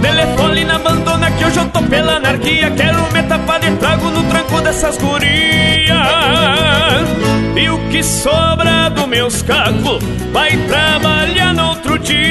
Telefone 0.03 0.65
na 0.65 0.75
abandona 0.75 1.31
que 1.31 1.45
hoje 1.45 1.57
eu 1.57 1.67
tô 1.69 1.81
pela 1.81 2.17
anarquia. 2.17 2.69
Quero 2.77 3.11
me 3.11 3.23
tapar 3.23 3.59
de 3.59 3.71
trago 3.77 4.11
no 4.11 4.23
tranco 4.25 4.61
dessas 4.61 4.99
gurias. 4.99 5.97
E 7.55 7.69
o 7.71 7.79
que 7.89 8.03
sobra 8.03 8.78
meus 9.09 9.41
cacos 9.41 10.03
vai 10.31 10.55
trabalhar 10.67 11.53
no 11.53 11.69
outro 11.69 11.97
dia. 11.97 12.29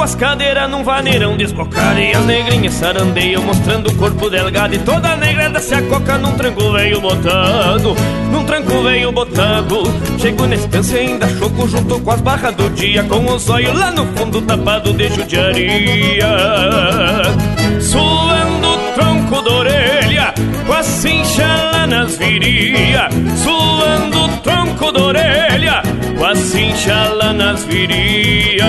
Que 0.00 0.02
eu 0.02 0.02
mexo 0.02 0.02
as 0.02 0.14
cadeiras 0.14 0.70
num 0.70 0.82
vaneirão 0.82 1.36
desbocado 1.36 1.98
E 1.98 2.12
as 2.12 2.24
negrinhas 2.24 2.74
sarandeiam 2.74 3.42
mostrando 3.42 3.90
o 3.90 3.94
corpo 3.96 4.30
delgado. 4.30 4.74
E 4.74 4.78
toda 4.78 5.16
negra 5.16 5.48
desce 5.50 5.74
a 5.74 5.82
coca 5.82 6.18
num 6.18 6.32
tranco 6.32 6.72
veio 6.72 7.00
botado 7.00 7.94
Num 8.30 8.44
tranco 8.44 8.82
veio 8.82 9.12
botado 9.12 9.82
Chego 10.18 10.46
na 10.46 10.54
estância 10.54 10.98
ainda 10.98 11.28
choco 11.38 11.68
junto 11.68 12.00
com 12.00 12.10
as 12.10 12.20
barras 12.20 12.54
do 12.54 12.70
dia 12.70 13.02
Com 13.04 13.26
os 13.26 13.48
olhos 13.48 13.78
lá 13.78 13.90
no 13.90 14.06
fundo 14.16 14.40
tapado 14.42 14.92
de 14.92 15.08
judiaria. 15.08 16.28
Suando 17.80 18.68
o 18.68 18.76
tronco 18.94 19.42
da 19.42 19.50
orelha 19.52 20.34
Com 20.66 20.72
a 20.72 20.82
cincha 20.82 21.46
lá 21.72 21.86
nas 21.86 22.16
viria. 22.16 23.08
Suando 23.36 24.24
o 24.24 24.28
tronco 24.38 24.92
da 24.92 25.02
orelha 25.02 25.29
Com 26.20 26.26
a 26.26 26.36
cincha 26.36 27.32
nas 27.32 27.64
viria 27.64 28.66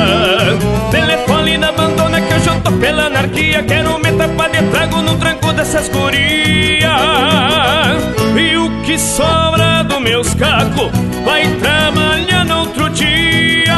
Telefone 0.89 1.57
na 1.57 1.67
abandona 1.67 2.21
que 2.21 2.33
hoje 2.33 2.47
eu 2.47 2.61
tô 2.61 2.71
pela 2.71 3.07
anarquia. 3.07 3.61
Quero 3.63 3.99
me 3.99 4.09
tapar 4.13 4.49
de 4.49 4.61
trago 4.71 5.01
no 5.01 5.17
tranco 5.17 5.51
dessas 5.51 5.89
gurias. 5.89 6.89
E 8.37 8.55
o 8.55 8.81
que 8.83 8.97
sobra 8.97 9.83
do 9.83 9.99
meus 9.99 10.33
cacos 10.35 10.91
Vai 11.25 11.45
trabalhar 11.55 12.45
no 12.45 12.59
outro 12.59 12.89
dia. 12.91 13.75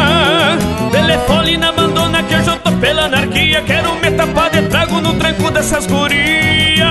Telefone 0.91 1.57
na 1.57 1.69
abandona 1.69 2.21
que 2.21 2.35
hoje 2.35 2.49
eu 2.49 2.57
tô 2.57 2.71
dessas 5.49 5.87
gurias. 5.87 6.87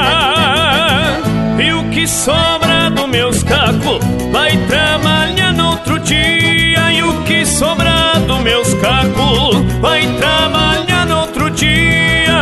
E 1.64 1.72
o 1.74 1.84
que 1.90 2.08
sobra 2.08 2.90
do 2.90 3.06
meus 3.06 3.44
cacos 3.44 4.04
Vai 4.32 4.56
trabalhar 4.66 5.52
no 5.52 5.70
outro 5.70 6.00
dia 6.00 6.51
o 7.12 7.22
que 7.24 7.44
sobra 7.44 8.18
do 8.26 8.38
meus 8.40 8.74
cacos 8.74 9.56
Vai 9.80 10.06
trabalhar 10.16 11.06
no 11.06 11.20
outro 11.20 11.50
dia. 11.50 12.32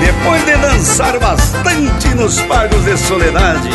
Depois 0.00 0.44
de 0.44 0.56
dançar 0.56 1.18
bastante 1.18 2.08
nos 2.14 2.40
pagos 2.42 2.84
de 2.84 2.96
soledade 2.96 3.70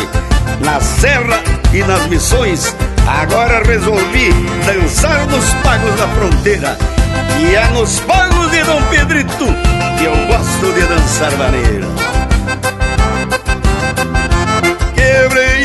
Na 0.60 0.80
serra 0.80 1.40
e 1.72 1.82
nas 1.82 2.06
missões 2.06 2.74
Agora 3.06 3.62
resolvi 3.64 4.32
dançar 4.64 5.26
nos 5.26 5.52
pagos 5.64 5.94
da 5.96 6.08
fronteira. 6.08 6.78
E 7.40 7.54
é 7.54 7.68
nos 7.70 8.00
pagos 8.00 8.50
de 8.50 8.62
Dom 8.62 8.82
Pedrito 8.90 9.46
Que 9.98 10.04
eu 10.04 10.16
gosto 10.26 10.72
de 10.72 10.86
dançar 10.86 11.32
maneira 11.36 12.11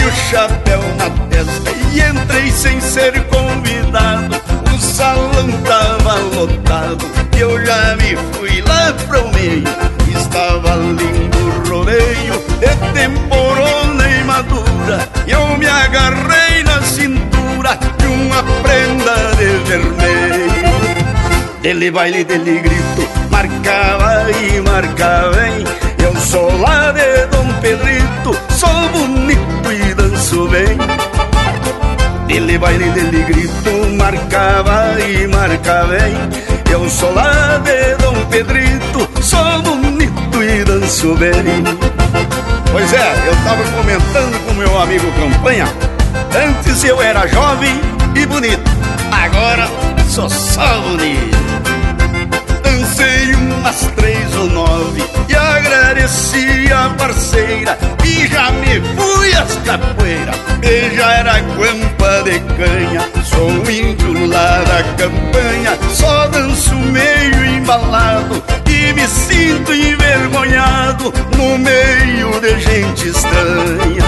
o 0.08 0.12
chapéu 0.12 0.80
na 0.98 1.10
testa 1.28 1.72
E 1.94 2.02
entrei 2.02 2.52
sem 2.52 2.80
ser 2.80 3.22
convidado. 3.26 4.36
O 4.74 4.80
salão 4.80 5.52
tava 5.64 6.16
lotado 6.36 7.06
E 7.36 7.42
eu 7.42 7.66
já 7.66 7.96
me 7.98 8.16
fui 8.34 8.62
lá 8.62 8.94
pro 9.08 9.28
meio. 9.34 9.64
Estava 10.16 10.76
lindo 10.76 11.38
o 11.38 11.70
rodeio 11.70 12.42
E 12.62 12.94
temporona 12.94 14.08
e 14.08 14.24
madura. 14.24 15.10
Eu 15.28 15.58
me 15.58 15.68
agarrei 15.68 16.64
na 16.64 16.82
cintura 16.82 17.78
De 17.98 18.08
uma 18.08 18.44
prenda 18.64 19.36
de 19.36 19.70
vermelho. 19.70 20.48
Dele 21.62 21.92
baile, 21.92 22.24
dele 22.24 22.60
grito 22.60 23.10
Marcava 23.30 24.32
e 24.32 24.62
marcava 24.62 25.32
bem 25.32 25.64
Eu 26.02 26.16
sou 26.16 26.56
lá 26.62 26.92
de 26.92 27.26
Dom 27.28 27.52
Pedrito 27.60 28.38
Sou 28.50 28.90
bonito 28.90 29.67
danço 30.28 30.48
bem. 30.50 30.78
Dele 32.28 32.58
baile, 32.58 32.90
dele 32.90 33.24
grito 33.24 33.96
Marcava 33.98 35.00
e 35.00 35.26
marcava 35.28 35.88
bem. 35.88 36.14
Eu 36.70 36.90
sou 36.90 37.14
lá 37.14 37.58
de 37.64 37.96
Dom 37.96 38.26
Pedrito 38.26 39.08
Sou 39.22 39.62
bonito 39.62 40.44
e 40.44 40.64
danço 40.66 41.16
bem. 41.16 41.64
Pois 42.72 42.94
é, 42.94 43.28
eu 43.28 43.36
tava 43.46 43.64
comentando 43.72 44.46
com 44.46 44.54
meu 44.56 44.82
amigo 44.82 45.06
Campanha. 45.14 45.66
Antes 46.36 46.84
eu 46.84 47.02
era 47.02 47.26
jovem 47.28 47.80
e 48.14 48.26
bonito 48.26 48.70
Agora 49.12 49.70
sou 50.10 50.30
só 50.30 50.82
bonito. 50.82 51.38
Dancei 52.64 53.34
umas 53.36 53.90
três 53.96 54.17
nove 54.46 55.04
E 55.28 55.36
agradeci 55.36 56.72
a 56.72 56.90
parceira 56.92 57.78
E 58.04 58.28
já 58.28 58.52
me 58.52 58.82
fui 58.96 59.34
às 59.34 59.56
capoeiras 59.66 60.36
E 60.62 60.96
já 60.96 61.14
era 61.14 61.40
guampa 61.40 62.24
de 62.24 62.40
canha 62.56 63.10
Sou 63.24 63.50
um 63.50 63.70
índio 63.70 64.28
lá 64.28 64.64
da 64.64 64.84
campanha. 64.98 65.78
Só 65.94 66.28
danço 66.28 66.76
meio 66.76 67.46
embalado 67.46 68.44
E 68.68 68.94
me 68.94 69.08
sinto 69.08 69.74
envergonhado 69.74 71.14
No 71.36 71.58
meio 71.58 72.40
de 72.40 72.60
gente 72.60 73.10
estranha. 73.10 74.04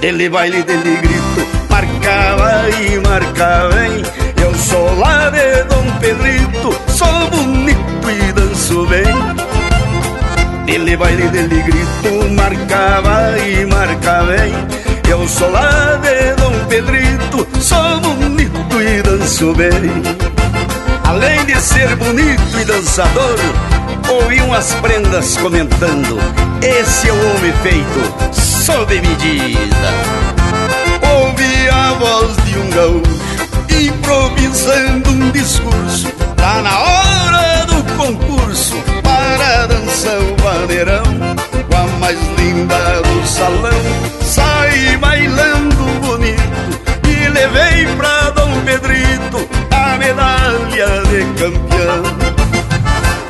Dele 0.00 0.28
baile, 0.28 0.62
dele 0.62 0.96
grito 0.96 1.62
Marcava 1.70 2.68
e 2.80 2.98
marcava, 2.98 3.86
hein? 3.86 4.02
Eu 4.42 4.54
sou 4.54 4.98
lá 4.98 5.30
de 5.30 5.62
Dom 5.64 5.90
Pedrito 6.00 6.74
Sou 6.88 7.30
bonito 7.30 8.10
e 8.10 8.32
danço 8.32 8.84
bem 8.86 9.21
Dele 10.72 10.96
baile, 10.96 11.28
dele 11.28 11.62
grito 11.64 12.32
Marcava 12.32 13.38
e 13.38 13.66
marcava, 13.66 14.34
hein? 14.34 14.54
Eu 15.06 15.28
sou 15.28 15.50
lá 15.50 16.00
de 16.00 16.34
Dom 16.36 16.64
Pedrito 16.66 17.46
Sou 17.60 18.00
bonito 18.00 18.80
e 18.80 19.02
danço 19.02 19.52
bem. 19.52 19.68
Além 21.04 21.44
de 21.44 21.60
ser 21.60 21.94
bonito 21.96 22.58
e 22.58 22.64
dançador 22.64 23.38
Ouvi 24.08 24.40
umas 24.40 24.72
prendas 24.76 25.36
comentando 25.36 26.18
Esse 26.62 27.10
é 27.10 27.12
o 27.12 27.36
homem 27.36 27.52
feito 27.62 28.32
sob 28.32 28.94
medida. 28.94 29.92
Ouvi 31.20 31.68
a 31.68 31.92
voz 31.98 32.34
de 32.46 32.58
um 32.58 32.70
gaúcho 32.70 33.20
Improvisando 33.68 35.10
um 35.10 35.30
discurso 35.32 36.11
campeão. 51.42 52.02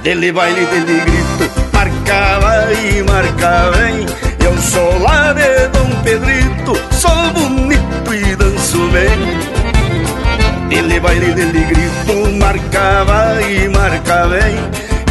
Dele 0.02 0.32
baile, 0.32 0.66
dele 0.66 1.01
grito 1.01 1.51
Marcava 1.72 2.72
e 2.72 3.02
marcava, 3.02 3.89
hein? 3.89 4.06
Eu 4.44 4.59
sou 4.60 4.98
lá 5.01 5.32
de 5.32 5.68
Dom 5.68 6.02
Pedrito 6.02 6.72
Sou 6.90 7.30
bonito 7.32 8.14
e 8.14 8.36
danço 8.36 8.78
bem. 8.89 10.68
Dele 10.68 11.01
baile, 11.01 11.32
dele 11.32 11.64
grito 11.64 12.32
Marcava 12.39 13.40
e 13.43 13.68
marcava, 13.68 14.36
hein? 14.36 14.59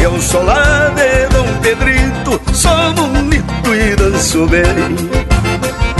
Eu 0.00 0.20
sou 0.20 0.44
lá 0.44 0.92
de 0.94 1.26
Dom 1.34 1.48
Pedrito 1.60 2.40
Sou 2.54 2.92
bonito 2.92 3.74
e 3.74 3.96
danço 3.96 4.46
bem. 4.46 4.62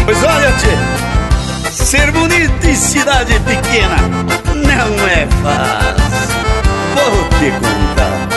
Pois 0.04 0.22
olha, 0.22 0.52
tchê 0.52 1.72
Ser 1.72 2.12
bonito 2.12 2.66
em 2.66 2.76
cidade 2.76 3.40
pequena 3.40 3.96
Não 4.54 5.08
é 5.08 5.26
fácil 5.42 6.01
te 7.42 7.50
contar 7.50 8.28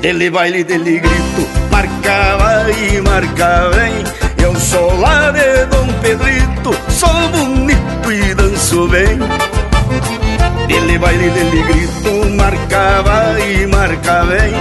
Dele 0.00 0.30
baile, 0.30 0.64
dele 0.64 0.98
grito 0.98 1.48
Marcava 1.70 2.70
e 2.72 3.00
marcava, 3.00 3.86
hein? 3.86 4.04
Eu 4.42 4.56
sou 4.56 4.98
lá 4.98 5.30
de 5.30 5.66
Dom 5.66 5.86
Pedrito 6.02 6.74
Sou 6.88 7.28
bonito 7.28 8.12
e 8.12 8.34
danço 8.34 8.88
bem. 8.88 9.18
Dele 10.66 10.98
baile, 10.98 11.30
dele 11.30 11.62
grito 11.62 12.30
Marcava 12.34 13.38
e 13.40 13.66
marcava, 13.66 14.34
hein? 14.34 14.54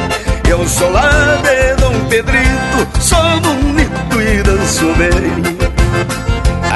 Eu 0.47 0.67
sou 0.67 0.91
lá 0.91 1.37
de 1.41 1.75
Dom 1.81 1.99
Pedrito 2.09 3.01
Sou 3.01 3.39
bonito 3.39 4.21
e 4.21 4.43
danço 4.43 4.93
bem. 4.93 5.57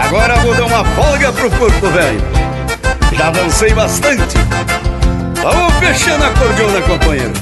Agora 0.05 0.35
vou 0.37 0.55
dar 0.55 0.65
uma 0.65 0.83
folga 0.83 1.31
pro 1.33 1.51
corpo 1.51 1.87
velho. 1.89 2.21
Já 3.15 3.29
dancei 3.29 3.73
bastante 3.73 4.37
Vamos 5.43 5.73
fechando 5.73 6.23
a 6.23 6.29
cordiona, 6.29 6.81
companheiro 6.83 7.33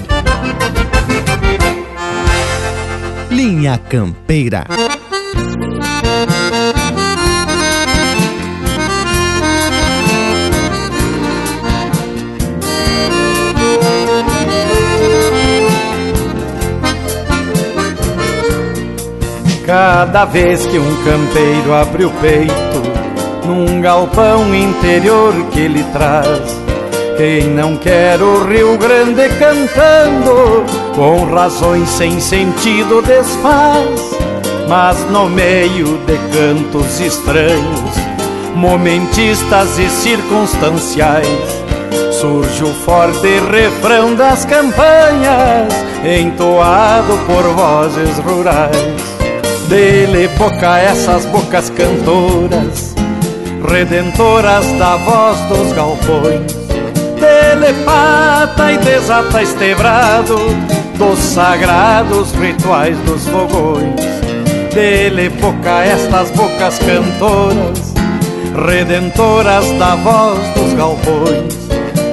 Linha 3.29 3.77
Campeira. 3.77 4.65
Cada 19.63 20.25
vez 20.25 20.65
que 20.65 20.79
um 20.79 21.03
campeiro 21.03 21.73
abre 21.75 22.05
o 22.05 22.09
peito 22.09 22.81
num 23.45 23.79
galpão 23.79 24.55
interior 24.55 25.33
que 25.51 25.59
ele 25.59 25.83
traz, 25.93 26.60
quem 27.21 27.51
não 27.51 27.77
quer 27.77 28.19
o 28.19 28.45
Rio 28.45 28.75
Grande 28.79 29.29
cantando, 29.37 30.65
com 30.95 31.23
razões 31.25 31.87
sem 31.87 32.19
sentido 32.19 32.99
desfaz, 33.03 34.17
mas 34.67 34.97
no 35.11 35.29
meio 35.29 35.99
de 35.99 36.17
cantos 36.35 36.99
estranhos, 36.99 37.91
momentistas 38.55 39.77
e 39.77 39.87
circunstanciais, 39.87 41.27
surge 42.11 42.63
o 42.63 42.73
forte 42.73 43.27
refrão 43.51 44.15
das 44.15 44.43
campanhas, 44.43 45.71
entoado 46.03 47.19
por 47.27 47.43
vozes 47.53 48.17
rurais. 48.17 49.11
Dele 49.69 50.27
boca 50.39 50.79
essas 50.79 51.27
bocas 51.27 51.69
cantoras, 51.69 52.95
redentoras 53.69 54.65
da 54.79 54.97
voz 54.97 55.39
dos 55.41 55.71
galpões 55.73 56.60
telepata 57.51 58.71
e 58.71 58.77
desata 58.77 59.43
estebrado 59.43 60.37
dos 60.97 61.19
sagrados 61.19 62.31
rituais 62.31 62.97
dos 62.99 63.27
fogões. 63.27 63.99
Dele 64.73 65.29
estas 65.85 66.31
bocas 66.31 66.79
cantoras, 66.79 67.93
redentoras 68.65 69.69
da 69.77 69.95
voz 69.95 70.39
dos 70.55 70.73
galpões. 70.73 71.67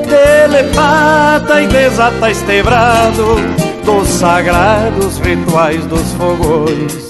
Telepata 0.09 1.62
e 1.62 1.69
desata 1.69 2.31
estebrado 2.31 3.36
dos 3.85 4.09
sagrados 4.09 5.19
rituais 5.19 5.85
dos 5.86 6.12
fogões. 6.15 7.08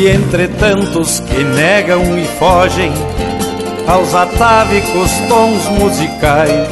E 0.00 0.06
entre 0.06 0.46
tantos 0.46 1.18
que 1.18 1.42
negam 1.42 2.16
e 2.16 2.24
fogem 2.38 2.92
aos 3.84 4.14
atávicos 4.14 5.10
tons 5.28 5.68
musicais, 5.70 6.68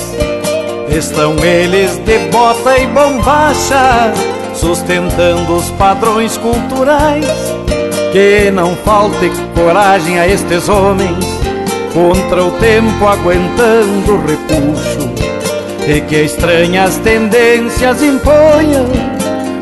estão 0.96 1.36
eles 1.44 1.98
de 2.04 2.18
bota 2.30 2.78
e 2.78 2.86
bombacha, 2.86 4.12
sustentando 4.54 5.56
os 5.56 5.68
padrões 5.72 6.38
culturais. 6.38 7.26
Que 8.12 8.48
não 8.52 8.76
falte 8.76 9.28
coragem 9.56 10.20
a 10.20 10.28
estes 10.28 10.68
homens, 10.68 11.26
contra 11.92 12.44
o 12.44 12.52
tempo 12.52 13.08
aguentando 13.08 14.12
o 14.12 14.24
repuxo, 14.24 15.10
e 15.84 16.00
que 16.02 16.22
estranhas 16.22 16.96
tendências 16.98 18.00
imponham 18.04 19.15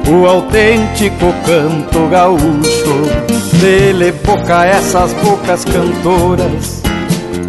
o 0.09 0.27
autêntico 0.27 1.33
canto 1.47 2.09
gaúcho. 2.09 3.25
Dele 3.61 4.13
boca 4.25 4.65
essas 4.67 5.13
bocas 5.15 5.65
cantoras, 5.65 6.83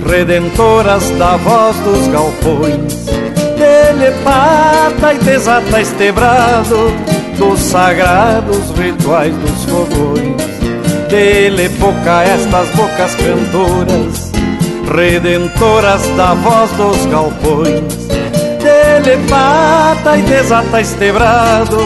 redentoras 0.07 1.10
da 1.11 1.36
voz 1.38 1.76
dos 1.77 2.07
galpões. 2.07 3.06
Dele 3.57 4.11
pata 4.23 5.14
e 5.14 5.18
desata 5.19 5.82
estebrado 5.82 6.94
dos 7.38 7.60
sagrados 7.60 8.72
rituais 8.77 9.36
dos 9.36 9.65
fogões. 9.65 10.45
Dele 11.10 11.69
boca 11.69 12.23
estas 12.23 12.69
bocas 12.69 13.15
cantoras, 13.15 14.32
redentoras 14.95 16.07
da 16.15 16.34
voz 16.34 16.72
dos 16.72 17.06
galpões. 17.07 17.95
Dele 18.61 19.23
pata 19.30 20.18
e 20.18 20.22
desata 20.23 20.82
estebrado 20.82 21.77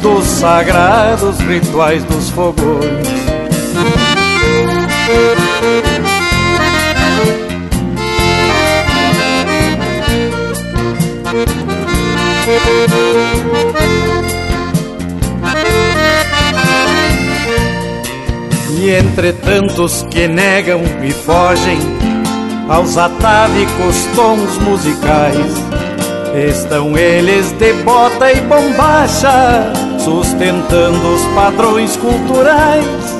dos 0.00 0.24
sagrados 0.24 1.38
rituais 1.40 2.04
dos 2.04 2.30
fogões. 2.30 3.08
E 18.80 18.90
entre 18.90 19.32
tantos 19.32 20.06
que 20.10 20.28
negam 20.28 20.80
e 21.02 21.10
fogem 21.10 21.78
aos 22.68 22.96
atávicos 22.96 24.06
tons 24.14 24.58
musicais, 24.58 25.52
estão 26.48 26.96
eles 26.96 27.50
de 27.52 27.72
bota 27.82 28.30
e 28.30 28.40
bombacha, 28.42 29.72
sustentando 30.08 31.14
os 31.14 31.22
padrões 31.34 31.96
culturais. 31.96 33.18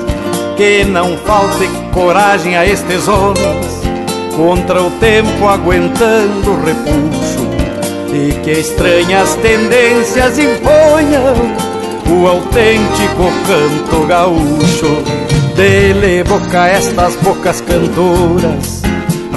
Que 0.57 0.83
não 0.83 1.15
falte 1.17 1.69
coragem 1.93 2.57
a 2.57 2.65
estes 2.65 3.07
homens, 3.07 3.81
contra 4.35 4.81
o 4.81 4.91
tempo 4.91 5.47
aguentando 5.47 6.51
o 6.51 6.65
repuxo, 6.65 7.47
e 8.13 8.33
que 8.43 8.51
estranhas 8.51 9.35
tendências 9.35 10.37
imponham 10.37 11.35
o 12.11 12.27
autêntico 12.27 13.31
canto 13.47 14.07
gaúcho. 14.07 15.03
Dele 15.55 16.23
boca 16.23 16.67
estas 16.67 17.15
bocas 17.17 17.61
cantoras, 17.61 18.81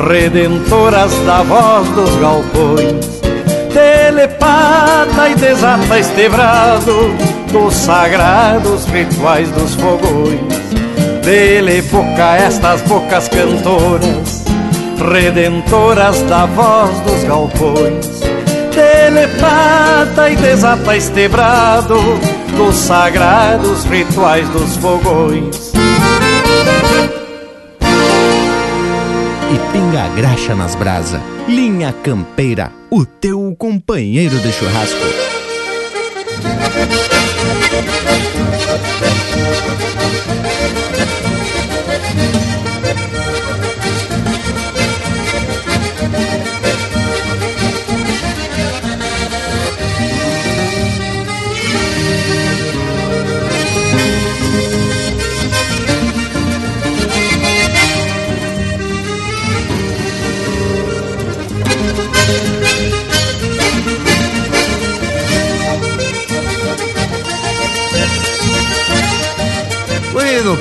redentoras 0.09 1.13
da 1.25 1.43
voz 1.43 1.89
dos 1.91 2.17
galpões. 2.17 3.13
Telepata 3.73 5.31
e 5.31 5.35
desata 5.35 5.99
estebrado 5.99 7.32
dos 7.53 7.75
sagrados 7.75 8.87
rituais 8.87 9.51
dos 9.53 9.75
fogões. 9.75 10.41
Dele 11.23 11.83
boca 11.83 12.37
estas 12.37 12.81
bocas 12.83 13.29
cantoras, 13.29 14.45
redentoras 15.13 16.21
da 16.23 16.47
voz 16.47 16.99
dos 17.01 17.23
galpões. 17.25 18.23
Telepata 18.75 20.31
e 20.31 20.37
desata 20.37 20.97
estebrado 20.97 21.97
dos 22.57 22.75
sagrados 22.75 23.85
rituais 23.85 24.49
dos 24.49 24.77
fogões. 24.79 25.73
E 29.53 29.73
pinga 29.73 30.09
graxa 30.17 30.55
nas 30.55 30.75
brasa. 30.75 31.21
Linha 31.47 31.93
Campeira, 32.03 32.73
o 32.91 33.05
teu 33.05 33.55
companheiro 33.59 34.39
de 34.39 34.53
churrasco. 34.53 35.33
Bueno, 37.73 38.32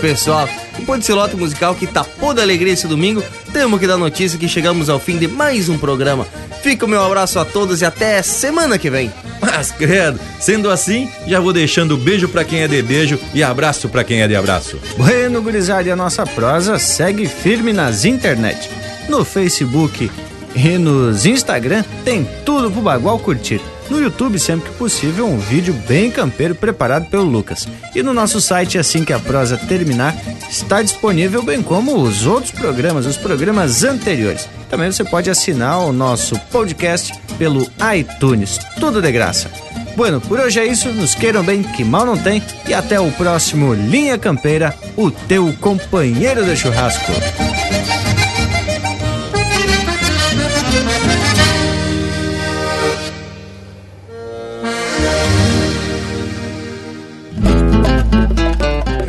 pessoal, 0.02 0.50
depois 0.78 1.00
desse 1.00 1.14
lote 1.14 1.36
musical 1.36 1.76
que 1.76 1.86
tapou 1.86 2.34
da 2.34 2.42
alegria 2.42 2.74
esse 2.74 2.88
domingo, 2.88 3.24
temos 3.54 3.80
que 3.80 3.86
dar 3.86 3.98
notícia 3.98 4.38
que 4.38 4.50
chegamos 4.50 4.90
ao 4.90 5.00
fim 5.00 5.18
de 5.18 5.28
mais 5.28 5.70
um 5.70 5.78
programa. 5.78 6.26
Fica 6.64 6.86
o 6.86 6.90
meu 6.90 7.04
abraço 7.04 7.38
a 7.38 7.46
todos 7.46 7.82
e 7.82 7.86
até 7.86 8.22
semana 8.24 8.80
que 8.80 8.90
vem. 8.90 9.12
Mas 9.40 9.72
credo, 9.72 10.20
sendo 10.40 10.72
assim, 10.72 11.10
já 11.28 11.40
vou 11.40 11.54
deixando 11.54 11.96
beijo 11.98 12.28
pra 12.28 12.44
quem 12.44 12.62
é 12.62 12.68
de 12.68 12.82
beijo 12.82 13.20
e 13.34 13.44
abraço 13.44 13.90
pra 13.90 14.04
quem 14.04 14.22
é 14.22 14.28
de 14.28 14.36
abraço. 14.36 14.80
Bueno, 14.98 15.42
gurizada, 15.42 15.88
e 15.88 15.92
a 15.92 15.96
nossa 15.96 16.26
prosa 16.26 16.80
segue 16.80 17.28
firme 17.28 17.72
nas 17.72 18.04
internet. 18.04 18.70
No 19.08 19.24
Facebook 19.24 20.12
e 20.56 20.78
nos 20.78 21.26
Instagram 21.26 21.84
tem 22.04 22.28
tudo 22.44 22.72
pro 22.72 22.82
Bagual 22.82 23.20
curtir. 23.20 23.62
No 23.92 24.02
YouTube, 24.02 24.40
sempre 24.40 24.72
que 24.72 24.78
possível, 24.78 25.28
um 25.28 25.38
vídeo 25.38 25.74
bem 25.86 26.10
campeiro 26.10 26.56
preparado 26.56 27.08
pelo 27.08 27.26
Lucas. 27.26 27.68
E 27.94 28.02
no 28.02 28.14
nosso 28.14 28.40
site, 28.40 28.78
assim 28.78 29.04
que 29.04 29.12
a 29.12 29.20
prosa 29.20 29.58
terminar, 29.58 30.16
está 30.50 30.82
disponível, 30.82 31.44
bem 31.44 31.62
como 31.62 32.02
os 32.02 32.26
outros 32.26 32.54
programas, 32.54 33.06
os 33.06 33.18
programas 33.18 33.84
anteriores. 33.84 34.48
Também 34.70 34.90
você 34.90 35.04
pode 35.04 35.30
assinar 35.30 35.80
o 35.80 35.92
nosso 35.92 36.40
podcast 36.50 37.12
pelo 37.38 37.70
iTunes. 37.94 38.58
Tudo 38.80 39.02
de 39.02 39.12
graça. 39.12 39.52
Bueno, 39.98 40.22
por 40.22 40.40
hoje 40.40 40.62
é 40.62 40.66
isso. 40.66 40.88
Nos 40.94 41.14
queiram 41.14 41.44
bem, 41.44 41.62
que 41.62 41.84
mal 41.84 42.06
não 42.06 42.18
tem. 42.18 42.42
E 42.70 42.74
até 42.74 42.98
o 42.98 43.12
próximo 43.12 43.74
Linha 43.74 44.18
Campeira, 44.18 44.74
o 44.96 45.12
teu 45.12 45.54
companheiro 45.60 46.46
de 46.46 46.56
churrasco. 46.56 47.12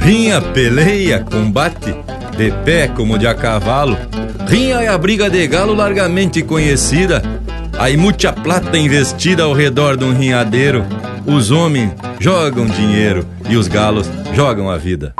Rinha, 0.02 0.40
peleia, 0.40 1.20
combate, 1.20 1.94
de 2.36 2.50
pé 2.64 2.88
como 2.88 3.16
de 3.16 3.26
a 3.28 3.34
cavalo. 3.34 3.96
Rinha 4.48 4.80
é 4.82 4.88
a 4.88 4.98
briga 4.98 5.30
de 5.30 5.46
galo 5.46 5.74
largamente 5.74 6.42
conhecida. 6.42 7.22
Aí 7.78 7.96
muita 7.96 8.32
plata 8.32 8.76
investida 8.76 9.44
ao 9.44 9.52
redor 9.52 9.96
de 9.96 10.04
um 10.04 10.12
rinhadeiro. 10.12 10.84
Os 11.24 11.52
homens 11.52 11.92
jogam 12.18 12.66
dinheiro 12.66 13.24
e 13.48 13.56
os 13.56 13.68
galos 13.68 14.10
jogam 14.34 14.68
a 14.68 14.76
vida. 14.76 15.14